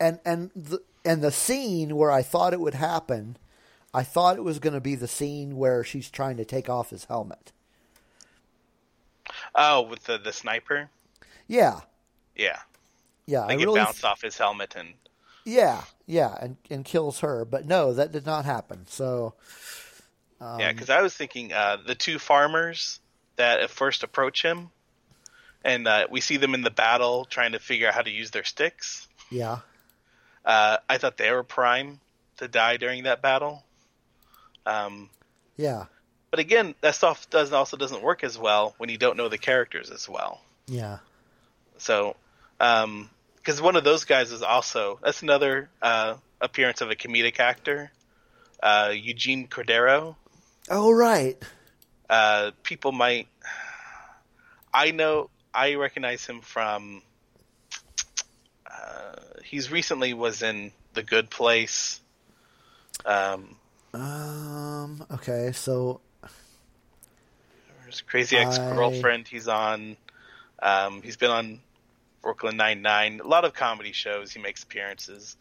And 0.00 0.18
and 0.24 0.50
the 0.56 0.82
and 1.04 1.22
the 1.22 1.30
scene 1.30 1.94
where 1.96 2.10
I 2.10 2.22
thought 2.22 2.52
it 2.52 2.60
would 2.60 2.74
happen, 2.74 3.36
I 3.94 4.02
thought 4.02 4.36
it 4.36 4.42
was 4.42 4.58
going 4.58 4.72
to 4.72 4.80
be 4.80 4.96
the 4.96 5.06
scene 5.06 5.56
where 5.56 5.84
she's 5.84 6.10
trying 6.10 6.36
to 6.38 6.44
take 6.44 6.68
off 6.68 6.90
his 6.90 7.04
helmet. 7.04 7.52
oh 9.54 9.82
with 9.82 10.04
the 10.04 10.18
the 10.18 10.32
sniper 10.32 10.90
Yeah. 11.46 11.80
Yeah, 12.34 12.58
Yeah, 13.26 13.44
I 13.46 13.52
it 13.52 13.58
really 13.58 13.80
bounced 13.80 14.04
off 14.04 14.22
his 14.22 14.36
helmet 14.36 14.74
and 14.76 14.94
Yeah, 15.44 15.82
yeah, 16.06 16.36
and 16.40 16.56
and 16.70 16.84
kills 16.84 17.20
her, 17.20 17.44
but 17.44 17.66
no, 17.66 17.92
that 17.94 18.10
did 18.10 18.26
not 18.26 18.44
happen. 18.44 18.86
So 18.88 19.34
Um, 20.40 20.58
yeah, 20.58 20.72
because 20.72 20.90
I 20.90 21.02
was 21.02 21.14
thinking 21.14 21.52
uh, 21.52 21.76
the 21.86 21.94
two 21.94 22.18
farmers 22.18 22.98
that 23.36 23.60
at 23.60 23.70
first 23.70 24.02
approach 24.02 24.42
him, 24.42 24.70
and 25.64 25.86
uh, 25.86 26.06
we 26.10 26.20
see 26.20 26.36
them 26.36 26.54
in 26.54 26.62
the 26.62 26.70
battle 26.70 27.24
trying 27.24 27.52
to 27.52 27.58
figure 27.58 27.88
out 27.88 27.94
how 27.94 28.02
to 28.02 28.10
use 28.10 28.30
their 28.30 28.44
sticks. 28.44 29.06
yeah. 29.30 29.58
Uh, 30.44 30.78
I 30.88 30.96
thought 30.98 31.18
they 31.18 31.30
were 31.30 31.42
prime 31.42 32.00
to 32.38 32.48
die 32.48 32.78
during 32.78 33.02
that 33.04 33.20
battle. 33.20 33.62
Um, 34.64 35.10
Yeah. 35.56 35.84
but 36.30 36.40
again, 36.40 36.74
that 36.80 36.94
stuff 36.94 37.28
doesn't 37.28 37.54
also 37.54 37.76
doesn't 37.76 38.02
work 38.02 38.24
as 38.24 38.38
well 38.38 38.74
when 38.78 38.88
you 38.88 38.96
don't 38.96 39.16
know 39.18 39.28
the 39.28 39.36
characters 39.38 39.90
as 39.90 40.08
well. 40.08 40.40
Yeah. 40.66 40.98
So, 41.76 42.16
because 42.58 43.60
one 43.60 43.76
of 43.76 43.84
those 43.84 44.04
guys 44.04 44.32
is 44.32 44.42
also 44.42 44.98
that's 45.02 45.20
another 45.22 45.68
uh, 45.82 46.14
appearance 46.40 46.80
of 46.80 46.90
a 46.90 46.94
comedic 46.96 47.38
actor, 47.38 47.90
uh, 48.62 48.92
Eugene 48.94 49.46
Cordero. 49.46 50.16
Oh 50.70 50.90
right. 50.90 51.36
Uh, 52.10 52.50
people 52.64 52.90
might, 52.90 53.28
I 54.74 54.90
know, 54.90 55.30
I 55.54 55.74
recognize 55.74 56.26
him 56.26 56.40
from. 56.40 57.02
Uh, 58.66 59.14
he's 59.44 59.70
recently 59.70 60.12
was 60.12 60.42
in 60.42 60.72
The 60.94 61.04
Good 61.04 61.30
Place. 61.30 62.00
Um, 63.06 63.56
Um 63.94 65.06
okay, 65.12 65.52
so 65.52 66.00
there's 67.82 68.00
Crazy 68.02 68.36
Ex 68.36 68.58
Girlfriend. 68.58 69.28
He's 69.28 69.46
on. 69.46 69.96
Um, 70.60 71.02
he's 71.02 71.16
been 71.16 71.30
on 71.30 71.60
Brooklyn 72.22 72.56
Nine 72.56 72.82
Nine. 72.82 73.20
A 73.20 73.26
lot 73.26 73.44
of 73.44 73.54
comedy 73.54 73.92
shows. 73.92 74.32
He 74.32 74.40
makes 74.40 74.64
appearances. 74.64 75.36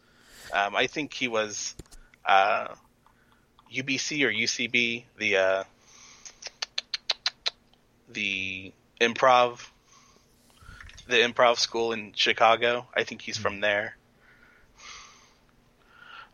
Um, 0.54 0.76
I 0.76 0.86
think 0.86 1.14
he 1.14 1.28
was 1.28 1.76
uh, 2.26 2.68
UBC 3.74 4.24
or 4.24 4.32
UCB, 4.32 5.04
the 5.18 5.38
uh, 5.38 5.64
the 8.10 8.74
improv, 9.00 9.70
the 11.08 11.18
improv 11.18 11.58
school 11.58 11.94
in 11.94 12.14
Chicago. 12.16 12.88
I 12.96 13.04
think 13.04 13.22
he's 13.22 13.38
from 13.38 13.62
there. 13.62 13.98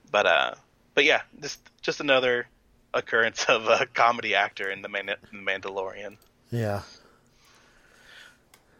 But 0.09 0.26
uh, 0.26 0.53
but 0.93 1.03
yeah, 1.03 1.21
just 1.39 1.59
just 1.82 1.99
another 1.99 2.47
occurrence 2.93 3.45
of 3.45 3.67
a 3.67 3.86
comedy 3.86 4.36
actor 4.36 4.69
in 4.69 4.82
the 4.82 4.89
Man- 4.89 5.07
the 5.07 5.38
Mandalorian. 5.38 6.17
yeah. 6.51 6.82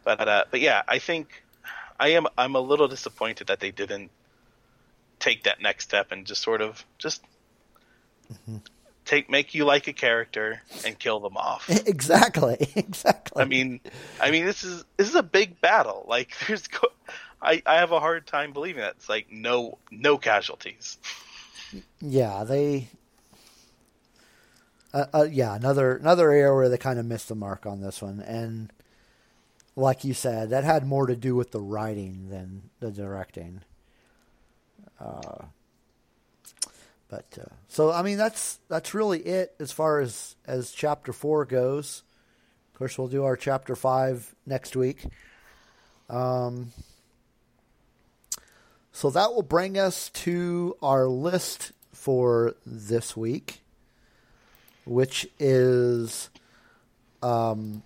But 0.04 0.26
uh, 0.26 0.44
but 0.50 0.60
yeah, 0.60 0.82
I 0.86 0.98
think 0.98 1.42
I 1.98 2.08
am 2.10 2.26
I'm 2.38 2.54
a 2.54 2.60
little 2.60 2.88
disappointed 2.88 3.48
that 3.48 3.60
they 3.60 3.70
didn't 3.70 4.10
take 5.18 5.44
that 5.44 5.60
next 5.60 5.84
step 5.84 6.12
and 6.12 6.26
just 6.26 6.42
sort 6.42 6.60
of 6.60 6.84
just 6.98 7.22
take 9.06 9.30
make 9.30 9.54
you 9.54 9.64
like 9.64 9.86
a 9.88 9.92
character 9.92 10.60
and 10.84 10.98
kill 10.98 11.20
them 11.20 11.36
off. 11.36 11.68
Exactly. 11.86 12.68
Exactly. 12.76 13.42
I 13.42 13.46
mean, 13.46 13.80
I 14.20 14.30
mean 14.30 14.44
this 14.44 14.62
is 14.64 14.84
this 14.96 15.08
is 15.08 15.14
a 15.14 15.22
big 15.22 15.60
battle. 15.60 16.04
Like 16.06 16.32
there's 16.46 16.66
go- 16.68 16.88
I 17.40 17.62
I 17.64 17.76
have 17.76 17.92
a 17.92 18.00
hard 18.00 18.26
time 18.26 18.52
believing 18.52 18.82
that 18.82 18.96
it's 18.96 19.08
like 19.08 19.30
no 19.30 19.78
no 19.90 20.18
casualties. 20.18 20.98
yeah, 22.00 22.44
they. 22.44 22.88
Uh, 24.92 25.06
uh, 25.12 25.26
yeah, 25.30 25.54
another 25.54 25.96
another 25.96 26.30
area 26.30 26.52
where 26.54 26.68
they 26.68 26.78
kind 26.78 26.98
of 26.98 27.04
missed 27.06 27.28
the 27.28 27.34
mark 27.34 27.66
on 27.66 27.80
this 27.80 28.00
one, 28.00 28.20
and 28.20 28.72
like 29.74 30.04
you 30.04 30.14
said, 30.14 30.50
that 30.50 30.64
had 30.64 30.86
more 30.86 31.06
to 31.06 31.14
do 31.16 31.34
with 31.36 31.50
the 31.50 31.60
writing 31.60 32.28
than 32.30 32.70
the 32.80 32.90
directing. 32.90 33.60
Uh, 34.98 35.44
but 37.08 37.38
uh, 37.40 37.54
so 37.68 37.92
I 37.92 38.02
mean 38.02 38.16
that's 38.16 38.58
that's 38.68 38.94
really 38.94 39.20
it 39.20 39.54
as 39.60 39.72
far 39.72 40.00
as 40.00 40.36
as 40.46 40.72
chapter 40.72 41.12
four 41.12 41.44
goes. 41.44 42.02
Of 42.72 42.78
course, 42.78 42.98
we'll 42.98 43.08
do 43.08 43.24
our 43.24 43.36
chapter 43.36 43.74
five 43.74 44.34
next 44.44 44.76
week. 44.76 45.04
Um, 46.10 46.72
so 48.92 49.10
that 49.10 49.32
will 49.32 49.42
bring 49.42 49.78
us 49.78 50.10
to 50.10 50.76
our 50.82 51.06
list 51.06 51.72
for 51.92 52.54
this 52.64 53.16
week, 53.16 53.60
which 54.84 55.26
is 55.38 56.30
um, 57.22 57.82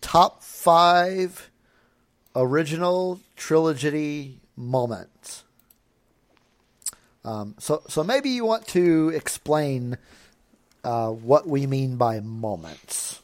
top 0.00 0.42
five 0.42 1.50
original 2.36 3.20
trilogy 3.36 4.40
moments. 4.56 5.43
Um, 7.24 7.54
so, 7.58 7.82
so 7.88 8.04
maybe 8.04 8.30
you 8.30 8.44
want 8.44 8.66
to 8.68 9.10
explain 9.14 9.96
uh, 10.82 11.10
what 11.10 11.46
we 11.46 11.66
mean 11.66 11.96
by 11.96 12.20
moments. 12.20 13.20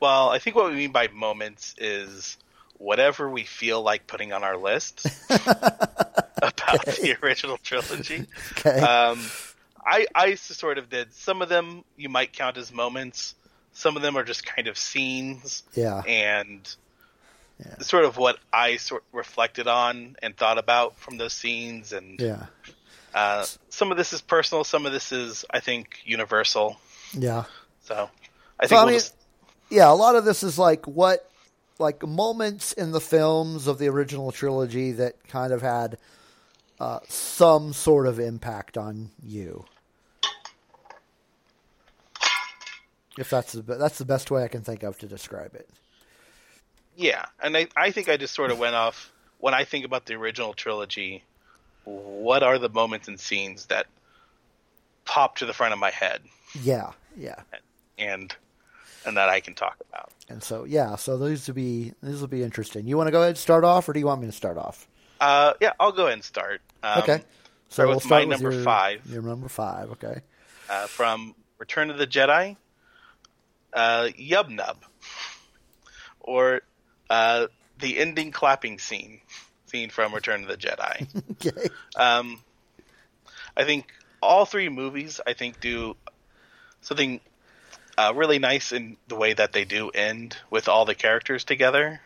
Well, 0.00 0.30
I 0.30 0.38
think 0.38 0.56
what 0.56 0.70
we 0.70 0.76
mean 0.76 0.92
by 0.92 1.08
moments 1.08 1.74
is 1.78 2.36
whatever 2.78 3.28
we 3.28 3.44
feel 3.44 3.82
like 3.82 4.06
putting 4.06 4.32
on 4.32 4.42
our 4.42 4.56
list 4.56 5.04
about 5.30 6.86
the 6.86 7.16
original 7.22 7.58
trilogy. 7.58 8.26
Okay. 8.52 8.80
Um, 8.80 9.20
I 9.84 10.06
I 10.14 10.34
sort 10.34 10.78
of 10.78 10.90
did 10.90 11.12
some 11.14 11.42
of 11.42 11.48
them. 11.48 11.84
You 11.96 12.08
might 12.08 12.32
count 12.32 12.56
as 12.56 12.72
moments. 12.72 13.34
Some 13.72 13.96
of 13.96 14.02
them 14.02 14.16
are 14.16 14.24
just 14.24 14.44
kind 14.44 14.68
of 14.68 14.76
scenes, 14.76 15.62
yeah. 15.74 16.02
and 16.06 16.74
sort 17.80 18.04
of 18.04 18.16
what 18.16 18.38
I 18.52 18.76
sort 18.76 19.04
reflected 19.12 19.68
on 19.68 20.16
and 20.22 20.36
thought 20.36 20.58
about 20.58 20.98
from 20.98 21.18
those 21.18 21.32
scenes. 21.32 21.92
And 21.92 22.20
Yeah. 22.20 22.46
Uh, 23.14 23.44
some 23.68 23.90
of 23.90 23.98
this 23.98 24.12
is 24.12 24.20
personal, 24.20 24.64
some 24.64 24.86
of 24.86 24.92
this 24.92 25.12
is, 25.12 25.44
I 25.50 25.60
think, 25.60 26.00
universal. 26.04 26.78
Yeah. 27.12 27.44
So 27.82 28.08
I 28.58 28.66
think 28.66 28.70
So, 28.70 28.76
we'll 28.76 28.86
mean, 28.86 28.94
just 28.94 29.14
yeah, 29.70 29.90
a 29.90 29.94
lot 29.94 30.16
of 30.16 30.24
this 30.24 30.42
is 30.42 30.58
like 30.58 30.86
what, 30.86 31.30
like 31.78 32.06
moments 32.06 32.72
in 32.72 32.92
the 32.92 33.00
films 33.00 33.66
of 33.66 33.78
the 33.78 33.88
original 33.88 34.32
trilogy 34.32 34.92
that 34.92 35.26
kind 35.28 35.52
of 35.52 35.62
had 35.62 35.96
uh, 36.78 37.00
some 37.08 37.72
sort 37.72 38.06
of 38.06 38.18
impact 38.20 38.76
on 38.76 39.10
you. 39.22 39.64
If 43.18 43.28
that's 43.28 43.52
the 43.52 43.62
that's 43.62 43.98
the 43.98 44.04
best 44.04 44.30
way 44.30 44.44
I 44.44 44.48
can 44.48 44.62
think 44.62 44.82
of 44.82 44.98
to 44.98 45.06
describe 45.06 45.54
it. 45.54 45.68
Yeah, 46.96 47.26
and 47.42 47.56
I, 47.56 47.66
I 47.76 47.90
think 47.90 48.08
I 48.08 48.16
just 48.16 48.34
sort 48.34 48.50
of 48.50 48.58
went 48.58 48.74
off 48.74 49.12
when 49.38 49.52
I 49.54 49.64
think 49.64 49.84
about 49.84 50.06
the 50.06 50.14
original 50.14 50.52
trilogy. 50.52 51.24
What 51.84 52.42
are 52.42 52.58
the 52.58 52.68
moments 52.68 53.08
and 53.08 53.18
scenes 53.18 53.66
that 53.66 53.86
pop 55.04 55.36
to 55.36 55.46
the 55.46 55.52
front 55.52 55.72
of 55.72 55.78
my 55.78 55.90
head, 55.90 56.20
Yeah, 56.62 56.92
yeah, 57.16 57.40
and 57.98 58.34
and 59.06 59.16
that 59.16 59.28
I 59.28 59.40
can 59.40 59.54
talk 59.54 59.76
about? 59.88 60.12
and 60.28 60.42
so 60.42 60.64
yeah, 60.64 60.96
so 60.96 61.16
these 61.18 61.46
will 61.48 61.54
be 61.54 61.92
these 62.02 62.20
will 62.20 62.28
be 62.28 62.42
interesting. 62.42 62.86
You 62.86 62.96
want 62.96 63.08
to 63.08 63.12
go 63.12 63.20
ahead 63.20 63.30
and 63.30 63.38
start 63.38 63.64
off, 63.64 63.88
or 63.88 63.92
do 63.92 63.98
you 64.00 64.06
want 64.06 64.20
me 64.20 64.26
to 64.26 64.32
start 64.32 64.56
off? 64.58 64.86
Uh, 65.20 65.54
yeah, 65.60 65.72
I'll 65.80 65.92
go 65.92 66.04
ahead 66.04 66.14
and 66.14 66.24
start. 66.24 66.60
Um, 66.82 67.02
okay, 67.02 67.18
so 67.68 67.74
start 67.74 67.88
we'll 67.88 67.96
with 67.96 68.04
start 68.04 68.22
my 68.22 68.28
with 68.28 68.40
number 68.42 68.56
your, 68.56 68.64
five. 68.64 69.06
Your 69.10 69.22
number 69.22 69.48
five, 69.48 69.90
okay. 69.92 70.20
uh, 70.68 70.86
from 70.86 71.34
Return 71.58 71.90
of 71.90 71.98
the 71.98 72.06
Jedi, 72.06 72.56
uh, 73.72 74.08
Yub 74.18 74.48
Nub, 74.50 74.76
or 76.20 76.62
uh, 77.10 77.48
the 77.80 77.98
ending 77.98 78.30
clapping 78.30 78.78
scene, 78.78 79.20
scene 79.70 79.90
from 79.90 80.12
Return 80.14 80.42
of 80.42 80.48
the 80.48 80.56
Jedi. 80.56 81.06
Okay, 81.46 81.68
Um, 81.96 82.42
I 83.56 83.64
think 83.64 83.86
all 84.20 84.44
three 84.44 84.68
movies, 84.68 85.20
I 85.26 85.32
think, 85.32 85.60
do 85.60 85.96
something 86.82 87.20
uh, 87.96 88.12
really 88.14 88.38
nice 88.38 88.72
in 88.72 88.96
the 89.08 89.16
way 89.16 89.32
that 89.32 89.52
they 89.52 89.64
do 89.64 89.90
end 89.90 90.36
with 90.50 90.68
all 90.68 90.84
the 90.84 90.94
characters 90.94 91.44
together. 91.44 92.00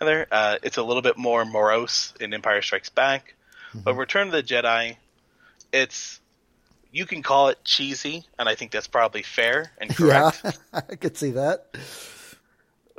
Uh, 0.00 0.56
it's 0.62 0.76
a 0.76 0.82
little 0.82 1.02
bit 1.02 1.16
more 1.16 1.44
morose 1.44 2.12
in 2.20 2.34
Empire 2.34 2.60
Strikes 2.62 2.90
Back, 2.90 3.34
but 3.74 3.94
Return 3.94 4.28
of 4.28 4.32
the 4.32 4.42
Jedi, 4.42 4.96
it's 5.72 6.20
you 6.92 7.06
can 7.06 7.22
call 7.22 7.48
it 7.48 7.58
cheesy, 7.64 8.24
and 8.38 8.48
I 8.48 8.54
think 8.54 8.70
that's 8.72 8.86
probably 8.88 9.22
fair 9.22 9.72
and 9.78 9.90
yeah, 9.98 10.30
correct. 10.32 10.58
I 10.72 10.94
could 10.96 11.16
see 11.16 11.32
that. 11.32 11.66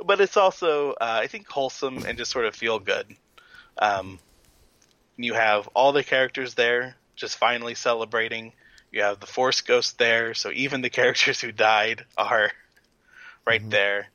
but 0.04 0.20
it's 0.20 0.36
also 0.36 0.90
uh, 0.92 1.20
I 1.22 1.26
think 1.28 1.48
wholesome 1.48 2.04
and 2.04 2.18
just 2.18 2.30
sort 2.30 2.46
of 2.46 2.54
feel 2.54 2.78
good. 2.80 3.06
Um, 3.78 4.18
you 5.16 5.34
have 5.34 5.68
all 5.74 5.92
the 5.92 6.04
characters 6.04 6.54
there, 6.54 6.96
just 7.16 7.36
finally 7.38 7.74
celebrating. 7.74 8.52
You 8.92 9.02
have 9.02 9.20
the 9.20 9.26
Force 9.26 9.60
Ghost 9.60 9.98
there, 9.98 10.34
so 10.34 10.50
even 10.52 10.80
the 10.80 10.90
characters 11.00 11.40
who 11.40 11.52
died 11.52 12.04
are 12.16 12.50
right 13.46 13.68
there. 13.70 14.08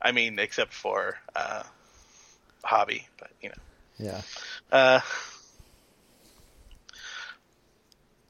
I 0.00 0.12
mean, 0.12 0.38
except 0.38 0.72
for 0.72 1.18
uh, 1.34 1.62
Hobby, 2.64 3.06
but 3.18 3.30
you 3.42 3.48
know. 3.50 3.54
Yeah, 3.98 4.20
Uh, 4.70 5.00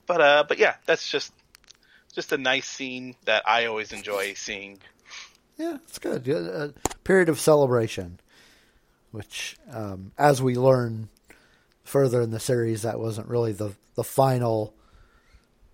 but 0.07 0.21
uh, 0.21 0.45
but 0.49 0.59
yeah, 0.59 0.77
that's 0.87 1.07
just 1.09 1.33
just 2.15 2.33
a 2.33 2.39
nice 2.39 2.67
scene 2.67 3.15
that 3.27 3.43
I 3.47 3.67
always 3.67 3.93
enjoy 3.93 4.33
seeing. 4.35 4.79
yeah, 5.59 5.77
it's 5.87 5.99
good. 5.99 6.27
A 6.27 6.73
period 7.05 7.29
of 7.29 7.39
celebration, 7.39 8.19
which, 9.11 9.57
um, 9.73 10.13
as 10.19 10.41
we 10.43 10.55
learn 10.55 11.09
further 11.85 12.21
in 12.21 12.31
the 12.31 12.41
series, 12.41 12.83
that 12.83 12.99
wasn't 13.01 13.29
really 13.29 13.53
the 13.53 13.73
the 13.95 14.05
final 14.05 14.75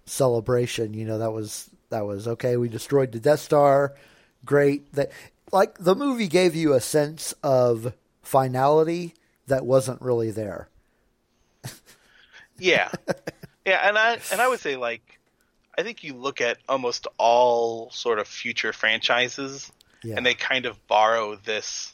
celebration. 0.06 0.94
You 0.94 1.04
know, 1.04 1.18
that 1.18 1.32
was 1.32 1.68
that 1.90 2.06
was 2.06 2.26
okay. 2.28 2.56
We 2.56 2.68
destroyed 2.68 3.12
the 3.12 3.20
Death 3.20 3.40
Star. 3.40 3.94
Great. 4.44 4.92
That 4.94 5.10
like 5.52 5.78
the 5.78 5.94
movie 5.94 6.28
gave 6.28 6.54
you 6.54 6.72
a 6.74 6.80
sense 6.80 7.34
of 7.42 7.92
finality 8.22 9.14
that 9.46 9.64
wasn't 9.66 10.00
really 10.00 10.30
there. 10.30 10.68
Yeah, 12.58 12.90
yeah, 13.66 13.88
and 13.88 13.98
I 13.98 14.18
and 14.30 14.40
I 14.40 14.46
would 14.46 14.60
say 14.60 14.76
like 14.76 15.18
I 15.76 15.82
think 15.82 16.04
you 16.04 16.14
look 16.14 16.40
at 16.40 16.58
almost 16.68 17.08
all 17.18 17.90
sort 17.90 18.20
of 18.20 18.28
future 18.28 18.72
franchises, 18.72 19.72
Yeah. 20.04 20.14
and 20.16 20.24
they 20.24 20.34
kind 20.34 20.64
of 20.66 20.86
borrow 20.86 21.34
this 21.34 21.93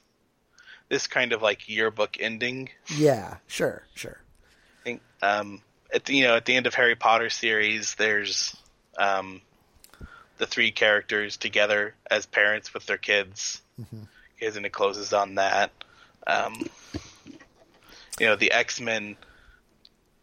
this 0.91 1.07
kind 1.07 1.33
of 1.33 1.41
like 1.41 1.69
yearbook 1.69 2.19
ending. 2.21 2.69
Yeah, 2.95 3.37
sure, 3.47 3.85
sure. 3.95 4.19
I 4.81 4.85
think 4.85 5.01
um, 5.23 5.63
at 5.95 6.05
the 6.05 6.15
you 6.15 6.25
know 6.25 6.37
at 6.37 6.45
the 6.45 6.55
end 6.55 6.67
of 6.67 6.75
Harry 6.75 6.97
Potter 6.97 7.31
series, 7.31 7.95
there's 7.95 8.55
um, 8.99 9.41
the 10.37 10.47
three 10.47 10.73
characters 10.73 11.39
together 11.39 11.95
as 12.11 12.27
parents 12.27 12.75
with 12.75 12.85
their 12.85 12.99
kids, 12.99 13.63
kids, 14.39 14.57
and 14.57 14.67
it 14.67 14.73
closes 14.73 15.15
on 15.15 15.37
that. 15.37 15.71
Um, 16.27 16.61
you 18.19 18.27
know 18.27 18.37
the 18.37 18.53
X 18.53 18.81
Men. 18.81 19.17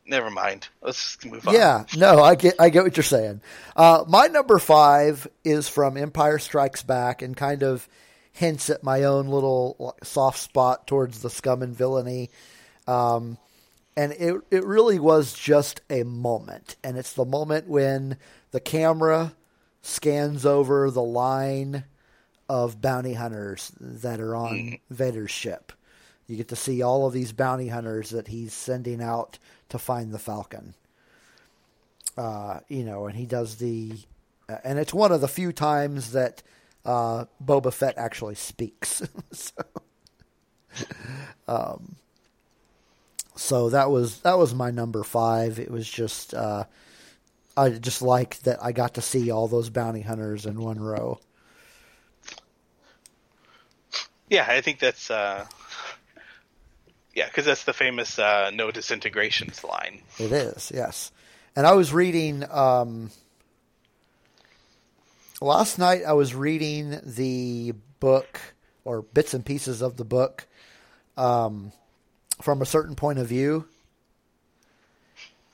Never 0.10 0.30
mind. 0.30 0.70
Let's 0.82 1.18
just 1.18 1.26
move 1.26 1.46
on. 1.50 1.54
Yeah, 1.54 1.84
no, 1.98 2.22
I 2.22 2.36
get 2.36 2.56
I 2.60 2.70
get 2.70 2.84
what 2.84 2.96
you're 2.96 3.04
saying. 3.04 3.42
Uh, 3.76 4.06
my 4.08 4.28
number 4.28 4.58
five 4.58 5.28
is 5.44 5.68
from 5.68 5.98
Empire 5.98 6.40
Strikes 6.40 6.84
Back 6.84 7.22
and 7.22 7.36
kind 7.36 7.62
of 7.62 7.90
hints 8.38 8.70
at 8.70 8.84
my 8.84 9.04
own 9.04 9.28
little 9.28 9.98
soft 10.04 10.38
spot 10.38 10.86
towards 10.86 11.22
the 11.22 11.30
scum 11.30 11.64
and 11.64 11.76
villainy. 11.76 12.30
Um, 12.86 13.38
and 13.96 14.12
it 14.14 14.36
it 14.52 14.64
really 14.64 15.00
was 15.00 15.34
just 15.34 15.82
a 15.90 16.04
moment, 16.04 16.76
and 16.84 16.98
it's 16.98 17.14
the 17.14 17.26
moment 17.26 17.68
when 17.68 18.18
the 18.52 18.60
camera 18.60 19.34
scans 19.82 20.46
over 20.46 20.92
the 20.92 21.02
line 21.02 21.84
of 22.48 22.80
bounty 22.80 23.14
hunters 23.14 23.72
that 23.80 24.20
are 24.20 24.36
on 24.36 24.78
Vader's 24.92 25.32
ship. 25.32 25.72
You 26.28 26.38
get 26.38 26.50
to 26.50 26.56
see 26.56 26.82
all 26.82 27.08
of 27.08 27.14
these 27.14 27.32
bounty 27.32 27.70
hunters 27.70 28.12
that 28.12 28.28
he's 28.28 28.54
sending 28.54 29.02
out 29.02 29.40
to 29.70 29.80
find 29.80 30.12
the 30.12 30.20
Falcon. 30.20 30.76
Uh, 32.16 32.60
you 32.68 32.84
know, 32.84 33.08
and 33.08 33.16
he 33.16 33.26
does 33.26 33.56
the, 33.56 33.94
uh, 34.50 34.58
and 34.64 34.78
it's 34.78 34.94
one 34.94 35.12
of 35.12 35.22
the 35.22 35.28
few 35.28 35.52
times 35.52 36.12
that 36.12 36.44
uh, 36.88 37.26
Boba 37.44 37.72
Fett 37.72 37.98
actually 37.98 38.36
speaks. 38.36 39.04
so, 39.32 39.52
um, 41.48 41.98
so 43.36 43.70
that 43.70 43.92
was 43.92 44.22
that 44.22 44.38
was 44.38 44.56
my 44.56 44.72
number 44.72 45.04
five. 45.04 45.60
It 45.60 45.70
was 45.70 45.88
just 45.88 46.34
uh, 46.34 46.64
I 47.56 47.70
just 47.70 48.02
like 48.02 48.40
that 48.40 48.64
I 48.64 48.72
got 48.72 48.96
to 48.96 49.02
see 49.02 49.30
all 49.30 49.48
those 49.48 49.70
bounty 49.70 50.02
hunters 50.02 50.46
in 50.46 50.60
one 50.60 50.80
row. 50.80 51.20
Yeah, 54.30 54.46
I 54.48 54.62
think 54.62 54.80
that's 54.80 55.12
uh, 55.12 55.46
yeah, 57.14 57.28
because 57.28 57.46
that's 57.46 57.66
the 57.66 57.74
famous 57.74 58.18
uh, 58.18 58.50
"no 58.54 58.72
disintegrations" 58.72 59.64
line. 59.64 60.02
It 60.20 60.32
is, 60.32 60.72
yes. 60.74 61.12
And 61.56 61.66
I 61.68 61.74
was 61.74 61.92
reading 61.92 62.46
um, 62.50 63.10
last 65.42 65.78
night. 65.78 66.04
I 66.06 66.14
was 66.14 66.36
reading 66.36 67.00
the 67.04 67.74
book 68.00 68.40
or 68.84 69.02
bits 69.02 69.34
and 69.34 69.46
pieces 69.46 69.82
of 69.82 69.98
the 69.98 70.06
book 70.06 70.48
um, 71.18 71.72
from 72.42 72.62
a 72.62 72.66
certain 72.66 72.96
point 72.96 73.20
of 73.20 73.28
view, 73.28 73.68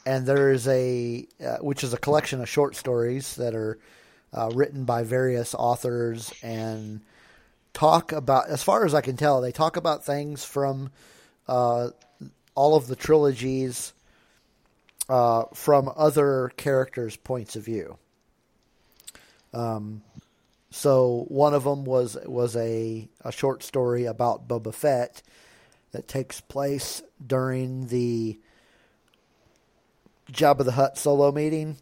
and 0.05 0.25
there 0.25 0.51
is 0.51 0.67
a 0.67 1.27
uh, 1.43 1.57
which 1.57 1.83
is 1.83 1.93
a 1.93 1.97
collection 1.97 2.41
of 2.41 2.49
short 2.49 2.75
stories 2.75 3.35
that 3.35 3.55
are 3.55 3.79
uh, 4.33 4.49
written 4.53 4.85
by 4.85 5.03
various 5.03 5.53
authors 5.53 6.33
and 6.41 7.01
talk 7.73 8.11
about, 8.11 8.49
as 8.49 8.63
far 8.63 8.85
as 8.85 8.93
I 8.93 9.01
can 9.01 9.17
tell, 9.17 9.41
they 9.41 9.51
talk 9.51 9.77
about 9.77 10.05
things 10.05 10.43
from 10.43 10.91
uh, 11.47 11.89
all 12.55 12.75
of 12.75 12.87
the 12.87 12.95
trilogies 12.95 13.93
uh, 15.09 15.45
from 15.53 15.91
other 15.95 16.51
characters' 16.55 17.15
points 17.15 17.55
of 17.55 17.65
view. 17.65 17.97
Um, 19.53 20.01
so 20.71 21.25
one 21.27 21.53
of 21.53 21.63
them 21.63 21.85
was 21.85 22.17
was 22.25 22.55
a 22.55 23.07
a 23.21 23.31
short 23.31 23.63
story 23.63 24.05
about 24.05 24.47
Boba 24.47 24.73
Fett 24.73 25.21
that 25.91 26.07
takes 26.07 26.41
place 26.41 27.03
during 27.25 27.87
the 27.87 28.39
Jabba 30.31 30.65
the 30.65 30.71
Hutt 30.71 30.97
solo 30.97 31.31
meeting. 31.31 31.77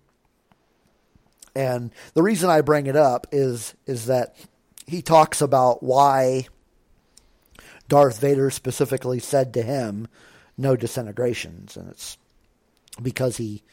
And 1.55 1.91
the 2.13 2.23
reason 2.23 2.49
I 2.49 2.61
bring 2.61 2.87
it 2.87 2.95
up 2.95 3.27
is 3.31 3.75
is 3.85 4.07
that 4.07 4.35
he 4.85 5.01
talks 5.01 5.41
about 5.41 5.81
why 5.81 6.47
Darth 7.87 8.19
Vader 8.19 8.49
specifically 8.49 9.19
said 9.19 9.53
to 9.53 9.61
him, 9.61 10.07
"No 10.57 10.75
disintegrations," 10.75 11.77
and 11.77 11.89
it's 11.89 12.17
because 13.01 13.37
he 13.37 13.63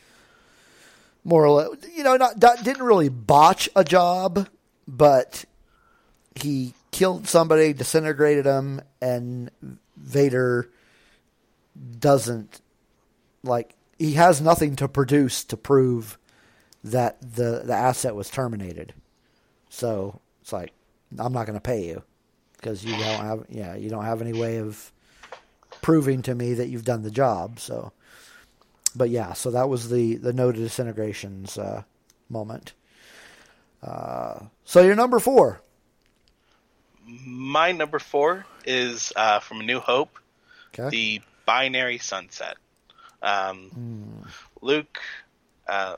more 1.28 1.44
or 1.44 1.50
less, 1.50 1.68
you 1.94 2.02
know, 2.02 2.16
not 2.16 2.40
didn't 2.40 2.82
really 2.82 3.08
botch 3.08 3.68
a 3.76 3.84
job, 3.84 4.48
but 4.86 5.44
he 6.34 6.74
killed 6.90 7.28
somebody, 7.28 7.72
disintegrated 7.72 8.46
him, 8.46 8.80
and 9.02 9.50
Vader 9.96 10.70
doesn't 11.98 12.60
like 13.42 13.74
he 13.98 14.14
has 14.14 14.40
nothing 14.40 14.74
to 14.76 14.88
produce 14.88 15.44
to 15.44 15.56
prove 15.56 16.18
that 16.82 17.20
the 17.20 17.62
the 17.64 17.74
asset 17.74 18.14
was 18.14 18.30
terminated. 18.30 18.94
So 19.68 20.20
it's 20.40 20.52
like 20.52 20.72
I'm 21.18 21.32
not 21.32 21.46
going 21.46 21.58
to 21.58 21.60
pay 21.60 21.86
you 21.86 22.02
because 22.56 22.84
you 22.84 22.92
don't 22.92 23.02
have 23.02 23.44
yeah 23.50 23.76
you 23.76 23.90
don't 23.90 24.04
have 24.04 24.22
any 24.22 24.32
way 24.32 24.58
of 24.58 24.92
proving 25.82 26.22
to 26.22 26.34
me 26.34 26.54
that 26.54 26.68
you've 26.68 26.84
done 26.84 27.02
the 27.02 27.10
job. 27.10 27.60
So, 27.60 27.92
but 28.94 29.10
yeah, 29.10 29.32
so 29.32 29.50
that 29.50 29.68
was 29.68 29.88
the 29.90 30.16
the 30.16 30.32
no 30.32 30.52
disintegrations 30.52 31.56
uh, 31.58 31.82
moment. 32.28 32.72
Uh, 33.82 34.40
so 34.64 34.80
your 34.82 34.94
number 34.96 35.18
four. 35.18 35.60
My 37.24 37.72
number 37.72 37.98
four 37.98 38.44
is 38.66 39.12
uh, 39.16 39.40
from 39.40 39.60
A 39.60 39.62
New 39.62 39.80
Hope, 39.80 40.18
Okay. 40.78 40.88
the 40.90 41.22
binary 41.46 41.98
sunset. 41.98 42.56
Um, 43.22 44.24
Luke 44.60 44.98
uh, 45.66 45.96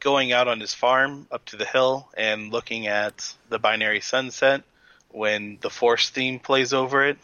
going 0.00 0.32
out 0.32 0.48
on 0.48 0.60
his 0.60 0.74
farm 0.74 1.26
up 1.30 1.44
to 1.46 1.56
the 1.56 1.64
hill 1.64 2.08
and 2.16 2.50
looking 2.52 2.86
at 2.88 3.32
the 3.48 3.58
binary 3.58 4.00
sunset 4.00 4.62
when 5.10 5.58
the 5.60 5.70
Force 5.70 6.10
theme 6.10 6.38
plays 6.38 6.72
over 6.72 7.06
it, 7.06 7.18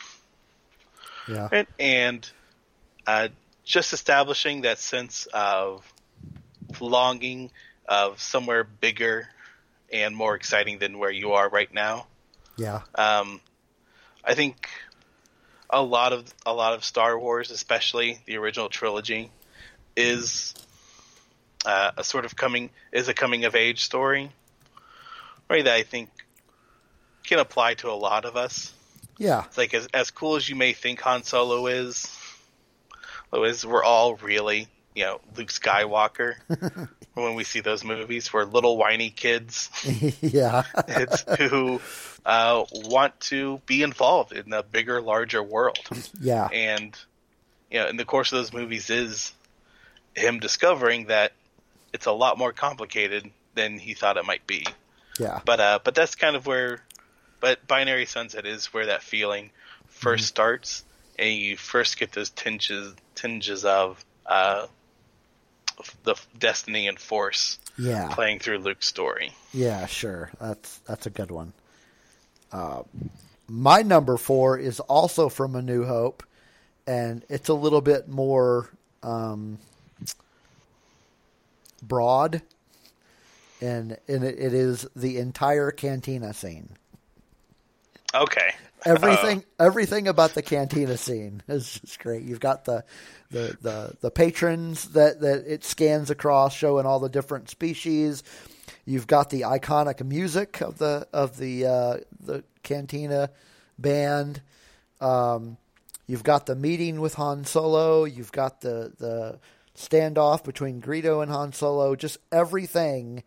yeah. 1.28 1.48
right? 1.50 1.68
and 1.78 2.30
uh, 3.06 3.28
just 3.64 3.92
establishing 3.92 4.62
that 4.62 4.78
sense 4.78 5.26
of 5.32 5.90
longing 6.80 7.50
of 7.88 8.20
somewhere 8.20 8.64
bigger 8.64 9.28
and 9.92 10.14
more 10.14 10.34
exciting 10.34 10.78
than 10.78 10.98
where 10.98 11.10
you 11.10 11.32
are 11.32 11.48
right 11.48 11.72
now. 11.72 12.06
Yeah. 12.56 12.82
Um, 12.94 13.40
I 14.24 14.34
think 14.34 14.68
a 15.70 15.82
lot 15.82 16.12
of 16.12 16.32
a 16.46 16.52
lot 16.52 16.74
of 16.74 16.84
Star 16.84 17.18
Wars, 17.18 17.50
especially 17.50 18.20
the 18.26 18.36
original 18.36 18.68
trilogy, 18.68 19.30
is 19.96 20.54
uh, 21.64 21.92
a 21.96 22.04
sort 22.04 22.24
of 22.24 22.36
coming 22.36 22.70
is 22.92 23.08
a 23.08 23.14
coming 23.14 23.44
of 23.44 23.54
age 23.54 23.84
story, 23.84 24.30
right? 25.48 25.64
That 25.64 25.74
I 25.74 25.82
think 25.82 26.10
can 27.24 27.38
apply 27.38 27.74
to 27.74 27.90
a 27.90 27.94
lot 27.94 28.24
of 28.24 28.36
us. 28.36 28.72
Yeah. 29.18 29.44
It's 29.46 29.58
like 29.58 29.74
as 29.74 29.86
as 29.94 30.10
cool 30.10 30.36
as 30.36 30.48
you 30.48 30.56
may 30.56 30.72
think 30.72 31.00
Han 31.00 31.22
Solo 31.22 31.66
is, 31.66 32.06
is 33.42 33.66
we're 33.66 33.82
all 33.82 34.14
really 34.14 34.68
you 34.94 35.04
know 35.04 35.20
Luke 35.36 35.48
Skywalker 35.48 36.36
when 37.14 37.34
we 37.34 37.44
see 37.44 37.60
those 37.60 37.84
movies. 37.84 38.32
We're 38.32 38.44
little 38.44 38.76
whiny 38.76 39.10
kids 39.10 39.70
yeah. 40.20 40.62
it's 40.86 41.24
who 41.40 41.80
uh, 42.24 42.64
want 42.72 43.18
to 43.20 43.60
be 43.66 43.82
involved 43.82 44.32
in 44.32 44.50
the 44.50 44.62
bigger, 44.62 45.00
larger 45.00 45.42
world. 45.42 45.78
yeah. 46.20 46.46
And 46.46 46.96
you 47.70 47.80
know, 47.80 47.88
in 47.88 47.96
the 47.96 48.04
course 48.04 48.32
of 48.32 48.38
those 48.38 48.52
movies, 48.52 48.88
is 48.90 49.32
him 50.14 50.38
discovering 50.38 51.06
that 51.06 51.32
it's 51.92 52.06
a 52.06 52.12
lot 52.12 52.38
more 52.38 52.52
complicated 52.52 53.30
than 53.54 53.78
he 53.78 53.94
thought 53.94 54.16
it 54.16 54.24
might 54.24 54.46
be. 54.46 54.66
Yeah. 55.18 55.40
But 55.44 55.60
uh, 55.60 55.78
but 55.82 55.94
that's 55.94 56.14
kind 56.14 56.36
of 56.36 56.46
where, 56.46 56.80
but 57.40 57.66
Binary 57.66 58.06
Sunset 58.06 58.46
is 58.46 58.66
where 58.66 58.86
that 58.86 59.02
feeling 59.02 59.50
1st 60.00 60.20
starts, 60.20 60.84
and 61.18 61.34
you 61.34 61.56
first 61.56 61.98
get 61.98 62.12
those 62.12 62.30
tinges 62.30 62.94
tinges 63.14 63.64
of 63.64 64.04
uh, 64.26 64.66
the 66.04 66.14
destiny 66.38 66.86
and 66.88 66.98
force 66.98 67.58
Yeah. 67.76 68.08
playing 68.14 68.38
through 68.38 68.58
Luke's 68.58 68.86
story. 68.86 69.32
Yeah, 69.52 69.86
sure. 69.86 70.30
That's 70.40 70.78
that's 70.86 71.06
a 71.06 71.10
good 71.10 71.30
one. 71.30 71.52
Uh, 72.52 72.82
my 73.48 73.82
number 73.82 74.16
four 74.16 74.58
is 74.58 74.80
also 74.80 75.28
from 75.28 75.54
A 75.56 75.62
New 75.62 75.84
Hope, 75.84 76.22
and 76.86 77.24
it's 77.28 77.48
a 77.48 77.54
little 77.54 77.80
bit 77.80 78.08
more 78.08 78.70
um, 79.02 79.58
broad, 81.82 82.42
and 83.60 83.96
and 84.08 84.24
it, 84.24 84.38
it 84.38 84.54
is 84.54 84.86
the 84.96 85.18
entire 85.18 85.70
cantina 85.70 86.32
scene. 86.32 86.70
Okay. 88.14 88.54
Everything, 88.84 89.44
everything 89.58 90.08
about 90.08 90.34
the 90.34 90.42
cantina 90.42 90.96
scene 90.96 91.42
is 91.48 91.80
just 91.80 91.98
great. 92.00 92.22
You've 92.22 92.40
got 92.40 92.64
the, 92.64 92.84
the, 93.30 93.56
the, 93.60 93.96
the 94.00 94.10
patrons 94.10 94.90
that, 94.90 95.20
that 95.20 95.44
it 95.46 95.64
scans 95.64 96.10
across, 96.10 96.54
showing 96.54 96.86
all 96.86 97.00
the 97.00 97.08
different 97.08 97.48
species. 97.48 98.22
You've 98.86 99.06
got 99.06 99.30
the 99.30 99.42
iconic 99.42 100.04
music 100.04 100.60
of 100.60 100.78
the 100.78 101.08
of 101.12 101.38
the 101.38 101.66
uh, 101.66 101.96
the 102.20 102.44
cantina 102.62 103.30
band. 103.78 104.42
Um, 105.00 105.56
you've 106.06 106.22
got 106.22 106.46
the 106.46 106.54
meeting 106.54 107.00
with 107.00 107.14
Han 107.14 107.44
Solo. 107.44 108.04
You've 108.04 108.32
got 108.32 108.60
the 108.60 108.92
the 108.98 109.38
standoff 109.76 110.44
between 110.44 110.82
Greedo 110.82 111.22
and 111.22 111.30
Han 111.30 111.52
Solo. 111.52 111.96
Just 111.96 112.18
everything 112.30 113.22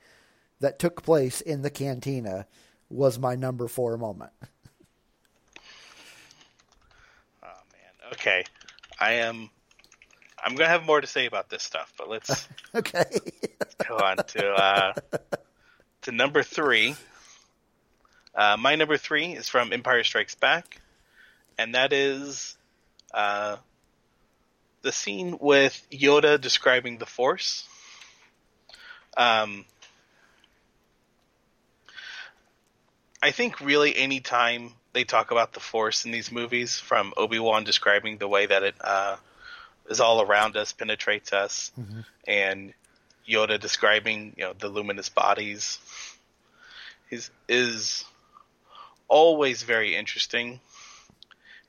that 0.59 0.79
took 0.79 1.03
place 1.03 1.41
in 1.41 1.61
the 1.61 1.69
cantina 1.69 2.45
was 2.89 3.19
my 3.19 3.35
number 3.35 3.67
four 3.67 3.97
moment. 3.97 4.31
Oh 7.43 7.61
man. 7.71 8.07
Okay. 8.20 8.43
I 8.99 9.13
am. 9.13 9.49
I'm 10.43 10.55
gonna 10.55 10.70
have 10.70 10.86
more 10.86 11.01
to 11.01 11.07
say 11.07 11.26
about 11.28 11.49
this 11.49 11.63
stuff, 11.63 11.93
but 11.97 12.09
let's 12.09 12.47
Okay. 12.76 13.03
go 13.88 13.99
on 13.99 14.18
to 14.18 14.49
uh, 14.53 14.93
to 16.03 16.11
number 16.11 16.43
three. 16.43 16.95
Uh, 18.34 18.55
my 18.57 18.76
number 18.76 18.97
three 18.97 19.34
is 19.34 19.49
from 19.49 19.72
Empire 19.74 20.03
Strikes 20.03 20.36
Back, 20.36 20.80
and 21.57 21.76
that 21.76 21.91
is 21.93 22.55
uh, 23.13 23.57
the 24.82 24.91
scene 24.91 25.38
with 25.39 25.86
Yoda 25.91 26.39
describing 26.39 26.97
the 26.97 27.05
Force. 27.05 27.68
Um, 29.15 29.65
I 33.22 33.32
think 33.32 33.59
really 33.59 33.95
any 33.95 34.20
time 34.20 34.74
they 34.97 35.03
talk 35.03 35.29
about 35.29 35.53
the 35.53 35.59
Force 35.59 36.05
in 36.05 36.11
these 36.11 36.31
movies, 36.31 36.79
from 36.79 37.13
Obi 37.17 37.37
Wan 37.37 37.63
describing 37.63 38.17
the 38.17 38.27
way 38.27 38.47
that 38.47 38.63
it 38.63 38.73
uh, 38.81 39.17
is 39.87 39.99
all 39.99 40.23
around 40.23 40.57
us, 40.57 40.73
penetrates 40.73 41.33
us, 41.33 41.71
and 42.27 42.73
Yoda 43.29 43.59
describing 43.59 44.33
you 44.35 44.43
know 44.43 44.53
the 44.57 44.69
luminous 44.69 45.09
bodies, 45.09 45.77
is 47.11 47.29
is 47.47 48.05
always 49.07 49.61
very 49.61 49.95
interesting, 49.95 50.59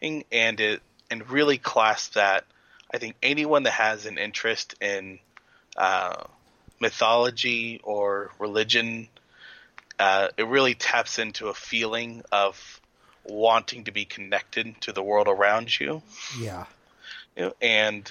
and 0.00 0.58
it 0.58 0.80
and 1.10 1.28
really 1.30 1.58
clasps 1.58 2.14
that. 2.14 2.44
I 2.90 2.96
think 2.96 3.16
anyone 3.22 3.64
that 3.64 3.72
has 3.72 4.06
an 4.06 4.16
interest 4.16 4.74
in 4.80 5.18
uh, 5.76 6.24
mythology 6.80 7.82
or 7.84 8.30
religion, 8.38 9.08
uh, 9.98 10.28
it 10.38 10.46
really 10.46 10.74
taps 10.74 11.18
into 11.18 11.48
a 11.48 11.54
feeling 11.54 12.22
of 12.32 12.77
wanting 13.28 13.84
to 13.84 13.92
be 13.92 14.04
connected 14.04 14.80
to 14.80 14.92
the 14.92 15.02
world 15.02 15.28
around 15.28 15.78
you 15.78 16.02
yeah. 16.40 16.64
you 17.36 17.44
know, 17.44 17.54
and 17.60 18.10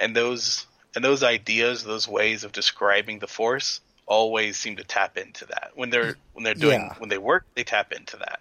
and 0.00 0.16
those 0.16 0.66
and 0.94 1.04
those 1.04 1.22
ideas, 1.22 1.84
those 1.84 2.08
ways 2.08 2.44
of 2.44 2.52
describing 2.52 3.18
the 3.18 3.26
force, 3.26 3.80
always 4.06 4.56
seem 4.58 4.76
to 4.76 4.84
tap 4.84 5.16
into 5.18 5.46
that 5.46 5.72
when 5.74 5.90
they're 5.90 6.16
when 6.32 6.44
they're 6.44 6.54
doing 6.54 6.80
Yeah. 6.80 6.94
when 6.98 7.08
they 7.08 7.18
work, 7.18 7.44
they 7.54 7.64
tap 7.64 7.92
into 7.92 8.16
that. 8.18 8.40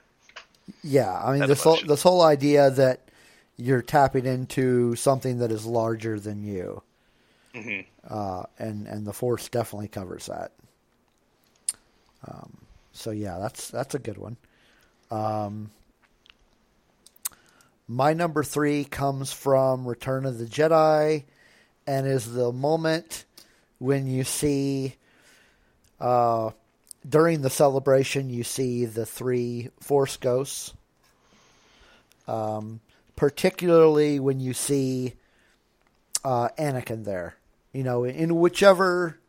Yeah, 0.83 1.13
I 1.23 1.33
mean 1.33 1.39
That 1.41 1.47
this 1.47 1.63
whole 1.63 1.77
this 1.85 2.03
whole 2.03 2.21
idea 2.21 2.69
that 2.71 3.01
you're 3.57 3.81
tapping 3.81 4.25
into 4.25 4.95
something 4.95 5.39
that 5.39 5.51
is 5.51 5.65
larger 5.65 6.19
than 6.19 6.43
you, 6.43 6.81
hmm 7.53 7.81
uh, 8.09 8.43
and 8.59 8.87
and 8.87 9.05
the 9.05 9.13
force 9.13 9.49
definitely 9.49 9.87
covers 9.87 10.25
that. 10.27 10.51
Um, 12.27 12.57
so 12.93 13.11
yeah, 13.11 13.37
that's 13.39 13.69
that's 13.69 13.95
a 13.95 13.99
good 13.99 14.17
one. 14.17 14.37
Um, 15.13 15.69
my 17.87 18.13
number 18.13 18.43
three 18.43 18.83
comes 18.83 19.31
from 19.31 19.85
Return 19.85 20.25
of 20.25 20.39
the 20.39 20.45
Jedi, 20.45 21.25
and 21.85 22.07
is 22.07 22.33
the 22.33 22.51
moment 22.51 23.25
when 23.77 24.07
you 24.07 24.23
see, 24.23 24.95
uh, 25.99 26.49
during 27.07 27.41
the 27.41 27.51
celebration, 27.51 28.31
you 28.31 28.43
see 28.43 28.85
the 28.85 29.05
three 29.05 29.69
Force 29.79 30.17
ghosts. 30.17 30.73
Um, 32.27 32.79
particularly 33.15 34.19
when 34.19 34.39
you 34.39 34.53
see 34.53 35.13
uh, 36.23 36.49
Anakin 36.57 37.03
there, 37.03 37.35
you 37.71 37.83
know, 37.83 38.03
in 38.03 38.39
whichever 38.39 39.19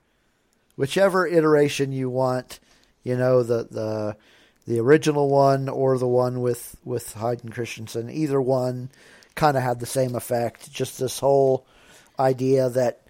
whichever 0.77 1.27
iteration 1.27 1.93
you 1.93 2.09
want, 2.09 2.59
you 3.03 3.19
know, 3.19 3.43
the 3.43 3.69
the 3.71 4.17
the 4.67 4.81
original 4.81 5.29
one 5.29 5.69
or 5.69 5.99
the 5.99 6.09
one 6.09 6.41
with 6.41 6.77
with 6.85 7.15
Hayden 7.15 7.51
Christensen, 7.51 8.11
either 8.11 8.41
one 8.41 8.91
kind 9.35 9.57
of 9.57 9.63
had 9.63 9.81
the 9.81 9.87
same 9.87 10.15
effect. 10.15 10.73
Just 10.73 10.99
this 10.99 11.19
whole 11.21 11.67
idea 12.19 12.69
that 12.71 13.03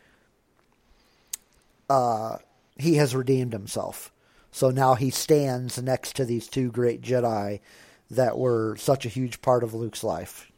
uh, 1.90 2.38
he 2.78 2.96
has 2.96 3.14
redeemed 3.14 3.52
himself. 3.52 4.12
So 4.52 4.70
now 4.70 4.94
he 4.94 5.10
stands 5.10 5.80
next 5.82 6.16
to 6.16 6.24
these 6.24 6.48
two 6.48 6.70
great 6.70 7.02
Jedi 7.02 7.60
that 8.10 8.38
were 8.38 8.76
such 8.76 9.06
a 9.06 9.10
huge 9.10 9.42
part 9.42 9.64
of 9.64 9.74
Luke's 9.74 10.04
life. 10.04 10.50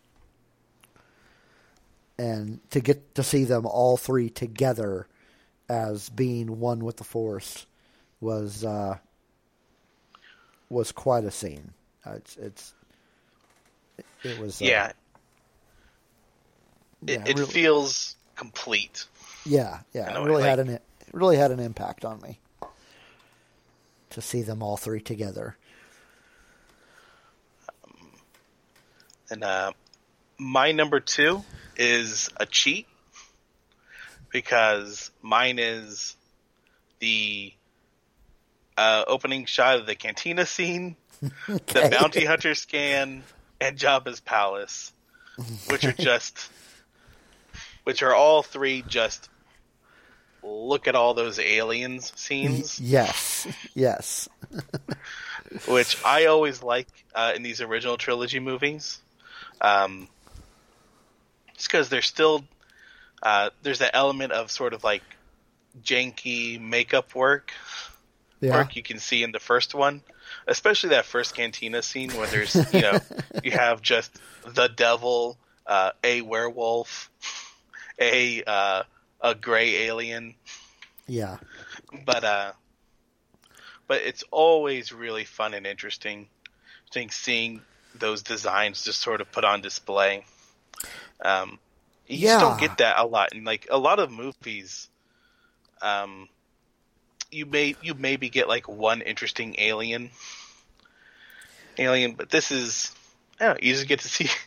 and 2.18 2.61
to 2.70 2.80
get 2.80 3.14
to 3.14 3.22
see 3.22 3.44
them 3.44 3.66
all 3.66 3.97
three 3.97 4.30
together 4.30 5.07
as 5.68 6.09
being 6.09 6.61
one 6.61 6.84
with 6.84 6.97
the 6.97 7.05
Force 7.05 7.66
was 8.20 8.64
uh, 8.64 8.99
was 10.69 10.93
quite 10.93 11.25
a 11.25 11.31
scene. 11.31 11.73
Uh, 12.05 12.12
it's 12.17 12.37
it's 12.37 12.75
it 14.23 14.39
was 14.39 14.61
uh, 14.61 14.64
yeah. 14.64 14.87
It, 14.87 14.95
yeah, 17.07 17.25
it 17.27 17.39
really- 17.39 17.53
feels 17.53 18.17
complete. 18.35 19.07
yeah 19.47 19.81
yeah 19.93 20.19
it 20.19 20.25
really 20.25 20.43
had 20.43 20.59
an 20.59 20.69
it 20.69 20.83
really 21.12 21.37
had 21.37 21.51
an 21.51 21.61
impact 21.61 22.05
on 22.05 22.21
me 22.21 22.39
to 24.11 24.21
see 24.21 24.43
them 24.43 24.62
all 24.62 24.77
three 24.77 25.01
together. 25.01 25.57
And 29.31 29.43
uh, 29.43 29.73
my 30.39 30.73
number 30.73 31.01
two 31.01 31.45
is 31.77 32.31
a 32.37 32.47
cheat 32.47 32.87
because 34.31 35.11
mine 35.23 35.59
is 35.59 36.17
the 37.01 37.53
uh, 38.77 39.05
opening 39.07 39.47
shot 39.47 39.79
of 39.79 39.87
the 39.87 39.95
cantina 39.95 40.47
scene, 40.47 40.97
the 41.20 41.89
bounty 41.91 42.24
hunter 42.24 42.55
scan, 42.55 43.22
and 43.61 43.79
Jabba's 43.79 44.20
palace, 44.20 44.93
which 45.68 45.85
are 45.85 45.93
just, 45.93 46.51
which 47.85 48.03
are 48.03 48.14
all 48.14 48.43
three 48.43 48.83
just 48.87 49.29
look 50.43 50.87
at 50.87 50.95
all 50.95 51.14
those 51.14 51.39
aliens 51.39 52.12
scenes, 52.16 52.79
Yes, 52.81 53.47
yes, 53.74 54.29
which 55.68 56.03
I 56.05 56.27
always 56.27 56.62
like 56.62 56.89
uh, 57.14 57.33
in 57.35 57.43
these 57.43 57.61
original 57.61 57.97
trilogy 57.97 58.41
movies. 58.41 59.01
Um, 59.61 60.09
just 61.57 61.68
because 61.68 61.89
there's 61.89 62.07
still 62.07 62.45
uh, 63.22 63.51
there's 63.62 63.79
that 63.79 63.93
element 63.95 64.33
of 64.33 64.51
sort 64.51 64.72
of 64.72 64.85
like 64.85 65.03
janky 65.83 66.61
makeup 66.61 67.14
work 67.14 67.53
yeah, 68.47 68.68
you 68.72 68.82
can 68.82 68.99
see 68.99 69.22
in 69.22 69.32
the 69.32 69.40
first 69.40 69.74
one, 69.74 70.03
especially 70.47 70.90
that 70.90 71.05
first 71.05 71.34
cantina 71.34 71.82
scene 71.82 72.11
where 72.11 72.26
there's 72.26 72.55
you 72.72 72.80
know 72.80 72.99
you 73.44 73.51
have 73.53 73.82
just 73.82 74.18
the 74.47 74.68
devil, 74.68 75.38
uh, 75.66 75.92
a 76.03 76.22
werewolf, 76.22 77.11
a 77.99 78.42
uh, 78.44 78.82
a 79.20 79.34
gray 79.34 79.86
alien, 79.86 80.34
yeah, 81.07 81.38
but 82.05 82.24
uh, 82.24 82.53
but 83.86 84.03
it's 84.03 84.24
always 84.30 84.92
really 84.92 85.24
fun 85.24 85.55
and 85.55 85.66
interesting. 85.66 86.28
I 86.47 86.92
think 86.92 87.12
seeing 87.12 87.61
those 87.94 88.22
designs 88.22 88.84
just 88.84 89.01
sort 89.01 89.20
of 89.20 89.30
put 89.32 89.44
on 89.44 89.61
display. 89.61 90.24
Um, 91.24 91.59
you 92.07 92.18
just 92.20 92.40
don't 92.40 92.61
get 92.61 92.78
that 92.78 92.99
a 92.99 93.07
lot 93.07 93.32
in 93.32 93.44
like 93.44 93.66
a 93.70 93.78
lot 93.78 93.99
of 93.99 94.11
movies. 94.11 94.88
Um, 95.82 96.28
you 97.31 97.47
may 97.47 97.74
you 97.83 97.95
maybe 97.95 98.29
get 98.29 98.49
like 98.49 98.68
one 98.68 99.01
interesting 99.03 99.57
alien, 99.59 100.11
alien, 101.79 102.12
but 102.12 102.31
this 102.31 102.51
is 102.51 102.93
I 103.41 103.47
don't 103.47 103.55
know, 103.55 103.66
you 103.66 103.74
just 103.74 103.89
get 103.89 104.01
to 104.01 104.09
see. 104.09 104.29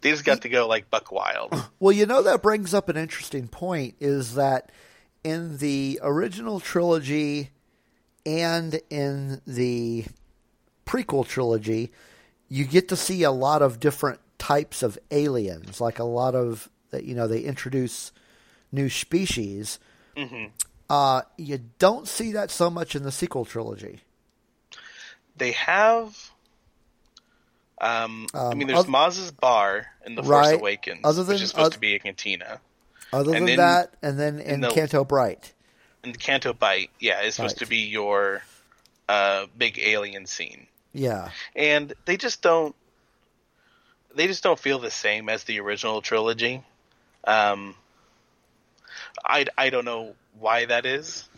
They 0.00 0.12
just 0.12 0.24
got 0.24 0.42
to 0.42 0.48
go 0.48 0.68
like 0.68 0.90
buck 0.90 1.10
wild. 1.10 1.52
Well, 1.80 1.90
you 1.90 2.06
know 2.06 2.22
that 2.22 2.40
brings 2.40 2.72
up 2.72 2.88
an 2.88 2.96
interesting 2.96 3.48
point 3.48 3.96
is 3.98 4.34
that 4.36 4.70
in 5.24 5.58
the 5.58 5.98
original 6.02 6.60
trilogy 6.60 7.50
and 8.24 8.80
in 8.90 9.40
the 9.46 10.06
prequel 10.86 11.26
trilogy, 11.26 11.90
you 12.48 12.64
get 12.64 12.88
to 12.88 12.96
see 12.96 13.22
a 13.22 13.30
lot 13.30 13.62
of 13.62 13.80
different 13.80 14.20
types 14.38 14.82
of 14.82 14.98
aliens, 15.10 15.80
like 15.80 15.98
a 15.98 16.04
lot 16.04 16.34
of 16.34 16.68
you 16.92 17.14
know 17.14 17.26
they 17.26 17.40
introduce 17.40 18.12
new 18.72 18.88
species. 18.88 19.78
Mm-hmm. 20.16 20.46
Uh, 20.90 21.22
you 21.36 21.60
don't 21.78 22.08
see 22.08 22.32
that 22.32 22.50
so 22.50 22.70
much 22.70 22.96
in 22.96 23.02
the 23.02 23.12
sequel 23.12 23.44
trilogy. 23.44 24.00
They 25.36 25.52
have. 25.52 26.30
Um, 27.80 28.26
I 28.34 28.38
Um, 28.38 28.58
mean, 28.58 28.68
there's 28.68 28.80
oth- 28.80 28.88
Maz's 28.88 29.30
bar 29.30 29.86
in 30.04 30.14
the 30.16 30.22
Force 30.22 30.30
Right. 30.48 30.54
Awakens, 30.58 31.00
Other 31.04 31.22
than- 31.22 31.34
which 31.34 31.42
is 31.42 31.50
supposed 31.50 31.66
oth- 31.68 31.72
to 31.74 31.78
be 31.78 31.94
a 31.94 31.98
cantina. 31.98 32.60
Other 33.12 33.30
And 33.34 33.42
than 33.42 33.46
then 33.46 33.56
that, 33.58 33.94
and 34.02 34.18
then 34.18 34.40
in 34.40 34.60
the- 34.60 34.70
Canto 34.70 35.04
Bright, 35.04 35.52
And 36.02 36.14
the 36.14 36.18
Canto 36.18 36.52
Bight, 36.52 36.90
yeah, 37.00 37.20
it's 37.20 37.36
supposed 37.36 37.58
to 37.58 37.66
be 37.66 37.78
your 37.78 38.42
uh, 39.08 39.46
big 39.56 39.78
alien 39.78 40.26
scene, 40.26 40.66
yeah, 40.92 41.30
and 41.56 41.92
they 42.04 42.16
just 42.18 42.42
don't. 42.42 42.74
They 44.14 44.26
just 44.26 44.42
don't 44.42 44.58
feel 44.58 44.78
the 44.78 44.90
same 44.90 45.28
as 45.30 45.44
the 45.44 45.60
original 45.60 46.02
trilogy. 46.02 46.62
Um, 47.24 47.74
I 49.24 49.46
I 49.56 49.70
don't 49.70 49.84
know 49.86 50.14
why 50.38 50.64
that 50.66 50.86
is. 50.86 51.28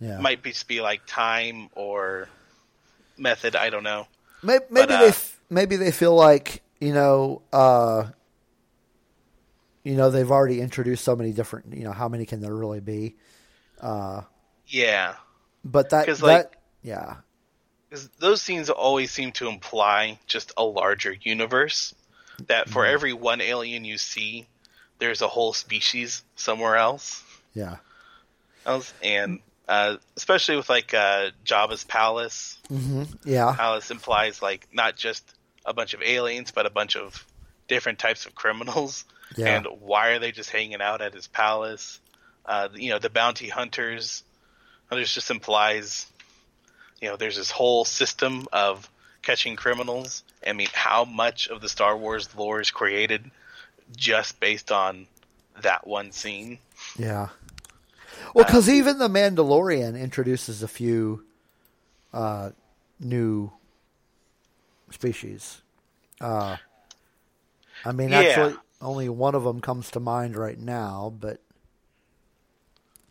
yeah. 0.00 0.18
Might 0.18 0.42
be 0.42 0.50
just 0.52 0.68
be 0.68 0.80
like 0.80 1.02
time 1.06 1.68
or 1.74 2.28
method. 3.18 3.56
I 3.56 3.70
don't 3.70 3.82
know. 3.84 4.06
Maybe, 4.42 4.64
maybe 4.70 4.94
uh, 4.94 5.00
they 5.00 5.08
f- 5.08 5.40
maybe 5.50 5.76
they 5.76 5.90
feel 5.92 6.14
like 6.14 6.62
you 6.80 6.94
know 6.94 7.42
uh, 7.52 8.04
you 9.84 9.94
know 9.96 10.10
they've 10.10 10.30
already 10.30 10.60
introduced 10.60 11.04
so 11.04 11.16
many 11.16 11.32
different 11.32 11.74
you 11.76 11.84
know 11.84 11.92
how 11.92 12.08
many 12.08 12.24
can 12.26 12.40
there 12.40 12.54
really 12.54 12.80
be 12.80 13.16
Yeah, 14.66 15.14
but 15.64 15.90
that 15.90 16.06
'Cause, 16.06 16.20
that 16.20 16.24
like- 16.26 16.52
yeah 16.82 17.16
those 18.20 18.40
scenes 18.40 18.70
always 18.70 19.10
seem 19.10 19.32
to 19.32 19.48
imply 19.48 20.18
just 20.26 20.52
a 20.56 20.62
larger 20.64 21.12
universe. 21.22 21.92
That 22.46 22.70
for 22.70 22.84
Mm-hmm. 22.84 22.94
every 22.94 23.12
one 23.12 23.40
alien 23.40 23.84
you 23.84 23.98
see, 23.98 24.46
there's 25.00 25.20
a 25.22 25.28
whole 25.28 25.52
species 25.52 26.22
somewhere 26.36 26.76
else. 26.76 27.22
yeah. 27.52 27.76
And 29.02 29.40
uh, 29.68 29.96
especially 30.16 30.56
with 30.56 30.68
like 30.68 30.92
uh, 30.94 31.30
Jabba's 31.44 31.84
palace, 31.84 32.58
yeah 33.24 33.54
palace 33.56 33.90
implies 33.90 34.42
like 34.42 34.66
not 34.72 34.96
just 34.96 35.24
a 35.64 35.72
bunch 35.72 35.94
of 35.94 36.02
aliens, 36.02 36.50
but 36.50 36.66
a 36.66 36.70
bunch 36.70 36.96
of 36.96 37.24
different 37.68 37.98
types 37.98 38.26
of 38.26 38.34
criminals. 38.34 39.04
Yeah. 39.36 39.56
And 39.56 39.68
why 39.78 40.08
are 40.08 40.18
they 40.18 40.32
just 40.32 40.50
hanging 40.50 40.82
out 40.82 41.00
at 41.00 41.14
his 41.14 41.28
palace? 41.28 42.00
Uh, 42.44 42.68
you 42.74 42.90
know, 42.90 42.98
the 42.98 43.10
bounty 43.10 43.48
hunters. 43.48 44.24
There's 44.90 45.14
just 45.14 45.30
implies, 45.30 46.06
you 47.00 47.08
know, 47.08 47.16
there's 47.16 47.36
this 47.36 47.52
whole 47.52 47.84
system 47.84 48.48
of 48.52 48.90
catching 49.22 49.54
criminals. 49.54 50.24
I 50.44 50.52
mean, 50.52 50.66
how 50.72 51.04
much 51.04 51.46
of 51.46 51.60
the 51.60 51.68
Star 51.68 51.96
Wars 51.96 52.28
lore 52.36 52.60
is 52.60 52.72
created 52.72 53.30
just 53.96 54.40
based 54.40 54.72
on 54.72 55.06
that 55.62 55.86
one 55.86 56.10
scene? 56.10 56.58
yeah. 56.98 57.28
Well, 58.34 58.44
because 58.44 58.68
even 58.68 58.98
the 58.98 59.08
Mandalorian 59.08 60.00
introduces 60.00 60.62
a 60.62 60.68
few 60.68 61.24
uh, 62.12 62.50
new 62.98 63.52
species. 64.90 65.62
Uh, 66.20 66.56
I 67.84 67.92
mean, 67.92 68.10
Yeah. 68.10 68.18
actually, 68.20 68.54
only 68.80 69.08
one 69.08 69.34
of 69.34 69.44
them 69.44 69.60
comes 69.60 69.90
to 69.92 70.00
mind 70.00 70.36
right 70.36 70.58
now, 70.58 71.14
but 71.18 71.40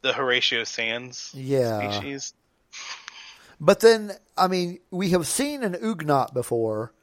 The 0.02 0.14
Horatio 0.14 0.64
Sanz 0.64 1.32
Yeah. 1.34 1.92
species. 1.92 2.34
But 3.60 3.82
then, 3.82 4.14
I 4.38 4.48
mean, 4.48 4.80
we 4.90 5.10
have 5.10 5.28
seen 5.28 5.64
an 5.64 5.74
Ugnaught 5.74 6.34
before, 6.34 6.94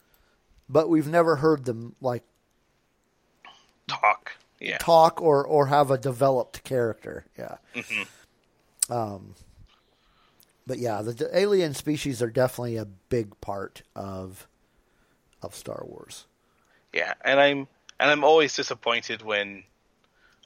but 0.69 0.89
we've 0.89 1.09
never 1.09 1.37
heard 1.37 1.65
them 1.67 1.95
like 2.01 2.23
talk. 3.89 4.33
Yeah. 4.61 4.79
talk 4.79 5.21
or 5.21 5.45
or 5.47 5.67
have 5.67 5.91
a 5.91 5.99
developed 5.99 6.65
character. 6.65 7.27
Yeah. 7.39 7.57
Um. 8.89 9.35
But 10.67 10.79
yeah, 10.79 11.03
the, 11.03 11.13
the 11.13 11.39
alien 11.39 11.75
species 11.75 12.23
are 12.23 12.31
definitely 12.31 12.77
a 12.77 12.85
big 12.85 13.41
part 13.41 13.83
of 13.95 14.47
of 15.43 15.55
Star 15.55 15.85
Wars. 15.87 16.27
Yeah, 16.93 17.15
and 17.25 17.39
I'm 17.39 17.69
and 18.01 18.11
I'm 18.11 18.25
always 18.25 18.55
disappointed 18.55 19.23
when 19.23 19.65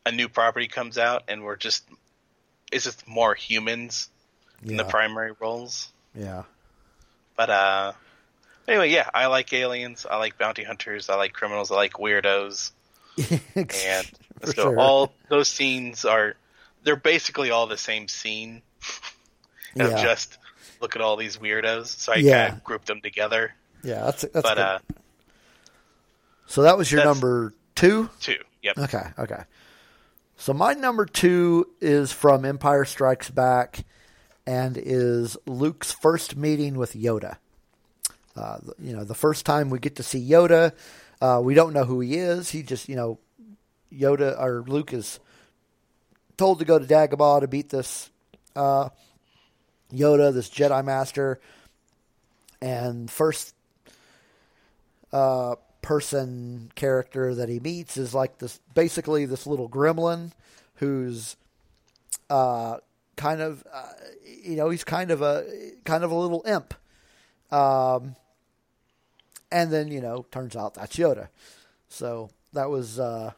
a 0.07 0.13
new 0.13 0.29
property 0.29 0.69
comes 0.69 0.99
out 0.99 1.25
and 1.29 1.43
we're 1.43 1.57
just 1.57 1.89
it's 2.73 2.85
just 2.85 3.07
more 3.07 3.35
humans 3.35 4.09
in 4.63 4.77
the 4.77 4.85
primary 4.85 5.33
roles. 5.41 5.91
Yeah. 6.15 6.45
But 7.37 7.51
uh 7.51 7.93
anyway, 8.69 8.91
yeah, 8.91 9.09
I 9.13 9.27
like 9.27 9.53
aliens, 9.53 10.07
I 10.09 10.17
like 10.17 10.39
bounty 10.39 10.65
hunters, 10.65 11.09
I 11.09 11.17
like 11.17 11.33
criminals, 11.33 11.71
I 11.71 11.77
like 11.77 11.95
weirdos. 11.95 12.73
And 13.55 14.11
so 14.45 14.53
sure. 14.53 14.79
all 14.79 15.13
those 15.29 15.49
scenes 15.49 16.05
are 16.05 16.35
they're 16.83 16.97
basically 16.97 17.51
all 17.51 17.67
the 17.67 17.77
same 17.77 18.09
scene. 18.09 18.63
of 19.79 19.91
Yeah. 19.91 20.03
just 20.03 20.39
look 20.81 20.97
at 20.97 21.03
all 21.03 21.17
these 21.17 21.37
weirdos. 21.37 21.87
So 21.87 22.13
I 22.13 22.17
Yeah. 22.17 22.47
kind 22.49 22.59
of 22.59 22.65
grouped 22.65 22.87
them 22.87 23.01
together. 23.01 23.55
yeah, 23.83 24.05
that's 24.05 24.23
that's 24.23 24.43
but 24.43 24.59
uh 24.59 24.79
so 26.47 26.63
that 26.63 26.77
was 26.77 26.91
your 26.91 27.05
number 27.05 27.55
two. 27.75 28.11
two. 28.21 28.37
Yep. 28.63 28.79
Okay, 28.79 29.05
okay. 29.19 29.43
So 30.37 30.53
my 30.53 30.73
number 30.75 31.07
two 31.07 31.69
is 31.81 32.13
from 32.13 32.45
Empire 32.45 32.85
Strikes 32.85 33.31
Back, 33.31 33.85
and 34.47 34.77
is 34.77 35.37
Luke's 35.47 35.93
first 35.93 36.35
meeting 36.37 36.77
with 36.77 36.95
Yoda. 36.95 37.37
Uh, 38.35 38.59
you 38.79 38.95
know, 38.97 39.05
the 39.05 39.15
first 39.15 39.45
time 39.47 39.71
we 39.71 39.79
get 39.79 39.97
to 39.97 40.03
see 40.03 40.27
Yoda, 40.29 40.73
uh, 41.21 41.41
we 41.43 41.55
don't 41.55 41.73
know 41.73 41.85
who 41.85 42.01
he 42.01 42.17
is. 42.17 42.51
He 42.51 42.63
just, 42.63 42.89
you 42.89 42.97
know, 42.97 43.19
Yoda 43.93 44.41
or 44.41 44.65
Luke 44.67 44.93
is 44.93 45.21
told 46.37 46.59
to 46.61 46.65
go 46.65 46.79
to 46.79 46.87
Dagobah 46.87 47.41
to 47.41 47.49
beat 47.49 47.69
this 47.69 48.11
uh, 48.57 48.89
Yoda, 49.93 50.33
this 50.33 50.49
Jedi 50.49 50.85
Master, 50.85 51.41
and 52.63 53.11
first 53.11 53.55
uh, 55.13 55.57
person 55.83 56.71
character 56.75 57.35
that 57.35 57.49
he 57.49 57.61
meets 57.61 57.97
is 57.97 58.15
like 58.15 58.39
this, 58.39 58.61
basically 58.75 59.27
this 59.27 59.47
little 59.47 59.69
gremlin 59.69 60.33
who's 60.77 61.37
uh, 62.29 62.79
kind 63.17 63.41
of, 63.41 63.65
uh, 63.73 63.93
you 64.43 64.57
know, 64.57 64.71
he's 64.71 64.85
kind 64.85 65.11
of 65.11 65.21
a 65.23 65.45
kind 65.85 66.05
of 66.05 66.11
a 66.11 66.15
little 66.15 66.43
imp. 66.47 66.75
Um, 67.51 68.17
and 69.53 69.71
then 69.73 69.91
you 69.91 70.01
know, 70.01 70.27
turns 70.31 70.57
out 70.57 70.75
that's 70.75 70.97
Yoda. 70.97 71.29
So 71.89 72.31
that 72.53 72.71
was 72.71 72.99
uh, 72.99 73.33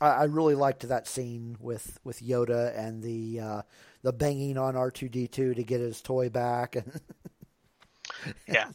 I, 0.00 0.08
I 0.08 0.24
really 0.24 0.54
liked 0.54 0.86
that 0.88 1.06
scene 1.08 1.56
with 1.60 1.98
with 2.04 2.20
Yoda 2.20 2.76
and 2.78 3.02
the 3.02 3.40
uh, 3.40 3.62
the 4.02 4.12
banging 4.12 4.58
on 4.58 4.76
R 4.76 4.90
two 4.90 5.08
D 5.08 5.26
two 5.28 5.54
to 5.54 5.62
get 5.62 5.80
his 5.80 6.00
toy 6.00 6.28
back 6.28 6.76
and 6.76 7.00
Yeah, 8.48 8.68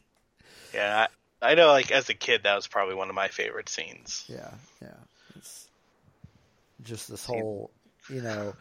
yeah. 0.74 1.08
I, 1.42 1.52
I 1.52 1.56
know. 1.56 1.68
Like 1.68 1.92
as 1.92 2.10
a 2.10 2.14
kid, 2.14 2.44
that 2.44 2.56
was 2.56 2.68
probably 2.68 2.96
one 2.96 3.10
of 3.10 3.16
my 3.16 3.28
favorite 3.28 3.70
scenes. 3.70 4.26
yeah 4.28 4.52
yeah 4.82 4.94
it's 5.36 5.68
just 6.84 7.10
this 7.10 7.26
whole 7.26 7.72
you 8.10 8.22
know 8.22 8.54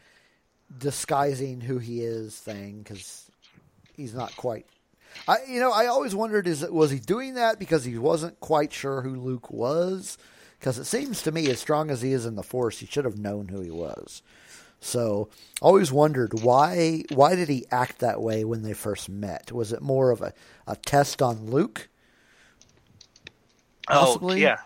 disguising 0.79 1.61
who 1.61 1.79
he 1.79 2.01
is 2.01 2.37
thing 2.39 2.79
because 2.79 3.31
he's 3.97 4.14
not 4.14 4.35
quite. 4.37 4.66
I 5.28 5.38
you 5.48 5.61
know 5.61 5.72
I 5.72 5.86
always 5.86 6.14
wondered 6.14 6.46
is 6.46 6.62
was 6.68 6.90
he 6.90 6.98
doing 6.98 7.34
that 7.34 7.58
because 7.58 7.84
he 7.84 7.98
wasn't 7.98 8.40
quite 8.40 8.72
sure 8.72 9.02
who 9.02 9.14
Luke 9.16 9.50
was 9.50 10.18
because 10.58 10.78
it 10.78 10.84
seems 10.84 11.22
to 11.22 11.32
me 11.32 11.48
as 11.50 11.58
strong 11.58 11.90
as 11.90 12.02
he 12.02 12.12
is 12.12 12.26
in 12.26 12.36
the 12.36 12.42
Force 12.42 12.78
he 12.78 12.86
should 12.86 13.04
have 13.04 13.18
known 13.18 13.48
who 13.48 13.61
he 13.61 13.70
was. 13.70 14.22
So 14.80 15.28
always 15.61 15.92
wondered 15.92 16.42
why 16.42 17.04
why 17.12 17.34
did 17.34 17.48
he 17.48 17.66
act 17.70 17.98
that 17.98 18.22
way 18.22 18.44
when 18.44 18.62
they 18.62 18.72
first 18.72 19.08
met? 19.08 19.52
Was 19.52 19.72
it 19.72 19.82
more 19.82 20.11
of 20.11 20.22
a, 20.22 20.32
a 20.66 20.76
test 20.76 21.20
on 21.20 21.50
Luke? 21.50 21.88
Oh 23.88 24.06
Possibly? 24.06 24.40
yeah, 24.40 24.58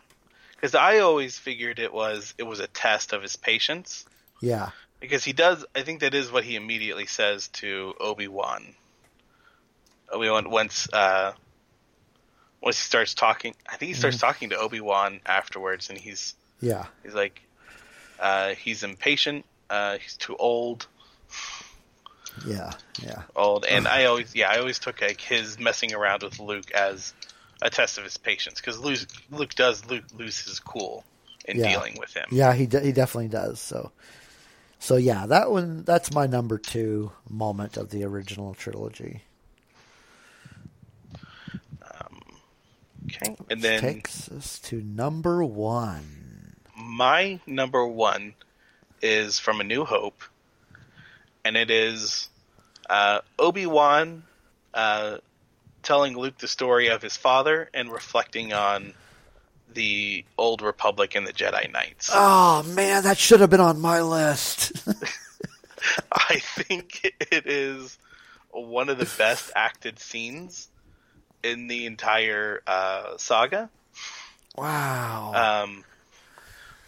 because 0.55 0.75
I 0.75 0.99
always 0.99 1.39
figured 1.39 1.79
it 1.79 1.93
was 1.93 2.35
it 2.39 2.45
was 2.45 2.61
a 2.61 2.67
test 2.69 3.13
of 3.13 3.23
his 3.23 3.37
patience. 3.37 4.05
Yeah. 4.41 4.71
Because 5.01 5.25
he 5.25 5.33
does, 5.33 5.65
I 5.75 5.83
think 5.83 6.01
that 6.01 6.15
is 6.15 6.33
what 6.33 6.45
he 6.45 6.57
immediately 6.57 7.07
says 7.07 7.49
to 7.49 7.95
Obi 8.01 8.29
Wan. 8.29 8.75
Obi 10.11 10.29
Wan 10.31 10.51
once, 10.51 10.89
uh, 10.93 11.33
once 12.61 12.79
he 12.79 12.83
starts 12.85 13.15
talking, 13.15 13.55
I 13.69 13.77
think 13.77 13.89
he 13.89 13.95
starts 13.95 14.19
talking 14.19 14.51
to 14.51 14.57
Obi 14.59 14.81
Wan 14.81 15.21
afterwards, 15.27 15.91
and 15.91 15.99
he's 15.99 16.35
Yeah. 16.61 16.87
he's 17.03 17.15
like, 17.15 17.41
uh, 18.19 18.55
he's 18.55 18.83
impatient, 18.83 19.45
uh, 19.71 19.99
he's 19.99 20.17
too 20.17 20.37
old, 20.37 20.87
Yeah. 22.45 22.73
Yeah. 23.03 23.23
old, 23.37 23.65
and 23.65 23.87
I 23.87 24.05
always, 24.07 24.35
yeah, 24.35 24.51
I 24.51 24.59
always 24.59 24.79
took 24.79 25.01
like 25.01 25.21
his 25.21 25.59
messing 25.59 25.95
around 25.95 26.23
with 26.23 26.39
Luke 26.39 26.71
as 26.73 27.13
a 27.63 27.71
test 27.71 27.99
of 27.99 28.05
his 28.05 28.17
patience, 28.17 28.61
because 28.61 28.79
Luke, 28.79 29.01
Luke 29.31 29.55
does 29.55 29.85
Luke 29.87 30.05
lose 30.15 30.39
his 30.41 30.59
cool 30.61 31.05
in 31.45 31.59
Yeah. 31.59 31.71
dealing 31.73 31.97
with 31.99 32.13
him. 32.15 32.27
Yeah, 32.31 32.53
he 32.55 32.67
de- 32.67 32.81
he 32.81 32.93
definitely 32.93 33.29
does. 33.29 33.61
So, 33.61 33.93
so 34.79 34.97
yeah, 34.97 35.27
that 35.27 35.51
one 35.51 35.83
that's 35.85 36.13
my 36.13 36.27
number 36.27 36.59
two 36.59 37.13
moment 37.29 37.77
of 37.77 37.91
the 37.91 38.05
original 38.05 38.55
trilogy. 38.55 39.23
Okay, 43.07 43.37
and 43.51 43.61
then 43.61 43.81
Takes 43.81 44.29
us 44.31 44.59
to 44.61 44.81
number 44.81 45.45
one. 45.45 46.57
my 46.77 47.39
number 47.47 47.87
one 47.87 48.35
is 49.03 49.39
from 49.39 49.61
A 49.61 49.65
New 49.65 49.85
Hope, 49.85 50.23
and 51.45 51.57
it 51.57 51.71
is 51.71 52.29
uh, 52.89 53.21
Obi 53.39 53.67
Wan 53.67 54.23
uh, 54.73 55.19
telling 55.83 56.17
Luke 56.17 56.39
the 56.39 56.49
story 56.49 56.89
of 56.89 57.03
his 57.03 57.17
father 57.17 57.69
and 57.75 57.93
reflecting 57.93 58.53
on 58.53 58.95
the 59.75 60.25
old 60.39 60.63
Republic 60.63 61.15
and 61.15 61.27
the 61.27 61.33
Jedi 61.33 61.71
Knights. 61.73 62.09
Oh 62.13 62.63
man, 62.63 63.03
that 63.05 63.19
should 63.19 63.41
have 63.41 63.51
been 63.51 63.61
on 63.61 63.81
my 63.81 64.01
list. 64.01 64.73
I 66.13 66.39
think 66.39 67.15
it 67.31 67.47
is 67.47 67.99
one 68.51 68.89
of 68.89 68.99
the 68.99 69.11
best 69.19 69.51
acted 69.55 69.99
scenes 69.99 70.69
in 71.45 71.69
the 71.69 71.87
entire 71.87 72.63
uh, 72.67 73.17
saga. 73.19 73.69
wow. 74.57 75.63
um, 75.65 75.85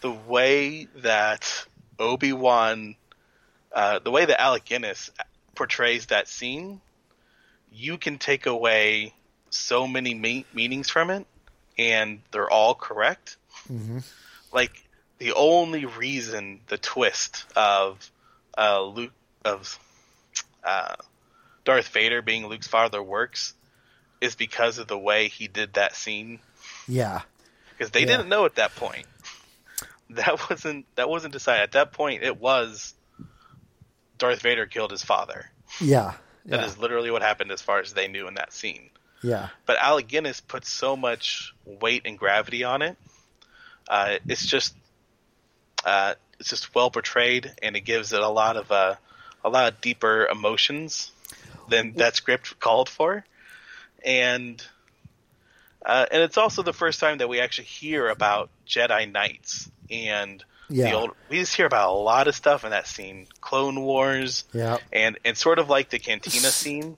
the 0.01 0.11
way 0.11 0.89
that 0.97 1.67
Obi 1.99 2.33
Wan, 2.33 2.97
uh, 3.73 3.99
the 3.99 4.11
way 4.11 4.25
that 4.25 4.41
Alec 4.41 4.65
Guinness 4.65 5.11
portrays 5.55 6.07
that 6.07 6.29
scene, 6.29 6.81
you 7.73 7.99
can 7.99 8.19
take 8.19 8.47
away 8.47 9.13
so 9.51 9.87
many 9.87 10.15
me- 10.15 10.47
meanings 10.55 10.89
from 10.89 11.11
it, 11.11 11.27
and 11.79 12.21
they're 12.31 12.51
all 12.51 12.75
correct. 12.75 13.37
Like 14.53 14.83
the 15.19 15.33
only 15.33 15.85
reason 15.85 16.61
the 16.69 16.79
twist 16.79 17.45
of 17.55 18.11
uh, 18.57 18.83
Luke 18.83 19.13
of 19.45 19.79
uh, 20.65 20.97
Darth 21.65 21.89
Vader 21.89 22.23
being 22.23 22.47
Luke's 22.47 22.67
father 22.67 23.03
works 23.03 23.55
is 24.27 24.35
because 24.35 24.79
of 24.79 24.87
the 24.89 24.99
way 24.99 25.29
he 25.29 25.49
did 25.49 25.73
that 25.75 25.97
scene 25.97 26.39
yeah. 26.87 27.23
because 27.71 27.91
they 27.93 28.01
Yeah. 28.01 28.07
didn't 28.07 28.29
know 28.29 28.45
at 28.45 28.57
that 28.57 28.75
point. 28.77 29.07
That 30.11 30.49
wasn't 30.49 30.87
that 30.95 31.09
wasn't 31.09 31.33
decided 31.33 31.63
at 31.65 31.73
that 31.73 31.91
point. 31.93 32.23
It 32.23 32.39
was 32.41 32.95
Darth 34.19 34.41
Vader 34.41 34.67
killed 34.67 34.93
his 34.93 35.03
father. 35.03 35.51
Yeah. 35.81 36.13
That 36.45 36.61
Yeah. 36.61 36.67
is 36.67 36.79
literally 36.79 37.11
what 37.11 37.23
happened 37.23 37.51
as 37.51 37.61
far 37.61 37.81
as 37.81 37.93
they 37.93 38.07
knew 38.07 38.29
in 38.29 38.35
that 38.35 38.53
scene. 38.53 38.91
yeah. 39.23 39.49
But 39.67 39.79
Alec 39.79 40.07
Guinness 40.07 40.41
put 40.41 40.65
so 40.65 40.97
much 40.97 41.53
weight 41.65 42.03
and 42.05 42.17
gravity 42.17 42.63
on 42.63 42.83
it. 42.83 42.97
Uh, 43.89 44.19
it's 44.29 44.47
just 44.47 44.75
uh, 45.85 46.15
it's 46.39 46.51
just 46.51 46.73
well 46.75 46.91
portrayed, 46.91 47.53
and 47.63 47.75
it 47.77 47.81
gives 47.81 48.13
it 48.13 48.21
a 48.21 48.29
lot 48.29 48.57
of 48.57 48.71
uh, 48.71 48.95
a 49.45 49.49
lot 49.49 49.73
of 49.73 49.81
deeper 49.81 50.27
emotions 50.27 51.11
than 51.69 51.95
that 51.95 52.15
script 52.17 52.61
called 52.61 52.89
for. 52.89 53.25
And 54.05 54.63
uh, 55.85 56.07
and 56.11 56.23
it's 56.23 56.37
also 56.37 56.63
the 56.63 56.73
first 56.73 57.01
time 57.01 57.19
that 57.19 57.29
we 57.29 57.41
actually 57.41 57.67
hear 57.67 58.09
about 58.09 58.51
Jedi 58.67 59.11
Knights 59.11 59.71
and 59.91 60.43
Yeah. 60.69 60.91
the 60.91 60.97
old. 60.97 61.11
We 61.29 61.39
just 61.39 61.55
hear 61.55 61.67
about 61.67 61.91
a 61.91 61.99
lot 61.99 62.27
of 62.29 62.35
stuff 62.35 62.65
in 62.65 62.71
that 62.71 62.87
scene, 62.87 63.27
Clone 63.41 63.81
Wars, 63.83 64.45
Yeah. 64.53 64.79
and 64.93 65.19
and 65.25 65.37
sort 65.37 65.59
of 65.59 65.69
like 65.69 65.91
the 65.91 65.99
Cantina 65.99 66.49
scene. 66.51 66.97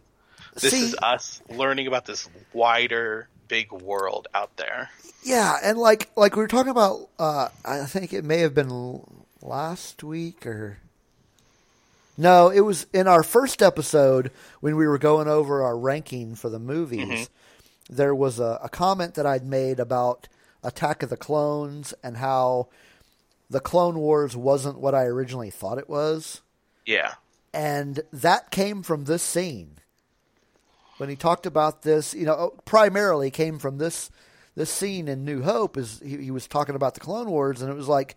This 0.55 0.72
See- 0.72 0.84
is 0.86 0.96
us 1.03 1.40
learning 1.51 1.86
about 1.86 2.07
this 2.07 2.28
wider, 2.53 3.28
big 3.49 3.70
world 3.72 4.26
out 4.34 4.57
there. 4.57 4.90
Yeah, 5.22 5.57
and 5.62 5.76
like 5.78 6.11
like 6.16 6.34
we 6.36 6.42
were 6.42 6.49
talking 6.49 6.70
about, 6.70 7.09
uh, 7.18 7.49
I 7.64 7.84
think 7.84 8.12
it 8.12 8.24
may 8.24 8.38
have 8.38 8.55
been 8.55 9.03
last 9.42 10.03
week 10.03 10.46
or 10.46 10.78
no, 12.19 12.51
it 12.51 12.61
was 12.61 12.87
in 12.93 13.07
our 13.07 13.23
first 13.23 13.62
episode 13.62 14.31
when 14.61 14.77
we 14.77 14.87
were 14.87 14.99
going 14.99 15.29
over 15.29 15.62
our 15.62 15.79
ranking 15.79 16.35
for 16.35 16.51
the 16.51 16.59
movies. 16.59 17.07
Mm-hmm. 17.09 17.95
There 17.95 18.14
was 18.14 18.39
a, 18.39 18.59
a 18.62 18.69
comment 18.69 19.14
that 19.14 19.25
I'd 19.25 19.47
made 19.47 19.81
about 19.81 20.29
Attack 20.62 21.03
of 21.03 21.11
the 21.11 21.16
Clones 21.16 21.95
and 22.03 22.16
how 22.16 22.69
the 23.49 23.61
Clone 23.61 23.99
Wars 23.99 24.37
wasn't 24.37 24.81
what 24.81 24.95
I 24.95 25.05
originally 25.05 25.51
thought 25.51 25.79
it 25.79 25.89
was, 25.89 26.43
Yeah, 26.85 27.14
and 27.55 28.01
that 28.12 28.51
came 28.51 28.83
from 28.83 29.05
this 29.05 29.23
scene 29.23 29.79
when 30.99 31.09
he 31.09 31.16
talked 31.16 31.47
about 31.47 31.83
this, 31.83 32.12
you 32.12 32.27
know, 32.27 32.35
oh, 32.35 32.55
primarily 32.64 33.31
came 33.31 33.59
from 33.59 33.79
this 33.79 34.11
this 34.55 34.71
scene 34.71 35.09
in 35.09 35.25
New 35.25 35.43
Hope. 35.43 35.77
Is 35.77 36.01
he, 36.05 36.16
he 36.16 36.31
was 36.31 36.47
talking 36.47 36.75
about 36.75 36.95
the 36.95 37.01
Clone 37.01 37.31
Wars, 37.31 37.62
and 37.62 37.71
it 37.71 37.77
was 37.77 37.89
like 37.89 38.16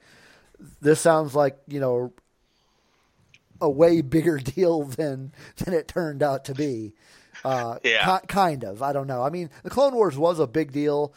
this 0.82 1.00
sounds 1.00 1.34
like 1.34 1.58
you 1.68 1.80
know 1.80 2.12
a 3.62 3.70
way 3.70 4.02
bigger 4.02 4.38
deal 4.56 4.84
than 4.84 5.32
than 5.58 5.74
it 5.74 5.88
turned 5.88 6.22
out 6.24 6.44
to 6.46 6.54
be. 6.56 6.94
Uh, 7.46 7.78
Yeah. 7.84 8.20
ki- 8.20 8.28
kind 8.28 8.64
of. 8.64 8.82
I 8.84 8.92
don't 8.94 9.08
know. 9.08 9.24
I 9.24 9.30
mean, 9.30 9.50
the 9.64 9.70
Clone 9.70 9.94
Wars 9.96 10.18
was 10.18 10.40
a 10.40 10.48
big 10.48 10.72
deal, 10.72 11.14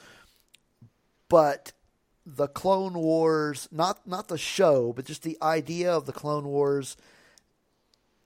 but 1.28 1.72
the 2.26 2.46
Clone 2.48 2.94
Wars, 2.94 3.68
not 3.72 4.06
not 4.06 4.28
the 4.28 4.38
show, 4.38 4.92
but 4.92 5.04
just 5.04 5.22
the 5.22 5.36
idea 5.42 5.92
of 5.92 6.06
the 6.06 6.12
Clone 6.12 6.44
Wars 6.44 6.96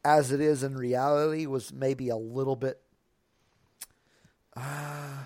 as 0.05 0.31
it 0.33 0.41
is 0.41 0.63
in 0.63 0.77
reality 0.77 1.45
was 1.47 1.73
maybe 1.73 2.09
a 2.09 2.17
little 2.17 2.55
bit 2.57 2.81
uh, 4.57 5.25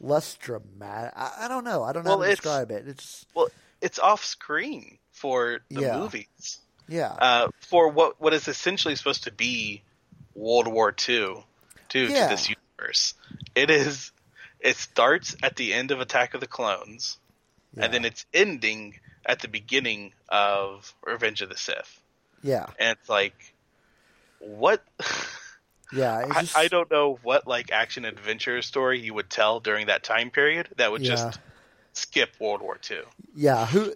less 0.00 0.34
dramatic. 0.36 1.12
I, 1.16 1.32
I 1.42 1.48
don't 1.48 1.64
know. 1.64 1.82
I 1.82 1.92
don't 1.92 2.04
know 2.04 2.10
Well, 2.12 2.18
how 2.20 2.24
to 2.26 2.30
it's- 2.32 2.38
describe 2.42 2.70
it. 2.70 2.88
It's 2.88 3.26
well, 3.34 3.48
it's 3.80 3.98
off 3.98 4.24
screen 4.24 4.98
for 5.12 5.60
the 5.70 5.82
Yeah. 5.82 5.98
movies. 5.98 6.58
Yeah, 6.90 7.12
Uh, 7.12 7.48
for 7.60 7.88
what 7.88 8.20
what 8.20 8.34
is 8.34 8.48
essentially 8.48 8.94
supposed 8.96 9.24
to 9.24 9.32
be 9.32 9.82
World 10.34 10.68
War 10.68 10.90
II 10.90 10.94
to, 11.90 11.98
Yeah. 11.98 12.24
to 12.28 12.28
this 12.34 12.48
universe. 12.50 13.14
It 13.54 13.70
is. 13.70 14.12
It 14.60 14.76
starts 14.76 15.34
at 15.42 15.56
the 15.56 15.72
end 15.72 15.90
of 15.90 16.00
Attack 16.00 16.34
of 16.34 16.40
the 16.40 16.46
Clones, 16.46 17.16
Yeah. 17.74 17.84
and 17.84 17.94
then 17.94 18.04
it's 18.04 18.26
ending 18.34 19.00
at 19.24 19.40
the 19.40 19.48
beginning 19.48 20.12
of 20.28 20.92
Revenge 21.02 21.40
of 21.40 21.48
the 21.48 21.56
Sith, 21.56 22.00
Yeah, 22.42 22.66
and 22.78 22.98
it's 22.98 23.08
like, 23.08 23.54
what? 24.38 24.82
yeah. 25.92 26.26
It's 26.40 26.54
I, 26.56 26.62
I 26.64 26.68
don't 26.68 26.90
know 26.90 27.18
what 27.22 27.46
like 27.46 27.70
action 27.72 28.04
adventure 28.04 28.60
story 28.62 29.00
you 29.00 29.14
would 29.14 29.30
tell 29.30 29.60
during 29.60 29.86
that 29.86 30.02
time 30.02 30.30
period 30.30 30.68
that 30.76 30.90
would 30.92 31.02
Yeah. 31.02 31.10
just 31.16 31.40
skip 31.92 32.30
World 32.40 32.62
War 32.62 32.78
II. 32.90 33.00
Yeah, 33.34 33.66
who 33.66 33.94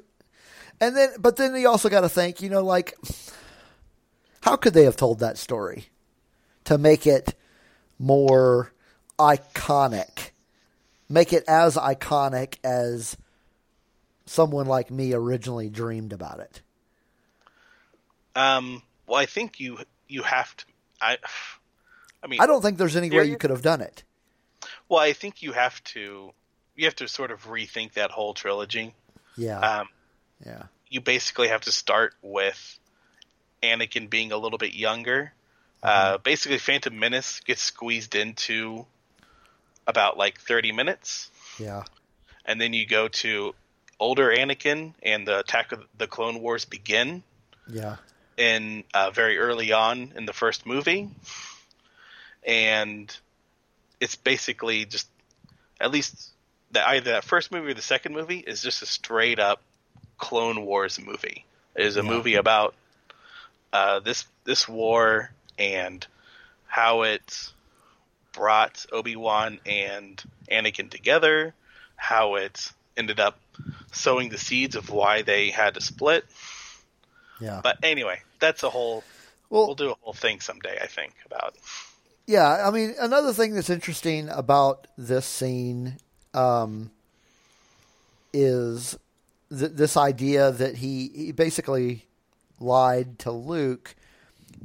and 0.85 0.97
then 0.97 1.11
but 1.19 1.37
then 1.37 1.55
you 1.57 1.69
also 1.69 1.89
got 1.89 2.03
to 2.03 2.09
think, 2.09 2.43
you 2.43 2.51
know, 2.51 2.63
like 2.63 2.95
how 4.43 4.57
could 4.57 4.75
they 4.75 4.85
have 4.85 4.97
told 4.97 5.21
that 5.21 5.39
story 5.39 5.87
to 6.65 6.77
make 6.77 7.07
it 7.07 7.35
more 7.99 8.73
iconic? 9.19 10.31
Make 11.09 11.33
it 11.33 11.45
as 11.49 11.77
iconic 11.77 12.59
as 12.63 13.17
someone 14.27 14.67
like 14.67 14.91
me 14.91 15.15
originally 15.15 15.71
dreamed 15.71 16.13
about 16.13 16.41
it. 16.41 16.61
Um, 18.37 18.83
well, 19.07 19.19
I 19.19 19.27
think 19.27 19.61
you 19.61 19.79
you 20.09 20.23
have 20.23 20.55
to. 20.57 20.65
I, 21.01 21.19
I 22.23 22.27
mean, 22.27 22.41
I 22.41 22.47
don't 22.47 22.63
think 22.63 22.79
there's 22.79 22.97
any 22.97 23.11
way 23.11 23.25
you 23.25 23.37
could 23.37 23.51
have 23.51 23.63
done 23.63 23.81
it. 23.81 24.03
Well, 24.89 25.01
I 25.01 25.13
think 25.15 25.43
you 25.43 25.53
have 25.53 25.83
to. 25.85 26.33
You 26.77 26.85
have 26.85 26.97
to 26.97 27.07
sort 27.07 27.31
of 27.31 27.47
rethink 27.47 27.93
that 27.93 28.11
whole 28.11 28.35
trilogy. 28.35 28.95
Yeah. 29.37 29.61
Um, 29.61 29.89
yeah. 30.45 30.65
You 30.95 31.01
basically 31.01 31.49
have 31.49 31.63
to 31.63 31.73
start 31.73 32.15
with 32.23 32.79
Anakin 33.65 34.09
being 34.09 34.31
a 34.31 34.37
little 34.37 34.59
bit 34.59 34.75
younger. 34.75 35.33
Uh, 35.83 36.19
basically, 36.19 36.59
Phantom 36.59 36.97
Menace 36.97 37.41
gets 37.41 37.63
squeezed 37.63 38.15
into 38.15 38.87
about 39.89 40.17
like 40.17 40.39
30 40.41 40.71
minutes, 40.71 41.31
Yeah. 41.59 41.83
and 42.47 42.61
then 42.61 42.73
you 42.73 42.87
go 42.87 43.09
to 43.09 43.55
older 43.99 44.31
Anakin, 44.31 44.95
and 45.03 45.27
the 45.27 45.41
Attack 45.41 45.73
of 45.73 45.85
the 45.99 46.07
Clone 46.07 46.41
Wars 46.41 46.65
begin 46.65 47.25
Yeah. 47.67 47.97
in 48.37 48.85
uh, 48.95 49.11
very 49.11 49.37
early 49.37 49.73
on 49.73 50.13
in 50.17 50.27
the 50.27 50.33
first 50.33 50.65
movie, 50.65 51.11
and 52.47 53.15
it's 53.99 54.15
basically 54.15 54.85
just 54.85 55.09
at 55.81 55.91
least 55.91 56.31
the 56.71 56.89
either 56.89 57.11
that 57.15 57.25
first 57.25 57.51
movie 57.51 57.73
or 57.73 57.75
the 57.75 57.83
second 57.83 58.13
movie 58.15 58.39
is 58.39 58.63
just 58.63 58.81
a 58.81 58.87
straight 58.87 59.41
up 59.41 59.61
Clone 60.19 60.65
Wars 60.65 61.01
movie. 61.01 61.45
It 61.75 61.87
is 61.87 61.97
a 61.97 62.03
Yeah. 62.03 62.11
movie 62.11 62.35
about 62.37 62.75
uh, 63.73 64.01
this 64.01 64.25
this 64.45 64.69
war 64.69 65.31
and 65.59 66.07
how 66.67 67.03
it 67.03 67.53
brought 68.33 68.85
Obi 68.93 69.17
Wan 69.17 69.61
and 69.67 70.23
Anakin 70.51 70.91
together, 70.91 71.55
how 71.97 72.35
it 72.37 72.73
ended 72.97 73.19
up 73.21 73.39
sowing 73.93 74.29
the 74.29 74.39
seeds 74.39 74.77
of 74.77 74.91
why 74.91 75.23
they 75.23 75.51
had 75.51 75.75
to 75.75 75.81
split. 75.81 76.25
Yeah. 77.41 77.61
But 77.63 77.79
anyway, 77.83 78.23
that's 78.41 78.63
a 78.63 78.71
whole. 78.71 79.03
well, 79.51 79.67
We'll 79.67 79.75
do 79.75 79.91
a 79.91 79.97
whole 80.03 80.13
thing 80.13 80.41
someday, 80.41 80.79
I 80.81 80.87
think, 80.87 81.15
about. 81.27 81.57
Yeah, 82.27 82.67
I 82.67 82.71
mean, 82.71 82.95
another 82.99 83.33
thing 83.33 83.55
that's 83.55 83.71
interesting 83.71 84.29
about 84.31 84.87
this 84.97 85.27
scene 85.27 85.99
um, 86.33 86.91
is 88.33 88.97
th- 89.59 89.73
this 89.73 89.97
idea 89.97 90.51
that 90.51 90.77
he, 90.77 91.09
he 91.15 91.33
basically 91.33 92.07
lied 92.61 93.19
to 93.21 93.31
Luke, 93.31 93.95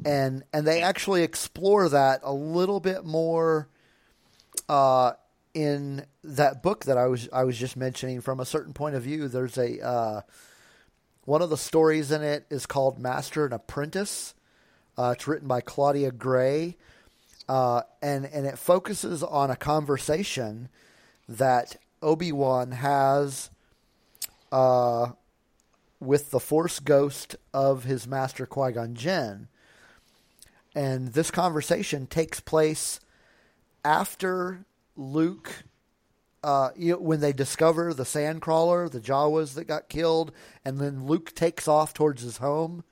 and 0.05 0.43
and 0.53 0.65
they 0.65 0.81
actually 0.81 1.23
explore 1.23 1.89
that 1.89 2.21
a 2.23 2.33
little 2.33 2.79
bit 2.79 3.05
more 3.05 3.67
uh, 4.67 5.13
in 5.53 6.05
that 6.23 6.63
book 6.63 6.85
that 6.85 6.97
I 6.97 7.07
was 7.07 7.29
I 7.33 7.43
was 7.43 7.57
just 7.57 7.75
mentioning. 7.75 8.21
From 8.21 8.39
a 8.39 8.45
certain 8.45 8.73
point 8.73 8.95
of 8.95 9.03
view, 9.03 9.27
there's 9.27 9.57
a 9.57 9.85
uh, 9.85 10.21
one 11.25 11.41
of 11.41 11.49
the 11.49 11.57
stories 11.57 12.11
in 12.11 12.21
it 12.21 12.45
is 12.49 12.65
called 12.65 12.99
Master 12.99 13.45
and 13.45 13.53
Apprentice. 13.53 14.33
Uh, 14.97 15.13
it's 15.15 15.27
written 15.27 15.47
by 15.47 15.61
Claudia 15.61 16.11
Gray 16.11 16.75
uh, 17.49 17.81
and 18.01 18.25
and 18.27 18.45
it 18.45 18.59
focuses 18.59 19.23
on 19.23 19.49
a 19.49 19.55
conversation 19.55 20.69
that 21.27 21.75
Obi 22.01 22.31
Wan 22.31 22.71
has 22.71 23.49
uh, 24.51 25.11
with 25.99 26.31
the 26.31 26.39
Force 26.39 26.79
ghost 26.79 27.35
of 27.53 27.83
his 27.83 28.07
master 28.07 28.45
Qui 28.45 28.71
Gon 28.71 28.95
Jinn, 28.95 29.47
and 30.75 31.09
this 31.09 31.31
conversation 31.31 32.07
takes 32.07 32.39
place 32.39 32.99
after 33.83 34.65
Luke. 34.95 35.63
Uh, 36.41 36.69
you 36.77 36.93
know, 36.93 36.99
when 36.99 37.19
they 37.19 37.33
discover 37.33 37.93
the 37.93 38.03
Sandcrawler, 38.03 38.89
the 38.89 39.01
Jawas 39.01 39.55
that 39.55 39.65
got 39.65 39.89
killed, 39.89 40.31
and 40.63 40.79
then 40.79 41.05
Luke 41.05 41.35
takes 41.35 41.67
off 41.67 41.93
towards 41.93 42.21
his 42.21 42.37
home 42.37 42.83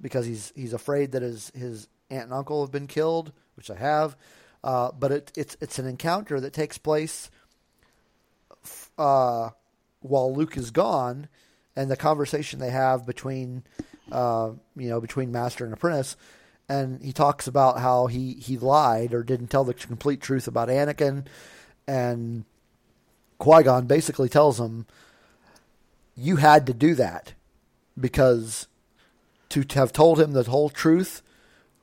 because 0.00 0.24
he's 0.24 0.52
he's 0.56 0.72
afraid 0.72 1.12
that 1.12 1.20
his 1.20 1.50
his 1.54 1.88
aunt 2.08 2.24
and 2.24 2.32
uncle 2.32 2.62
have 2.62 2.72
been 2.72 2.86
killed, 2.86 3.32
which 3.54 3.70
I 3.70 3.76
have. 3.76 4.16
Uh, 4.64 4.92
but 4.98 5.12
it, 5.12 5.32
it's 5.36 5.56
it's 5.60 5.78
an 5.78 5.86
encounter 5.86 6.40
that 6.40 6.54
takes 6.54 6.78
place 6.78 7.30
uh, 8.98 9.50
while 10.00 10.34
Luke 10.34 10.56
is 10.56 10.70
gone, 10.70 11.28
and 11.76 11.90
the 11.90 11.96
conversation 11.96 12.58
they 12.58 12.70
have 12.70 13.06
between 13.06 13.64
uh, 14.10 14.52
you 14.76 14.88
know 14.88 15.00
between 15.00 15.32
master 15.32 15.64
and 15.64 15.72
apprentice. 15.72 16.16
And 16.68 17.02
he 17.02 17.12
talks 17.12 17.48
about 17.48 17.80
how 17.80 18.06
he, 18.06 18.34
he 18.34 18.56
lied 18.56 19.12
or 19.12 19.24
didn't 19.24 19.48
tell 19.48 19.64
the 19.64 19.74
complete 19.74 20.20
truth 20.20 20.46
about 20.46 20.68
Anakin, 20.68 21.26
and 21.88 22.44
Qui 23.38 23.64
Gon 23.64 23.86
basically 23.86 24.28
tells 24.28 24.60
him, 24.60 24.86
"You 26.14 26.36
had 26.36 26.66
to 26.66 26.74
do 26.74 26.94
that 26.94 27.34
because 27.98 28.68
to 29.48 29.64
have 29.74 29.92
told 29.92 30.20
him 30.20 30.32
the 30.32 30.44
whole 30.44 30.70
truth 30.70 31.22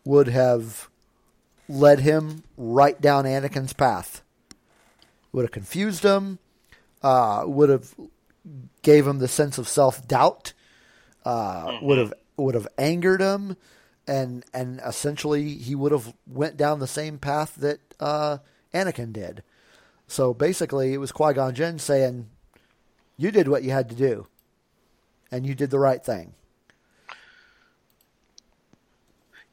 would 0.06 0.30
have 0.30 0.90
led 1.68 2.00
him 2.00 2.44
right 2.56 3.00
down 3.00 3.26
Anakin's 3.26 3.74
path. 3.74 4.24
Would 5.32 5.44
have 5.44 5.52
confused 5.52 6.04
him. 6.04 6.40
Uh, 7.04 7.44
would 7.46 7.70
have 7.70 7.94
gave 8.82 9.06
him 9.06 9.20
the 9.20 9.28
sense 9.28 9.58
of 9.58 9.68
self 9.68 10.08
doubt. 10.08 10.54
Uh, 11.24 11.80
Would 11.82 11.98
have 11.98 12.14
would 12.38 12.56
have 12.56 12.68
angered 12.78 13.22
him, 13.22 13.58
and 14.08 14.46
and 14.54 14.80
essentially 14.86 15.56
he 15.56 15.76
would 15.76 15.92
have 15.92 16.14
went 16.26 16.58
down 16.58 16.80
the 16.80 16.88
same 16.88 17.18
path 17.18 17.56
that 17.56 17.80
uh, 18.00 18.38
Anakin 18.74 19.12
did. 19.12 19.44
So 20.08 20.34
basically, 20.34 20.94
it 20.94 21.00
was 21.00 21.12
Qui 21.12 21.34
Gon 21.34 21.54
Jinn 21.54 21.80
saying, 21.80 22.30
"You 23.18 23.32
did 23.32 23.48
what 23.48 23.64
you 23.64 23.72
had 23.72 23.90
to 23.90 23.96
do, 23.96 24.28
and 25.32 25.46
you 25.46 25.54
did 25.54 25.70
the 25.70 25.80
right 25.80 26.04
thing." 26.04 26.34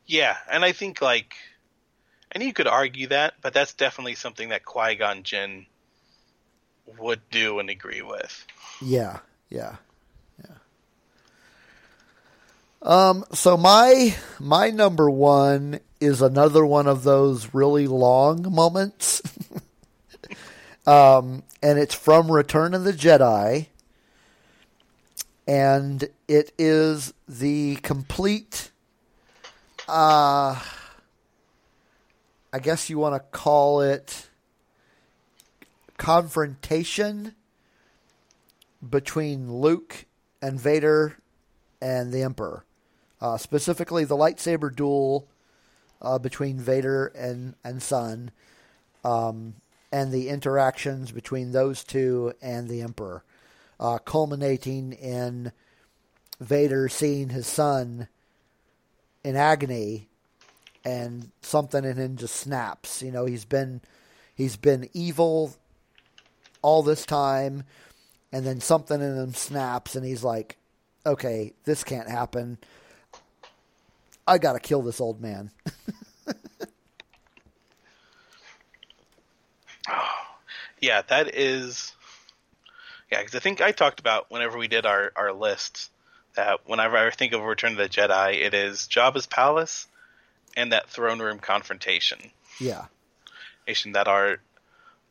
Yeah, 0.06 0.36
and 0.50 0.64
I 0.64 0.72
think 0.72 1.00
like, 1.00 1.34
and 2.30 2.42
you 2.42 2.52
could 2.52 2.66
argue 2.68 3.08
that, 3.08 3.34
but 3.40 3.52
that's 3.54 3.74
definitely 3.74 4.14
something 4.14 4.50
that 4.50 4.64
Qui 4.64 4.94
Gon 4.96 5.22
Jinn 5.22 5.66
would 6.98 7.20
do 7.30 7.58
and 7.58 7.70
agree 7.70 8.02
with. 8.02 8.46
Yeah, 8.80 9.20
yeah, 9.50 9.76
yeah. 10.38 10.56
Um, 12.82 13.24
so 13.32 13.56
my 13.56 14.14
my 14.38 14.70
number 14.70 15.08
one 15.08 15.80
is 16.00 16.20
another 16.20 16.64
one 16.66 16.86
of 16.86 17.02
those 17.02 17.54
really 17.54 17.86
long 17.86 18.52
moments. 18.52 19.22
um, 20.86 21.42
and 21.62 21.78
it's 21.78 21.94
from 21.94 22.30
Return 22.30 22.74
of 22.74 22.84
the 22.84 22.92
Jedi. 22.92 23.66
And 25.46 26.08
it 26.26 26.52
is 26.58 27.12
the 27.28 27.76
complete 27.76 28.70
uh 29.86 30.58
I 32.54 32.58
guess 32.60 32.88
you 32.88 32.98
want 32.98 33.14
to 33.16 33.20
call 33.36 33.80
it 33.80 34.28
confrontation 35.96 37.34
between 38.88 39.52
Luke 39.52 40.06
and 40.42 40.60
Vader 40.60 41.18
and 41.80 42.12
the 42.12 42.22
Emperor. 42.22 42.64
Uh, 43.20 43.36
specifically, 43.36 44.04
the 44.04 44.16
lightsaber 44.16 44.74
duel 44.74 45.28
uh, 46.02 46.18
between 46.18 46.58
Vader 46.58 47.06
and 47.06 47.54
and 47.64 47.82
Son, 47.82 48.30
um, 49.04 49.54
and 49.90 50.12
the 50.12 50.28
interactions 50.28 51.12
between 51.12 51.52
those 51.52 51.84
two 51.84 52.34
and 52.42 52.68
the 52.68 52.82
Emperor, 52.82 53.24
uh, 53.80 53.98
culminating 53.98 54.92
in 54.92 55.52
Vader 56.40 56.88
seeing 56.88 57.30
his 57.30 57.46
son 57.46 58.08
in 59.22 59.36
agony, 59.36 60.08
and 60.84 61.30
something 61.40 61.84
in 61.84 61.96
him 61.96 62.16
just 62.16 62.36
snaps. 62.36 63.00
You 63.00 63.12
know, 63.12 63.24
he's 63.24 63.44
been 63.44 63.80
he's 64.34 64.56
been 64.56 64.90
evil 64.92 65.54
all 66.64 66.82
this 66.82 67.04
time, 67.04 67.64
and 68.32 68.46
then 68.46 68.60
something 68.60 69.00
in 69.00 69.16
him 69.16 69.34
snaps, 69.34 69.94
and 69.94 70.04
he's 70.04 70.24
like, 70.24 70.56
"Okay, 71.04 71.52
this 71.64 71.84
can't 71.84 72.08
happen. 72.08 72.58
I 74.26 74.38
got 74.38 74.54
to 74.54 74.60
kill 74.60 74.82
this 74.82 75.00
old 75.00 75.20
man." 75.20 75.50
Yeah, 80.84 81.00
that 81.08 81.34
is. 81.34 81.94
Yeah, 83.10 83.20
because 83.20 83.34
I 83.34 83.38
think 83.38 83.62
I 83.62 83.72
talked 83.72 84.00
about 84.00 84.30
whenever 84.30 84.58
we 84.58 84.68
did 84.68 84.84
our, 84.84 85.12
our 85.16 85.32
list 85.32 85.90
that 86.36 86.60
whenever 86.68 86.98
I 86.98 87.10
think 87.10 87.32
of 87.32 87.40
Return 87.40 87.72
of 87.72 87.78
the 87.78 87.88
Jedi, 87.88 88.42
it 88.42 88.52
is 88.52 88.80
Jabba's 88.80 89.26
palace 89.26 89.86
and 90.58 90.72
that 90.72 90.90
throne 90.90 91.20
room 91.20 91.38
confrontation. 91.38 92.18
Yeah. 92.60 92.84
That 93.92 94.08
are 94.08 94.40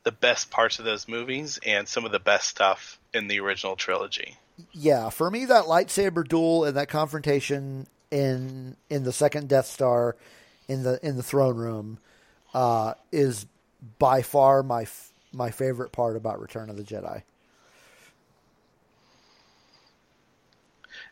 the 0.03 0.11
best 0.11 0.51
parts 0.51 0.79
of 0.79 0.85
those 0.85 1.07
movies 1.07 1.59
and 1.65 1.87
some 1.87 2.05
of 2.05 2.11
the 2.11 2.19
best 2.19 2.47
stuff 2.49 2.99
in 3.13 3.27
the 3.27 3.39
original 3.39 3.75
trilogy. 3.75 4.37
Yeah, 4.71 5.09
for 5.09 5.31
me, 5.31 5.45
that 5.45 5.65
lightsaber 5.65 6.27
duel 6.27 6.65
and 6.65 6.77
that 6.77 6.89
confrontation 6.89 7.87
in 8.11 8.75
in 8.89 9.03
the 9.03 9.13
second 9.13 9.49
Death 9.49 9.65
Star, 9.65 10.15
in 10.67 10.83
the 10.83 10.99
in 11.05 11.17
the 11.17 11.23
throne 11.23 11.55
room, 11.55 11.97
uh, 12.53 12.93
is 13.11 13.45
by 13.97 14.21
far 14.21 14.61
my 14.61 14.85
my 15.31 15.49
favorite 15.49 15.91
part 15.91 16.15
about 16.15 16.39
Return 16.39 16.69
of 16.69 16.77
the 16.77 16.83
Jedi. 16.83 17.23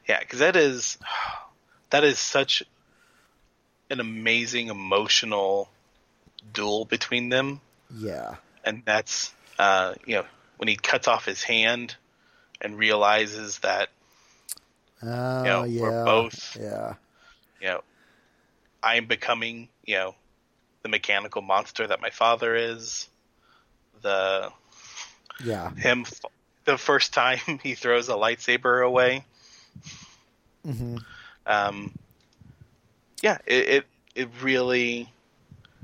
Yeah, 0.07 0.19
because 0.19 0.39
that 0.39 0.55
is 0.55 0.97
that 1.89 2.03
is 2.03 2.19
such 2.19 2.63
an 3.89 3.99
amazing 3.99 4.67
emotional 4.67 5.69
duel 6.53 6.85
between 6.85 7.29
them, 7.29 7.61
Yeah, 7.93 8.35
and 8.63 8.83
that's 8.85 9.33
uh, 9.59 9.93
you 10.05 10.15
know 10.15 10.25
when 10.57 10.67
he 10.67 10.75
cuts 10.75 11.07
off 11.07 11.25
his 11.25 11.43
hand 11.43 11.95
and 12.59 12.77
realizes 12.77 13.59
that 13.59 13.89
uh, 15.01 15.43
know, 15.43 15.63
yeah, 15.63 15.81
we're 15.81 16.05
both- 16.05 16.57
yeah, 16.59 16.95
you 17.59 17.67
know 17.67 17.81
I'm 18.83 19.05
becoming 19.05 19.69
you 19.85 19.95
know 19.95 20.15
the 20.83 20.89
mechanical 20.89 21.41
monster 21.41 21.85
that 21.87 22.01
my 22.01 22.09
father 22.09 22.55
is. 22.55 23.07
The 24.01 24.51
yeah, 25.43 25.71
him 25.75 26.05
the 26.65 26.77
first 26.77 27.13
time 27.13 27.39
he 27.63 27.75
throws 27.75 28.09
a 28.09 28.13
lightsaber 28.13 28.85
away. 28.85 29.25
hmm 30.63 30.97
um, 31.45 31.91
yeah, 33.21 33.37
it, 33.45 33.69
it 33.69 33.85
it 34.15 34.29
really 34.41 35.11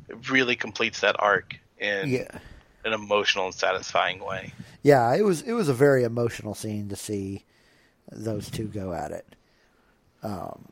it 0.10 0.30
really 0.30 0.56
completes 0.56 1.02
that 1.02 1.16
arc 1.20 1.58
in 1.80 2.10
yeah, 2.12 2.40
an 2.88 2.94
emotional 2.94 3.46
and 3.46 3.54
satisfying 3.54 4.20
way. 4.24 4.54
yeah. 4.82 5.14
It 5.14 5.24
was 5.24 5.42
it 5.42 5.54
was 5.54 5.70
a 5.70 5.74
very 5.74 6.04
emotional 6.04 6.56
scene 6.56 6.90
to 6.90 6.96
see 6.96 7.44
those 8.12 8.50
two 8.50 8.68
go 8.68 8.94
at 8.94 9.12
it. 9.12 9.36
Um, 10.24 10.66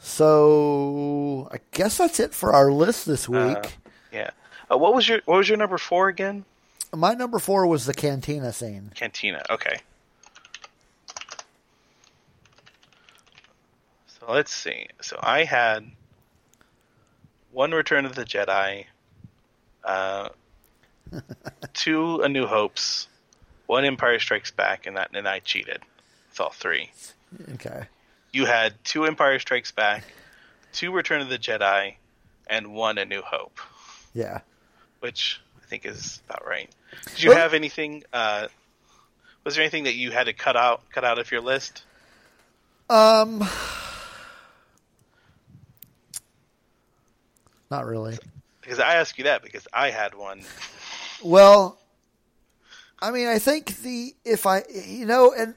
so 0.00 1.48
I 1.50 1.58
guess 1.72 1.98
that's 1.98 2.20
it 2.20 2.34
for 2.34 2.52
our 2.52 2.70
list 2.70 3.06
this 3.06 3.28
week. 3.28 3.56
Uh, 3.56 3.68
yeah. 4.12 4.30
Uh, 4.70 4.78
what 4.78 4.94
was 4.94 5.08
your 5.08 5.20
what 5.24 5.38
was 5.38 5.48
your 5.48 5.58
number 5.58 5.78
four 5.78 6.08
again? 6.08 6.44
My 6.94 7.14
number 7.14 7.38
four 7.38 7.66
was 7.66 7.86
the 7.86 7.94
cantina 7.94 8.52
scene. 8.52 8.92
Cantina. 8.94 9.42
Okay. 9.50 9.78
So 14.06 14.32
let's 14.32 14.54
see. 14.54 14.86
So 15.02 15.18
I 15.20 15.44
had 15.44 15.90
one 17.50 17.72
Return 17.72 18.04
of 18.04 18.14
the 18.14 18.24
Jedi, 18.24 18.86
uh, 19.84 20.28
two 21.72 22.20
A 22.22 22.28
New 22.28 22.46
Hopes, 22.46 23.08
one 23.66 23.84
Empire 23.84 24.18
Strikes 24.18 24.50
Back, 24.50 24.86
and 24.86 24.96
that 24.96 25.10
and 25.14 25.28
I 25.28 25.40
cheated. 25.40 25.80
It's 26.30 26.40
all 26.40 26.50
three. 26.50 26.90
Okay. 27.54 27.84
You 28.32 28.46
had 28.46 28.74
two 28.84 29.04
Empire 29.04 29.38
Strikes 29.38 29.70
Back, 29.72 30.04
two 30.72 30.92
Return 30.92 31.20
of 31.20 31.28
the 31.28 31.38
Jedi, 31.38 31.94
and 32.48 32.74
one 32.74 32.98
A 32.98 33.04
New 33.04 33.22
Hope, 33.22 33.58
Yeah. 34.12 34.40
which 35.00 35.40
I 35.62 35.66
think 35.66 35.86
is 35.86 36.20
about 36.28 36.46
right. 36.46 36.70
Did 37.10 37.22
you 37.22 37.30
Well- 37.30 37.38
have 37.38 37.54
anything? 37.54 38.02
Uh, 38.12 38.48
was 39.44 39.54
there 39.54 39.62
anything 39.62 39.84
that 39.84 39.94
you 39.94 40.10
had 40.10 40.24
to 40.24 40.32
cut 40.32 40.56
out 40.56 40.82
cut 40.90 41.04
out 41.04 41.18
of 41.18 41.30
your 41.30 41.40
list? 41.42 41.82
Um. 42.90 43.46
Not 47.70 47.86
really. 47.86 48.18
Because 48.64 48.80
I 48.80 48.94
ask 48.94 49.16
you 49.18 49.24
that 49.24 49.42
because 49.42 49.68
I 49.72 49.90
had 49.90 50.14
one. 50.14 50.40
Well, 51.22 51.78
I 53.00 53.10
mean, 53.10 53.28
I 53.28 53.38
think 53.38 53.76
the 53.82 54.14
if 54.24 54.46
I 54.46 54.62
you 54.70 55.04
know 55.04 55.32
and 55.36 55.54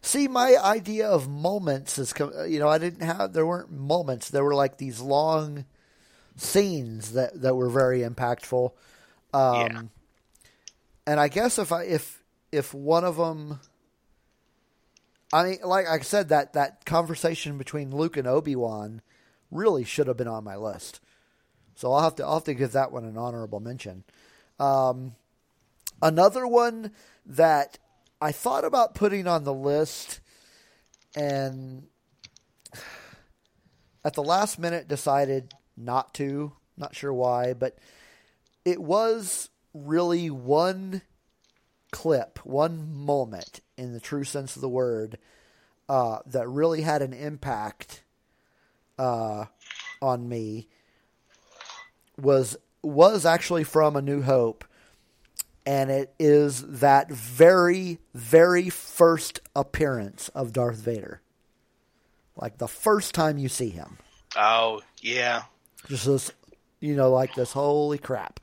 see 0.00 0.28
my 0.28 0.56
idea 0.56 1.08
of 1.08 1.28
moments 1.28 1.98
is 1.98 2.14
you 2.48 2.60
know 2.60 2.68
I 2.68 2.78
didn't 2.78 3.02
have 3.02 3.32
there 3.32 3.44
weren't 3.46 3.72
moments 3.72 4.30
there 4.30 4.44
were 4.44 4.54
like 4.54 4.78
these 4.78 5.00
long 5.00 5.64
scenes 6.36 7.12
that 7.12 7.42
that 7.42 7.56
were 7.56 7.68
very 7.68 8.00
impactful. 8.00 8.72
Um, 9.34 9.54
Yeah. 9.54 9.82
And 11.08 11.20
I 11.20 11.28
guess 11.28 11.58
if 11.58 11.72
I 11.72 11.82
if 11.84 12.22
if 12.52 12.72
one 12.72 13.04
of 13.04 13.16
them. 13.16 13.60
I 15.32 15.42
mean, 15.42 15.58
like 15.64 15.88
I 15.88 15.98
said, 16.00 16.28
that, 16.28 16.52
that 16.52 16.84
conversation 16.84 17.58
between 17.58 17.90
Luke 17.90 18.16
and 18.16 18.28
Obi 18.28 18.54
Wan 18.54 19.02
really 19.50 19.82
should 19.82 20.06
have 20.06 20.16
been 20.16 20.28
on 20.28 20.44
my 20.44 20.54
list. 20.56 21.00
So 21.76 21.92
I'll 21.92 22.02
have 22.02 22.16
to 22.16 22.24
I'll 22.24 22.34
have 22.34 22.44
to 22.44 22.54
give 22.54 22.72
that 22.72 22.90
one 22.90 23.04
an 23.04 23.18
honorable 23.18 23.60
mention. 23.60 24.02
Um, 24.58 25.14
another 26.02 26.46
one 26.46 26.90
that 27.26 27.78
I 28.20 28.32
thought 28.32 28.64
about 28.64 28.94
putting 28.94 29.26
on 29.26 29.44
the 29.44 29.52
list, 29.52 30.20
and 31.14 31.86
at 34.04 34.14
the 34.14 34.22
last 34.22 34.58
minute 34.58 34.88
decided 34.88 35.52
not 35.76 36.14
to. 36.14 36.52
Not 36.78 36.94
sure 36.94 37.12
why, 37.12 37.52
but 37.52 37.78
it 38.64 38.80
was 38.80 39.50
really 39.72 40.30
one 40.30 41.02
clip, 41.90 42.38
one 42.44 42.94
moment 42.94 43.60
in 43.76 43.92
the 43.92 44.00
true 44.00 44.24
sense 44.24 44.56
of 44.56 44.62
the 44.62 44.68
word 44.68 45.18
uh, 45.88 46.18
that 46.26 46.48
really 46.48 46.82
had 46.82 47.02
an 47.02 47.12
impact 47.12 48.02
uh, 48.98 49.46
on 50.02 50.28
me 50.28 50.68
was 52.20 52.56
was 52.82 53.26
actually 53.26 53.64
from 53.64 53.96
A 53.96 54.02
New 54.02 54.22
Hope, 54.22 54.64
and 55.64 55.90
it 55.90 56.14
is 56.18 56.62
that 56.62 57.10
very 57.10 57.98
very 58.14 58.70
first 58.70 59.40
appearance 59.54 60.28
of 60.30 60.52
Darth 60.52 60.78
Vader, 60.78 61.20
like 62.36 62.58
the 62.58 62.68
first 62.68 63.14
time 63.14 63.38
you 63.38 63.48
see 63.48 63.70
him, 63.70 63.98
Oh 64.36 64.82
yeah, 65.00 65.44
just 65.88 66.04
this, 66.04 66.30
you 66.80 66.94
know, 66.94 67.10
like 67.10 67.34
this. 67.34 67.52
Holy 67.52 67.96
crap! 67.98 68.38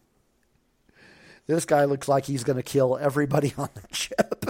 this 1.46 1.66
guy 1.66 1.84
looks 1.84 2.08
like 2.08 2.24
he's 2.24 2.44
going 2.44 2.56
to 2.56 2.62
kill 2.62 2.96
everybody 2.96 3.52
on 3.58 3.68
the 3.74 3.94
ship. 3.94 4.44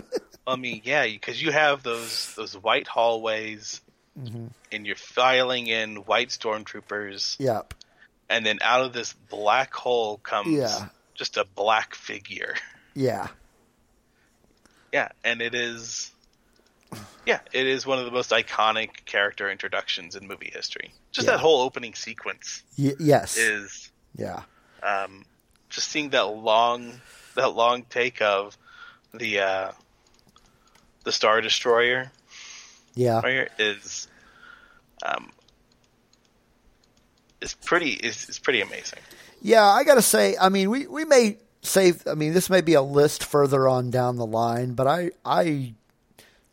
I 0.46 0.56
mean 0.56 0.82
yeah, 0.84 1.04
because 1.06 1.42
you 1.42 1.50
have 1.50 1.82
those 1.82 2.34
those 2.36 2.54
white 2.54 2.86
hallways, 2.86 3.80
mm-hmm. 4.18 4.46
and 4.70 4.86
you're 4.86 4.96
filing 4.96 5.66
in 5.66 5.96
white 5.96 6.28
stormtroopers, 6.28 7.36
yep. 7.40 7.74
And 8.30 8.44
then 8.44 8.58
out 8.62 8.82
of 8.82 8.92
this 8.92 9.12
black 9.30 9.74
hole 9.74 10.18
comes 10.18 10.54
Yeah. 10.56 10.88
just 11.14 11.36
a 11.36 11.44
black 11.44 11.94
figure. 11.94 12.54
Yeah. 12.94 13.28
Yeah, 14.92 15.08
and 15.24 15.40
it 15.42 15.54
is. 15.54 16.10
Yeah, 17.26 17.40
it 17.52 17.66
is 17.66 17.84
one 17.86 17.98
of 17.98 18.06
the 18.06 18.10
most 18.10 18.30
iconic 18.30 19.04
character 19.04 19.50
introductions 19.50 20.16
in 20.16 20.26
movie 20.26 20.50
history. 20.52 20.92
Just 21.12 21.26
Yeah. 21.26 21.32
that 21.34 21.40
whole 21.40 21.60
opening 21.60 21.94
sequence 21.94 22.62
Y- 22.78 22.94
yes. 22.98 23.36
is 23.36 23.90
yeah. 24.16 24.42
um, 24.82 25.26
just 25.68 25.88
seeing 25.88 26.10
that 26.10 26.22
long 26.22 27.00
that 27.34 27.50
long 27.54 27.82
take 27.84 28.22
of 28.22 28.56
the 29.12 29.40
uh, 29.40 29.72
the 31.04 31.12
Star 31.12 31.40
Destroyer 31.42 32.10
Yeah. 32.94 33.20
is 33.58 34.08
um, 35.04 35.30
is 37.40 37.54
pretty 37.54 37.90
is, 37.90 38.28
is 38.28 38.38
pretty 38.38 38.60
amazing. 38.60 38.98
Yeah, 39.40 39.64
I 39.64 39.84
got 39.84 39.94
to 39.94 40.02
say, 40.02 40.36
I 40.40 40.48
mean, 40.48 40.68
we, 40.68 40.88
we 40.88 41.04
may 41.04 41.38
save, 41.62 42.06
I 42.08 42.14
mean, 42.14 42.34
this 42.34 42.50
may 42.50 42.60
be 42.60 42.74
a 42.74 42.82
list 42.82 43.22
further 43.22 43.68
on 43.68 43.90
down 43.90 44.16
the 44.16 44.26
line, 44.26 44.72
but 44.72 44.88
I, 44.88 45.12
I 45.24 45.74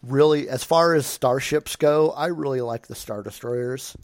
really, 0.04 0.48
as 0.48 0.64
far 0.64 0.94
as 0.94 1.08
starships 1.08 1.76
go, 1.78 2.12
I 2.12 2.28
really 2.28 2.62
like 2.62 2.86
the 2.86 2.94
Star 2.94 3.24
Destroyers. 3.24 3.98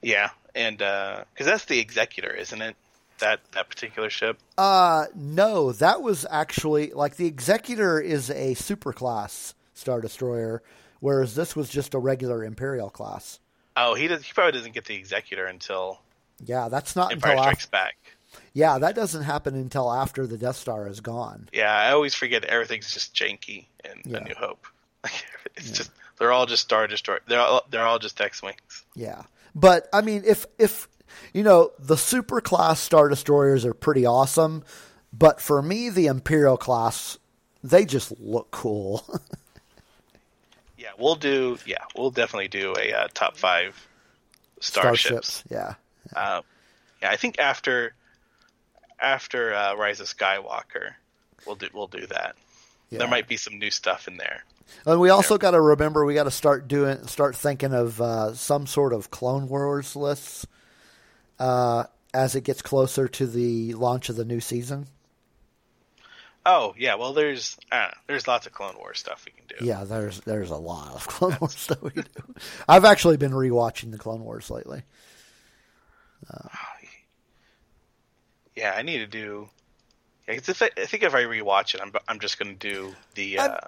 Yeah, 0.00 0.30
and 0.54 0.78
because 0.78 1.46
that's 1.46 1.66
the 1.66 1.80
Executor, 1.80 2.32
isn't 2.32 2.62
it? 2.62 2.76
That 3.18 3.40
that 3.52 3.68
particular 3.68 4.10
ship. 4.10 4.38
Uh, 4.58 5.06
no, 5.14 5.70
that 5.72 6.02
was 6.02 6.26
actually, 6.30 6.92
like, 6.92 7.16
the 7.16 7.26
Executor 7.26 8.00
is 8.00 8.30
a 8.30 8.54
superclass 8.54 9.54
Star 9.74 10.00
Destroyer, 10.00 10.62
whereas 11.00 11.34
this 11.34 11.54
was 11.54 11.68
just 11.68 11.94
a 11.94 11.98
regular 11.98 12.42
Imperial 12.42 12.90
class. 12.90 13.38
Oh, 13.76 13.94
he 13.94 14.06
does. 14.08 14.22
He 14.24 14.32
probably 14.32 14.52
doesn't 14.52 14.72
get 14.72 14.84
the 14.84 14.94
Executor 14.94 15.46
until 15.46 16.00
Yeah, 16.44 16.68
that's 16.68 16.94
not 16.96 17.12
Empire 17.12 17.32
until 17.32 17.42
Strikes 17.44 17.64
after, 17.64 17.70
Back. 17.70 17.96
yeah, 18.52 18.78
that 18.78 18.94
doesn't 18.94 19.22
happen 19.24 19.54
until 19.54 19.92
after 19.92 20.26
the 20.26 20.38
Death 20.38 20.56
Star 20.56 20.86
is 20.88 21.00
gone. 21.00 21.48
Yeah, 21.52 21.74
I 21.74 21.90
always 21.92 22.14
forget 22.14 22.44
everything's 22.44 22.92
just 22.92 23.14
janky 23.14 23.66
in 23.84 24.10
Yeah. 24.12 24.18
A 24.18 24.24
New 24.24 24.34
Hope. 24.36 24.66
it's 25.56 25.70
just 25.70 25.90
they're 26.18 26.32
all 26.32 26.46
just 26.46 26.62
Star 26.62 26.86
Destroyer. 26.86 27.20
They're 27.26 27.40
all, 27.40 27.62
they're 27.70 27.84
all 27.86 27.98
just 27.98 28.20
X 28.20 28.42
wings. 28.42 28.84
Yeah, 28.94 29.22
but 29.54 29.88
I 29.92 30.00
mean, 30.00 30.22
if 30.26 30.46
if 30.58 30.88
you 31.32 31.42
know, 31.42 31.72
the 31.78 31.96
super 31.96 32.40
class 32.40 32.80
Star 32.80 33.08
Destroyers 33.08 33.64
are 33.64 33.74
pretty 33.74 34.06
awesome, 34.06 34.62
but 35.12 35.40
for 35.40 35.60
me, 35.62 35.88
the 35.90 36.06
Imperial 36.06 36.56
class, 36.56 37.18
they 37.62 37.84
just 37.84 38.12
look 38.20 38.50
cool. 38.50 39.04
Yeah, 40.84 40.90
we'll 40.98 41.14
do. 41.14 41.56
Yeah, 41.64 41.78
we'll 41.96 42.10
definitely 42.10 42.48
do 42.48 42.74
a 42.78 42.92
uh, 42.92 43.08
top 43.14 43.38
five 43.38 43.88
starships. 44.60 45.42
Yeah. 45.50 45.76
Uh, 46.14 46.42
yeah, 47.00 47.10
I 47.10 47.16
think 47.16 47.38
after 47.38 47.94
after 49.00 49.54
uh, 49.54 49.74
Rise 49.76 50.00
of 50.00 50.06
Skywalker, 50.06 50.92
we'll 51.46 51.56
do 51.56 51.68
we'll 51.72 51.86
do 51.86 52.06
that. 52.08 52.36
yeah. 52.90 52.98
There 52.98 53.08
might 53.08 53.26
be 53.26 53.38
some 53.38 53.58
new 53.58 53.70
stuff 53.70 54.08
in 54.08 54.18
there. 54.18 54.44
And 54.84 55.00
we 55.00 55.08
also 55.08 55.38
got 55.38 55.52
to 55.52 55.60
remember 55.60 56.04
we 56.04 56.12
got 56.12 56.24
to 56.24 56.30
start 56.30 56.68
doing 56.68 57.06
start 57.06 57.34
thinking 57.34 57.72
of 57.72 57.98
uh, 58.02 58.34
some 58.34 58.66
sort 58.66 58.92
of 58.92 59.10
Clone 59.10 59.48
Wars 59.48 59.96
lists 59.96 60.46
uh, 61.38 61.84
as 62.12 62.34
it 62.34 62.44
gets 62.44 62.60
closer 62.60 63.08
to 63.08 63.26
the 63.26 63.72
launch 63.72 64.10
of 64.10 64.16
the 64.16 64.24
new 64.26 64.40
season. 64.40 64.88
Oh 66.46 66.74
yeah, 66.78 66.94
well 66.96 67.12
there's 67.12 67.56
uh, 67.72 67.90
there's 68.06 68.28
lots 68.28 68.46
of 68.46 68.52
Clone 68.52 68.76
Wars 68.76 68.98
stuff 68.98 69.24
we 69.24 69.32
can 69.32 69.46
do. 69.58 69.64
Yeah, 69.64 69.84
there's 69.84 70.20
there's 70.20 70.50
a 70.50 70.56
lot 70.56 70.94
of 70.94 71.06
Clone 71.08 71.36
Wars 71.40 71.56
stuff 71.56 71.82
we 71.82 71.90
do. 71.90 72.02
I've 72.68 72.84
actually 72.84 73.16
been 73.16 73.32
rewatching 73.32 73.90
the 73.90 73.98
Clone 73.98 74.22
Wars 74.22 74.50
lately. 74.50 74.82
Yeah, 78.56 78.72
I 78.76 78.82
need 78.82 78.98
to 78.98 79.06
do. 79.06 79.48
Yeah, 80.28 80.36
'cause 80.36 80.48
if 80.48 80.62
I, 80.62 80.70
I 80.76 80.86
think 80.86 81.02
if 81.02 81.14
I 81.14 81.22
rewatch 81.24 81.74
it, 81.74 81.80
I'm 81.82 81.92
I'm 82.08 82.20
just 82.20 82.38
going 82.38 82.56
to 82.56 82.68
do 82.68 82.94
the 83.14 83.38
uh, 83.38 83.58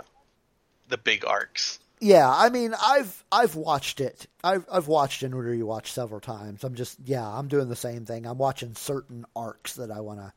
the 0.88 0.96
big 0.98 1.24
arcs. 1.24 1.78
Yeah, 2.00 2.30
I 2.30 2.50
mean, 2.50 2.74
I've 2.80 3.24
I've 3.32 3.56
watched 3.56 4.00
it. 4.00 4.26
I've 4.44 4.64
I've 4.70 4.86
watched 4.88 5.22
and 5.22 5.34
rewatched 5.34 5.88
several 5.88 6.20
times. 6.20 6.62
I'm 6.62 6.74
just 6.74 6.98
yeah, 7.04 7.26
I'm 7.26 7.48
doing 7.48 7.68
the 7.68 7.76
same 7.76 8.04
thing. 8.04 8.26
I'm 8.26 8.38
watching 8.38 8.74
certain 8.74 9.24
arcs 9.34 9.74
that 9.74 9.90
I 9.90 10.00
wanna 10.00 10.32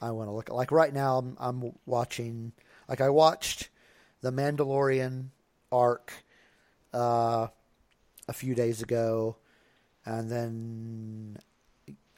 I 0.00 0.10
wanna 0.12 0.34
look 0.34 0.48
at. 0.50 0.56
Like 0.56 0.72
right 0.72 0.92
now, 0.92 1.18
I'm 1.18 1.36
I'm 1.38 1.72
watching. 1.86 2.52
Like 2.88 3.00
I 3.00 3.10
watched 3.10 3.68
the 4.22 4.32
Mandalorian 4.32 5.28
arc 5.70 6.12
uh, 6.92 7.48
a 8.28 8.32
few 8.32 8.54
days 8.54 8.82
ago, 8.82 9.36
and 10.04 10.30
then 10.30 11.38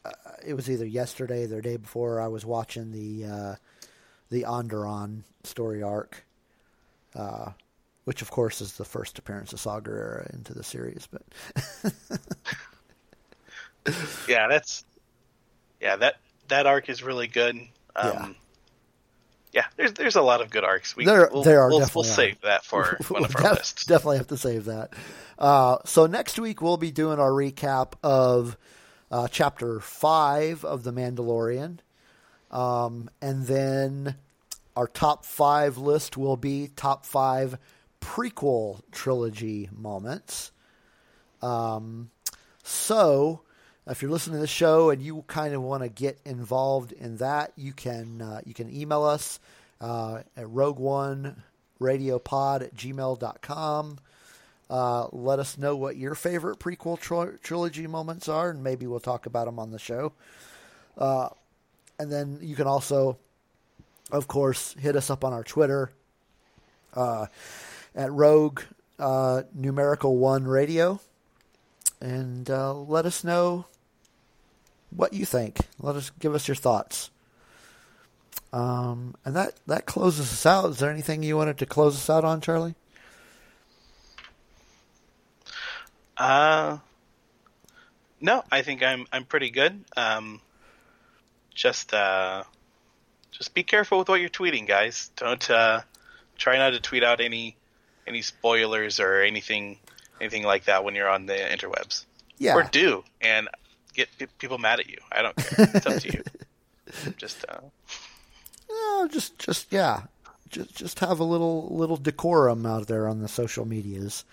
uh, 0.05 0.11
it 0.47 0.55
was 0.55 0.71
either 0.71 0.87
yesterday 0.87 1.45
or 1.45 1.49
the 1.49 1.63
day 1.63 1.77
before. 1.77 2.21
I 2.21 2.29
was 2.29 2.45
watching 2.45 2.93
the 2.93 3.27
uh, 3.27 3.55
the 4.31 4.43
Onderon 4.45 5.23
story 5.45 5.83
arc. 5.83 6.25
Uh, 7.15 7.53
which 8.05 8.23
of 8.23 8.31
course 8.31 8.61
is 8.61 8.73
the 8.77 8.85
first 8.85 9.19
appearance 9.19 9.53
of 9.53 9.61
Saw 9.61 9.81
Gerrera 9.81 10.33
into 10.35 10.55
the 10.55 10.65
series. 10.65 11.07
But 11.11 11.23
Yeah, 14.29 14.49
that's 14.49 14.85
yeah 15.81 15.97
that 15.97 16.17
that 16.49 16.67
arc 16.67 16.89
is 16.89 17.03
really 17.03 17.27
good. 17.27 17.57
Um, 17.97 18.11
Yeah. 18.13 18.29
yeah. 19.53 19.65
there's 19.77 19.93
there's 19.95 20.17
a 20.17 20.23
lot 20.23 20.41
of 20.41 20.51
good 20.51 20.65
arcs. 20.65 20.97
We 20.97 21.05
There- 21.05 21.29
we'll, 21.33 21.43
there 21.43 21.61
are 21.63 21.69
we'll, 21.69 21.81
definitely 21.81 22.01
we'll 22.09 22.15
save 22.17 22.41
that 22.43 22.65
for 22.65 22.99
one 23.09 23.25
of 23.25 23.35
our 23.37 23.43
Def- 23.43 23.59
lists. 23.59 23.87
definitely 23.87 24.19
have 24.19 24.29
to 24.29 24.37
save 24.37 24.65
that. 24.67 24.93
Uh, 25.39 25.79
so 25.85 26.07
next 26.07 26.39
week 26.39 26.63
we'll 26.63 26.77
be 26.77 26.91
doing 26.91 27.19
our 27.19 27.31
recap 27.31 27.93
of 28.03 28.57
uh, 29.11 29.29
chapter 29.29 29.81
five 29.81 30.65
of 30.65 30.85
the 30.85 30.93
Mandalorian, 30.93 31.79
um, 32.51 33.11
and 33.21 33.47
then 33.47 34.15
our 34.77 34.87
top 34.87 35.25
five 35.27 35.77
list 35.77 36.17
will 36.17 36.37
be 36.39 36.71
top 36.77 37.05
five 37.05 37.59
prequel 38.01 38.81
trilogy 38.91 39.69
moments. 39.77 40.51
Um, 41.43 42.11
so, 42.63 43.43
if 43.87 44.01
you're 44.01 44.11
listening 44.11 44.37
to 44.37 44.41
the 44.41 44.47
show 44.47 44.91
and 44.91 45.03
you 45.03 45.25
kind 45.27 45.55
of 45.55 45.63
want 45.63 45.83
to 45.83 45.89
get 45.89 46.19
involved 46.25 46.93
in 46.93 47.17
that, 47.17 47.53
you 47.57 47.73
can 47.73 48.23
uh, 48.23 48.41
you 48.45 48.55
can 48.55 48.75
email 48.75 49.03
us 49.03 49.41
uh, 49.81 50.23
at 50.37 50.49
rogue 50.49 50.79
one 50.79 51.43
radiopod 51.81 52.63
at 52.63 52.75
gmail.com. 52.75 53.99
Uh, 54.71 55.07
let 55.13 55.39
us 55.39 55.59
know 55.59 55.77
what 55.77 55.97
your 55.97 56.15
favorite 56.15 56.59
prequel 56.59 56.99
tro- 56.99 57.37
trilogy 57.43 57.87
moments 57.87 58.29
are, 58.29 58.51
and 58.51 58.63
maybe 58.63 58.87
we'll 58.87 59.01
talk 59.01 59.27
about 59.27 59.45
them 59.47 59.59
on 59.59 59.71
the 59.71 59.79
show. 59.79 60.13
Uh, 60.97 61.29
and 61.99 62.11
then 62.11 62.39
you 62.41 62.55
can 62.55 62.67
also, 62.67 63.19
of 64.11 64.29
course, 64.29 64.75
hit 64.79 64.97
us 64.97 65.11
up 65.11 65.25
on 65.25 65.33
our 65.33 65.45
Twitter 65.45 65.91
uh, 66.95 67.27
at 67.95 68.11
Rogue 68.13 68.63
uh, 68.99 69.43
Numerical 69.53 70.17
One 70.17 70.45
Radio, 70.45 71.01
and 72.01 72.49
uh, 72.49 72.73
let 72.73 73.05
us 73.05 73.25
know 73.25 73.67
what 74.95 75.13
you 75.13 75.25
think. 75.25 75.59
Let 75.81 75.97
us 75.97 76.11
give 76.19 76.35
us 76.35 76.49
your 76.49 76.55
thoughts. 76.55 77.11
Um, 78.53 79.15
and 79.25 79.35
that 79.35 79.55
that 79.67 79.87
closes 79.87 80.31
us 80.33 80.47
out. 80.47 80.71
Is 80.71 80.79
there 80.79 80.91
anything 80.91 81.23
you 81.23 81.37
wanted 81.37 81.59
to 81.59 81.67
close 81.67 81.97
us 81.97 82.11
out 82.11 82.25
on, 82.25 82.41
Charlie? 82.41 82.75
Uh, 86.19 86.79
no, 88.21 88.45
I 88.53 88.63
think 88.63 88.83
I'm 88.83 89.07
I'm 89.11 89.25
pretty 89.25 89.51
good. 89.51 89.85
Um, 89.97 90.41
just 91.55 91.95
uh, 91.95 92.45
just 93.31 93.55
be 93.55 93.63
careful 93.63 93.99
with 93.99 94.09
what 94.09 94.21
you're 94.21 94.31
tweeting, 94.31 94.69
guys. 94.69 95.11
Don't 95.17 95.51
uh, 95.51 95.81
try 96.37 96.59
not 96.59 96.71
to 96.71 96.81
tweet 96.81 97.03
out 97.03 97.21
any 97.21 97.57
any 98.07 98.21
spoilers 98.21 99.01
or 99.01 99.23
anything 99.23 99.79
anything 100.21 100.45
like 100.45 100.65
that 100.65 100.85
when 100.85 100.95
you're 100.95 101.09
on 101.09 101.27
the 101.27 101.35
interwebs. 101.35 102.05
Yeah. 102.39 102.55
Or 102.55 102.65
do 102.65 103.05
and 103.21 103.49
get, 103.95 104.09
people 104.39 104.59
mad 104.59 104.81
at 104.81 104.89
you. 104.89 104.99
I 105.11 105.23
don't 105.23 105.37
care. 105.37 105.69
It's 105.75 105.87
up 105.87 106.03
to 106.03 106.13
you. 106.13 106.23
Just 107.17 107.45
uh, 107.49 107.61
No, 108.69 109.09
just 109.11 109.39
just 109.39 109.73
yeah, 109.73 110.03
just 110.51 110.75
just 110.75 110.99
have 111.01 111.21
a 111.21 111.25
little 111.25 111.69
little 111.75 111.97
decorum 111.97 112.67
out 112.67 112.87
there 112.87 113.09
on 113.09 113.21
the 113.21 113.29
social 113.29 113.65
medias. 113.65 114.25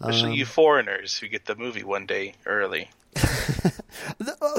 especially 0.00 0.30
Um, 0.30 0.34
you 0.34 0.44
foreigners 0.44 1.18
who 1.18 1.28
get 1.28 1.46
the 1.46 1.56
movie 1.56 1.84
one 1.84 2.06
day 2.06 2.34
early. 2.46 2.90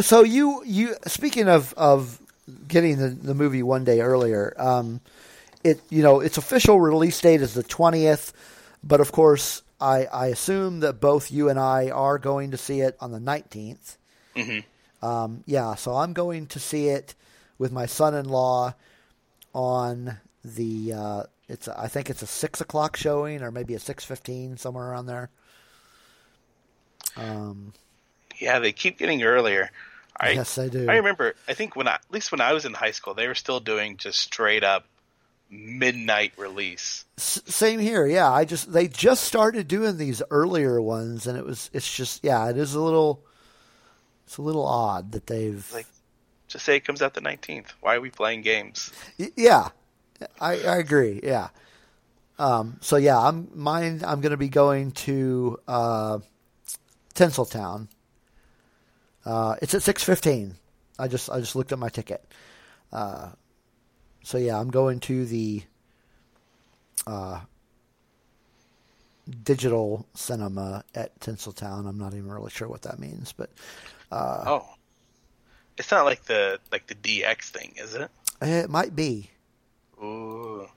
So 0.01 0.23
you 0.23 0.63
you 0.65 0.95
speaking 1.07 1.47
of 1.47 1.73
of 1.76 2.19
getting 2.68 2.97
the, 2.97 3.09
the 3.09 3.34
movie 3.34 3.63
one 3.63 3.84
day 3.84 4.01
earlier, 4.01 4.53
um, 4.57 5.01
it 5.63 5.81
you 5.89 6.03
know 6.03 6.19
its 6.19 6.38
official 6.38 6.80
release 6.80 7.19
date 7.22 7.41
is 7.41 7.53
the 7.53 7.63
twentieth, 7.63 8.34
but 8.84 8.99
of 8.99 9.11
course 9.11 9.61
I 9.81 10.05
I 10.05 10.27
assume 10.27 10.79
that 10.81 11.01
both 11.01 11.31
you 11.31 11.49
and 11.49 11.59
I 11.59 11.89
are 11.89 12.19
going 12.19 12.51
to 12.51 12.57
see 12.57 12.81
it 12.81 12.95
on 13.01 13.11
the 13.11 13.19
19th 13.19 13.97
Um, 15.01 15.43
yeah, 15.45 15.75
so 15.75 15.95
I'm 15.95 16.13
going 16.13 16.45
to 16.47 16.59
see 16.59 16.89
it 16.89 17.15
with 17.57 17.71
my 17.71 17.85
son-in-law 17.85 18.75
on 19.53 20.17
the. 20.43 20.93
Uh, 20.93 21.23
it's 21.47 21.67
a, 21.67 21.77
I 21.77 21.87
think 21.87 22.09
it's 22.09 22.21
a 22.21 22.27
six 22.27 22.61
o'clock 22.61 22.95
showing 22.95 23.41
or 23.41 23.51
maybe 23.51 23.73
a 23.73 23.79
six 23.79 24.05
fifteen 24.05 24.57
somewhere 24.57 24.89
around 24.89 25.07
there. 25.07 25.29
Um, 27.17 27.73
Yeah, 28.39 28.59
they 28.59 28.71
keep 28.71 28.97
getting 28.97 29.23
earlier. 29.23 29.71
I, 30.15 30.31
Yes, 30.31 30.57
I 30.57 30.67
do. 30.67 30.87
I 30.89 30.97
remember. 30.97 31.35
I 31.47 31.53
think 31.53 31.75
when 31.75 31.87
I, 31.87 31.95
at 31.95 32.11
least 32.11 32.31
when 32.31 32.41
I 32.41 32.53
was 32.53 32.65
in 32.65 32.73
high 32.73 32.91
school, 32.91 33.15
they 33.15 33.27
were 33.27 33.35
still 33.35 33.59
doing 33.59 33.97
just 33.97 34.19
straight 34.19 34.63
up 34.63 34.85
midnight 35.52 36.32
release. 36.38 37.06
S- 37.18 37.41
same 37.45 37.80
here. 37.80 38.07
Yeah, 38.07 38.32
I 38.32 38.45
just 38.45 38.72
they 38.72 38.88
just 38.88 39.26
started 39.26 39.68
doing 39.68 39.98
these 39.98 40.23
earlier 40.32 40.82
ones, 40.82 41.28
and 41.28 41.38
it 41.38 41.45
was 41.45 41.69
it's 41.73 41.94
just 41.94 42.23
yeah, 42.23 42.49
it 42.49 42.57
is 42.57 42.73
a 42.73 42.80
little 42.80 43.23
it's 44.26 44.38
a 44.38 44.41
little 44.41 44.65
odd 44.65 45.11
that 45.11 45.28
they've 45.28 45.69
Like, 45.73 45.88
just 46.48 46.65
say 46.65 46.78
it 46.78 46.86
comes 46.86 47.02
out 47.02 47.14
the 47.14 47.22
nineteenth. 47.22 47.73
Why 47.82 47.95
are 47.95 48.02
we 48.02 48.10
playing 48.10 48.41
games? 48.41 48.91
Y- 49.19 49.32
yeah, 49.36 49.69
I 50.40 50.53
I 50.53 50.78
agree. 50.78 51.19
Yeah. 51.22 51.49
Um. 52.40 52.78
So 52.82 52.95
yeah, 52.95 53.19
I'm 53.19 53.49
mine. 53.53 54.02
I'm 54.06 54.22
going 54.22 54.32
to 54.32 54.38
be 54.38 54.49
going 54.49 54.91
to 54.94 55.60
uh, 55.68 56.19
Tinseltown. 57.14 57.88
Uh, 59.26 59.56
it's 59.61 59.76
at 59.76 59.84
six 59.84 60.03
fifteen. 60.03 60.56
I 60.98 61.07
just 61.07 61.30
I 61.30 61.40
just 61.40 61.56
looked 61.56 61.72
at 61.72 61.78
my 61.80 61.90
ticket. 61.90 62.26
Uh, 62.91 63.30
so 64.23 64.38
yeah, 64.38 64.60
I'm 64.60 64.69
going 64.69 64.99
to 65.02 65.26
the 65.26 65.64
uh, 67.07 67.41
digital 69.43 70.06
cinema 70.14 70.84
at 70.95 71.18
Tinseltown. 71.19 71.88
I'm 71.88 71.98
not 71.98 72.14
even 72.14 72.31
really 72.31 72.52
sure 72.52 72.68
what 72.68 72.84
that 72.84 72.99
means, 72.99 73.31
but 73.34 73.49
uh, 74.11 74.43
oh, 74.45 74.69
it's 75.77 75.91
not 75.91 76.06
like 76.06 76.23
the 76.26 76.60
like 76.72 76.88
the 76.88 76.95
DX 76.95 77.45
thing, 77.49 77.73
is 77.77 77.95
it? 77.95 78.10
it 78.41 78.69
might 78.69 78.95
be. 78.95 79.30
Ooh, 80.03 80.68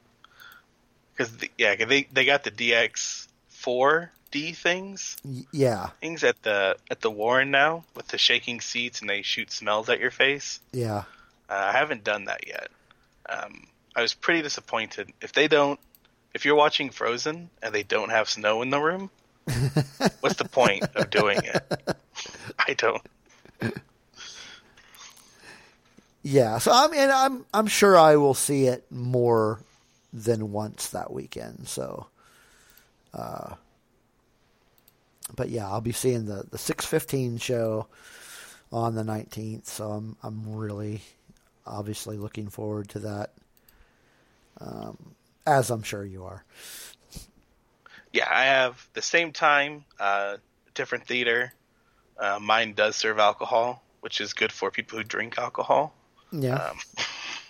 because 1.16 1.32
yeah, 1.58 1.74
'cause 1.76 1.88
they 1.88 2.04
they 2.12 2.24
got 2.24 2.44
the 2.44 2.50
DX 2.50 3.28
four 3.48 4.10
D 4.30 4.52
things 4.52 5.16
yeah, 5.52 5.88
things 6.00 6.24
at 6.24 6.42
the 6.42 6.76
at 6.90 7.00
the 7.00 7.10
Warren 7.10 7.50
now 7.50 7.84
with 7.94 8.08
the 8.08 8.18
shaking 8.18 8.60
seats 8.60 9.00
and 9.00 9.08
they 9.08 9.22
shoot 9.22 9.50
smells 9.50 9.88
at 9.88 10.00
your 10.00 10.10
face. 10.10 10.60
yeah. 10.72 11.04
Uh, 11.48 11.54
I 11.54 11.72
haven't 11.72 12.04
done 12.04 12.24
that 12.24 12.46
yet. 12.46 12.68
Um, 13.28 13.66
I 13.96 14.02
was 14.02 14.14
pretty 14.14 14.42
disappointed. 14.42 15.12
If 15.20 15.32
they 15.32 15.48
don't, 15.48 15.78
if 16.34 16.44
you're 16.44 16.56
watching 16.56 16.90
Frozen 16.90 17.50
and 17.62 17.74
they 17.74 17.82
don't 17.82 18.10
have 18.10 18.28
snow 18.28 18.62
in 18.62 18.70
the 18.70 18.80
room, 18.80 19.10
what's 20.20 20.36
the 20.36 20.48
point 20.50 20.84
of 20.94 21.10
doing 21.10 21.38
it? 21.42 21.96
I 22.58 22.74
don't. 22.74 23.02
Yeah, 26.22 26.56
so 26.58 26.72
I 26.72 26.88
mean, 26.88 27.10
I'm 27.10 27.44
I'm 27.52 27.66
sure 27.66 27.98
I 27.98 28.16
will 28.16 28.32
see 28.32 28.64
it 28.66 28.90
more 28.90 29.60
than 30.10 30.52
once 30.52 30.88
that 30.88 31.12
weekend. 31.12 31.68
So, 31.68 32.06
uh, 33.12 33.56
but 35.36 35.50
yeah, 35.50 35.68
I'll 35.68 35.82
be 35.82 35.92
seeing 35.92 36.24
the 36.24 36.44
the 36.50 36.56
six 36.56 36.86
fifteen 36.86 37.36
show 37.36 37.88
on 38.72 38.94
the 38.94 39.04
nineteenth. 39.04 39.68
So 39.68 39.90
I'm 39.90 40.16
I'm 40.22 40.56
really 40.56 41.02
obviously 41.66 42.16
looking 42.16 42.48
forward 42.48 42.88
to 42.90 42.98
that. 43.00 43.32
Um, 44.60 45.14
as 45.46 45.70
I'm 45.70 45.82
sure 45.82 46.04
you 46.04 46.24
are. 46.24 46.44
Yeah, 48.12 48.28
I 48.30 48.44
have 48.44 48.88
the 48.94 49.02
same 49.02 49.32
time, 49.32 49.84
uh, 49.98 50.36
different 50.74 51.06
theater. 51.06 51.52
Uh, 52.18 52.38
mine 52.40 52.74
does 52.74 52.94
serve 52.94 53.18
alcohol, 53.18 53.82
which 54.00 54.20
is 54.20 54.32
good 54.32 54.52
for 54.52 54.70
people 54.70 54.98
who 54.98 55.04
drink 55.04 55.36
alcohol. 55.36 55.92
Yeah. 56.30 56.72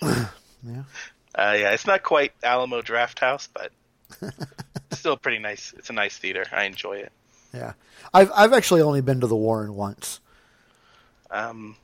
Um, 0.03 0.09
yeah. 0.63 0.83
Uh, 1.35 1.57
yeah, 1.59 1.71
it's 1.73 1.87
not 1.87 2.03
quite 2.03 2.33
Alamo 2.43 2.81
Drafthouse, 2.81 3.49
but 3.53 3.73
still 4.93 5.17
pretty 5.17 5.39
nice. 5.39 5.75
It's 5.77 5.91
a 5.91 5.93
nice 5.93 6.17
theater. 6.17 6.47
I 6.53 6.65
enjoy 6.65 6.99
it. 6.99 7.13
Yeah. 7.53 7.73
I've 8.13 8.31
I've 8.35 8.53
actually 8.53 8.81
only 8.81 9.01
been 9.01 9.21
to 9.21 9.27
the 9.27 9.37
Warren 9.37 9.75
once. 9.75 10.21
Um, 11.31 11.77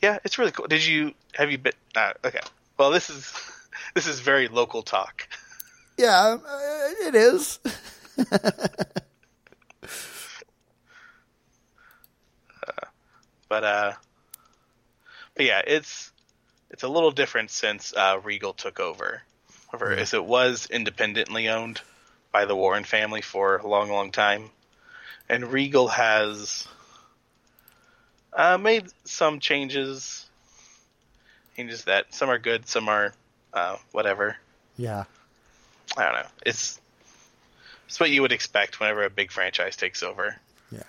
yeah, 0.00 0.18
it's 0.24 0.38
really 0.38 0.52
cool. 0.52 0.66
Did 0.66 0.84
you 0.84 1.14
have 1.34 1.50
you 1.50 1.58
been? 1.58 1.72
Uh, 1.94 2.12
okay. 2.24 2.40
Well, 2.78 2.90
this 2.90 3.10
is 3.10 3.32
this 3.94 4.06
is 4.06 4.20
very 4.20 4.48
local 4.48 4.82
talk. 4.82 5.28
Yeah, 5.96 6.36
uh, 6.44 6.88
it 7.06 7.14
is. 7.14 7.58
but 13.48 13.64
uh, 13.64 13.92
but 15.34 15.44
yeah, 15.44 15.62
it's 15.66 16.12
it's 16.70 16.82
a 16.82 16.88
little 16.88 17.10
different 17.10 17.50
since 17.50 17.92
uh, 17.94 18.18
Regal 18.22 18.54
took 18.54 18.80
over. 18.80 19.22
However, 19.70 19.92
as 19.92 20.14
it 20.14 20.24
was 20.24 20.66
independently 20.70 21.48
owned 21.48 21.80
by 22.32 22.44
the 22.44 22.56
Warren 22.56 22.84
family 22.84 23.20
for 23.20 23.58
a 23.58 23.66
long, 23.66 23.88
long 23.90 24.10
time, 24.10 24.50
and 25.28 25.52
Regal 25.52 25.88
has 25.88 26.66
uh, 28.32 28.58
made 28.58 28.86
some 29.04 29.40
changes. 29.40 30.26
Changes 31.56 31.84
that 31.84 32.14
some 32.14 32.30
are 32.30 32.38
good, 32.38 32.66
some 32.68 32.88
are 32.88 33.12
uh, 33.52 33.76
whatever. 33.92 34.36
Yeah. 34.76 35.04
I 35.96 36.04
don't 36.04 36.14
know. 36.14 36.28
It's 36.46 36.80
it's 37.86 37.98
what 37.98 38.10
you 38.10 38.22
would 38.22 38.32
expect 38.32 38.78
whenever 38.78 39.02
a 39.04 39.10
big 39.10 39.32
franchise 39.32 39.76
takes 39.76 40.02
over. 40.02 40.36
Yeah. 40.70 40.82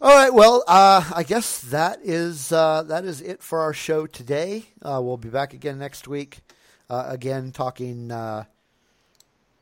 All 0.00 0.12
right. 0.16 0.34
Well, 0.34 0.64
uh, 0.66 1.08
I 1.14 1.22
guess 1.22 1.60
that 1.60 2.00
is 2.02 2.50
uh, 2.50 2.82
that 2.84 3.04
is 3.04 3.20
it 3.20 3.40
for 3.40 3.60
our 3.60 3.72
show 3.72 4.06
today. 4.06 4.64
Uh, 4.82 5.00
we'll 5.00 5.16
be 5.16 5.28
back 5.28 5.54
again 5.54 5.78
next 5.78 6.08
week. 6.08 6.40
Uh, 6.90 7.04
again, 7.06 7.52
talking 7.52 8.10
uh, 8.10 8.44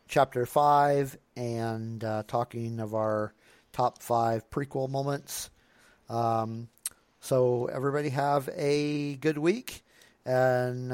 chapter 0.08 0.46
five 0.46 1.18
and 1.36 2.02
uh, 2.02 2.22
talking 2.26 2.80
of 2.80 2.94
our 2.94 3.34
top 3.72 4.02
five 4.02 4.48
prequel 4.50 4.88
moments. 4.88 5.50
Um, 6.08 6.68
so 7.20 7.66
everybody 7.66 8.08
have 8.10 8.48
a 8.56 9.16
good 9.16 9.38
week 9.38 9.82
and 10.24 10.92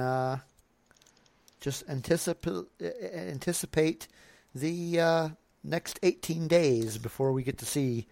just 1.60 1.88
anticipate 1.88 2.64
anticipate 2.80 4.08
the 4.54 5.00
uh, 5.00 5.28
next 5.64 5.98
18 6.02 6.48
days 6.48 6.98
before 6.98 7.32
we 7.32 7.42
get 7.42 7.58
to 7.58 7.66
see 7.66 8.06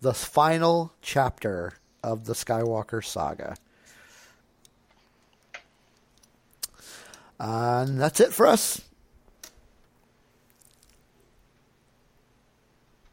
the 0.00 0.14
final 0.14 0.92
chapter 1.02 1.72
of 2.02 2.24
the 2.24 2.32
Skywalker 2.32 3.04
saga. 3.04 3.56
And 7.38 8.00
that's 8.00 8.20
it 8.20 8.32
for 8.32 8.46
us. 8.46 8.80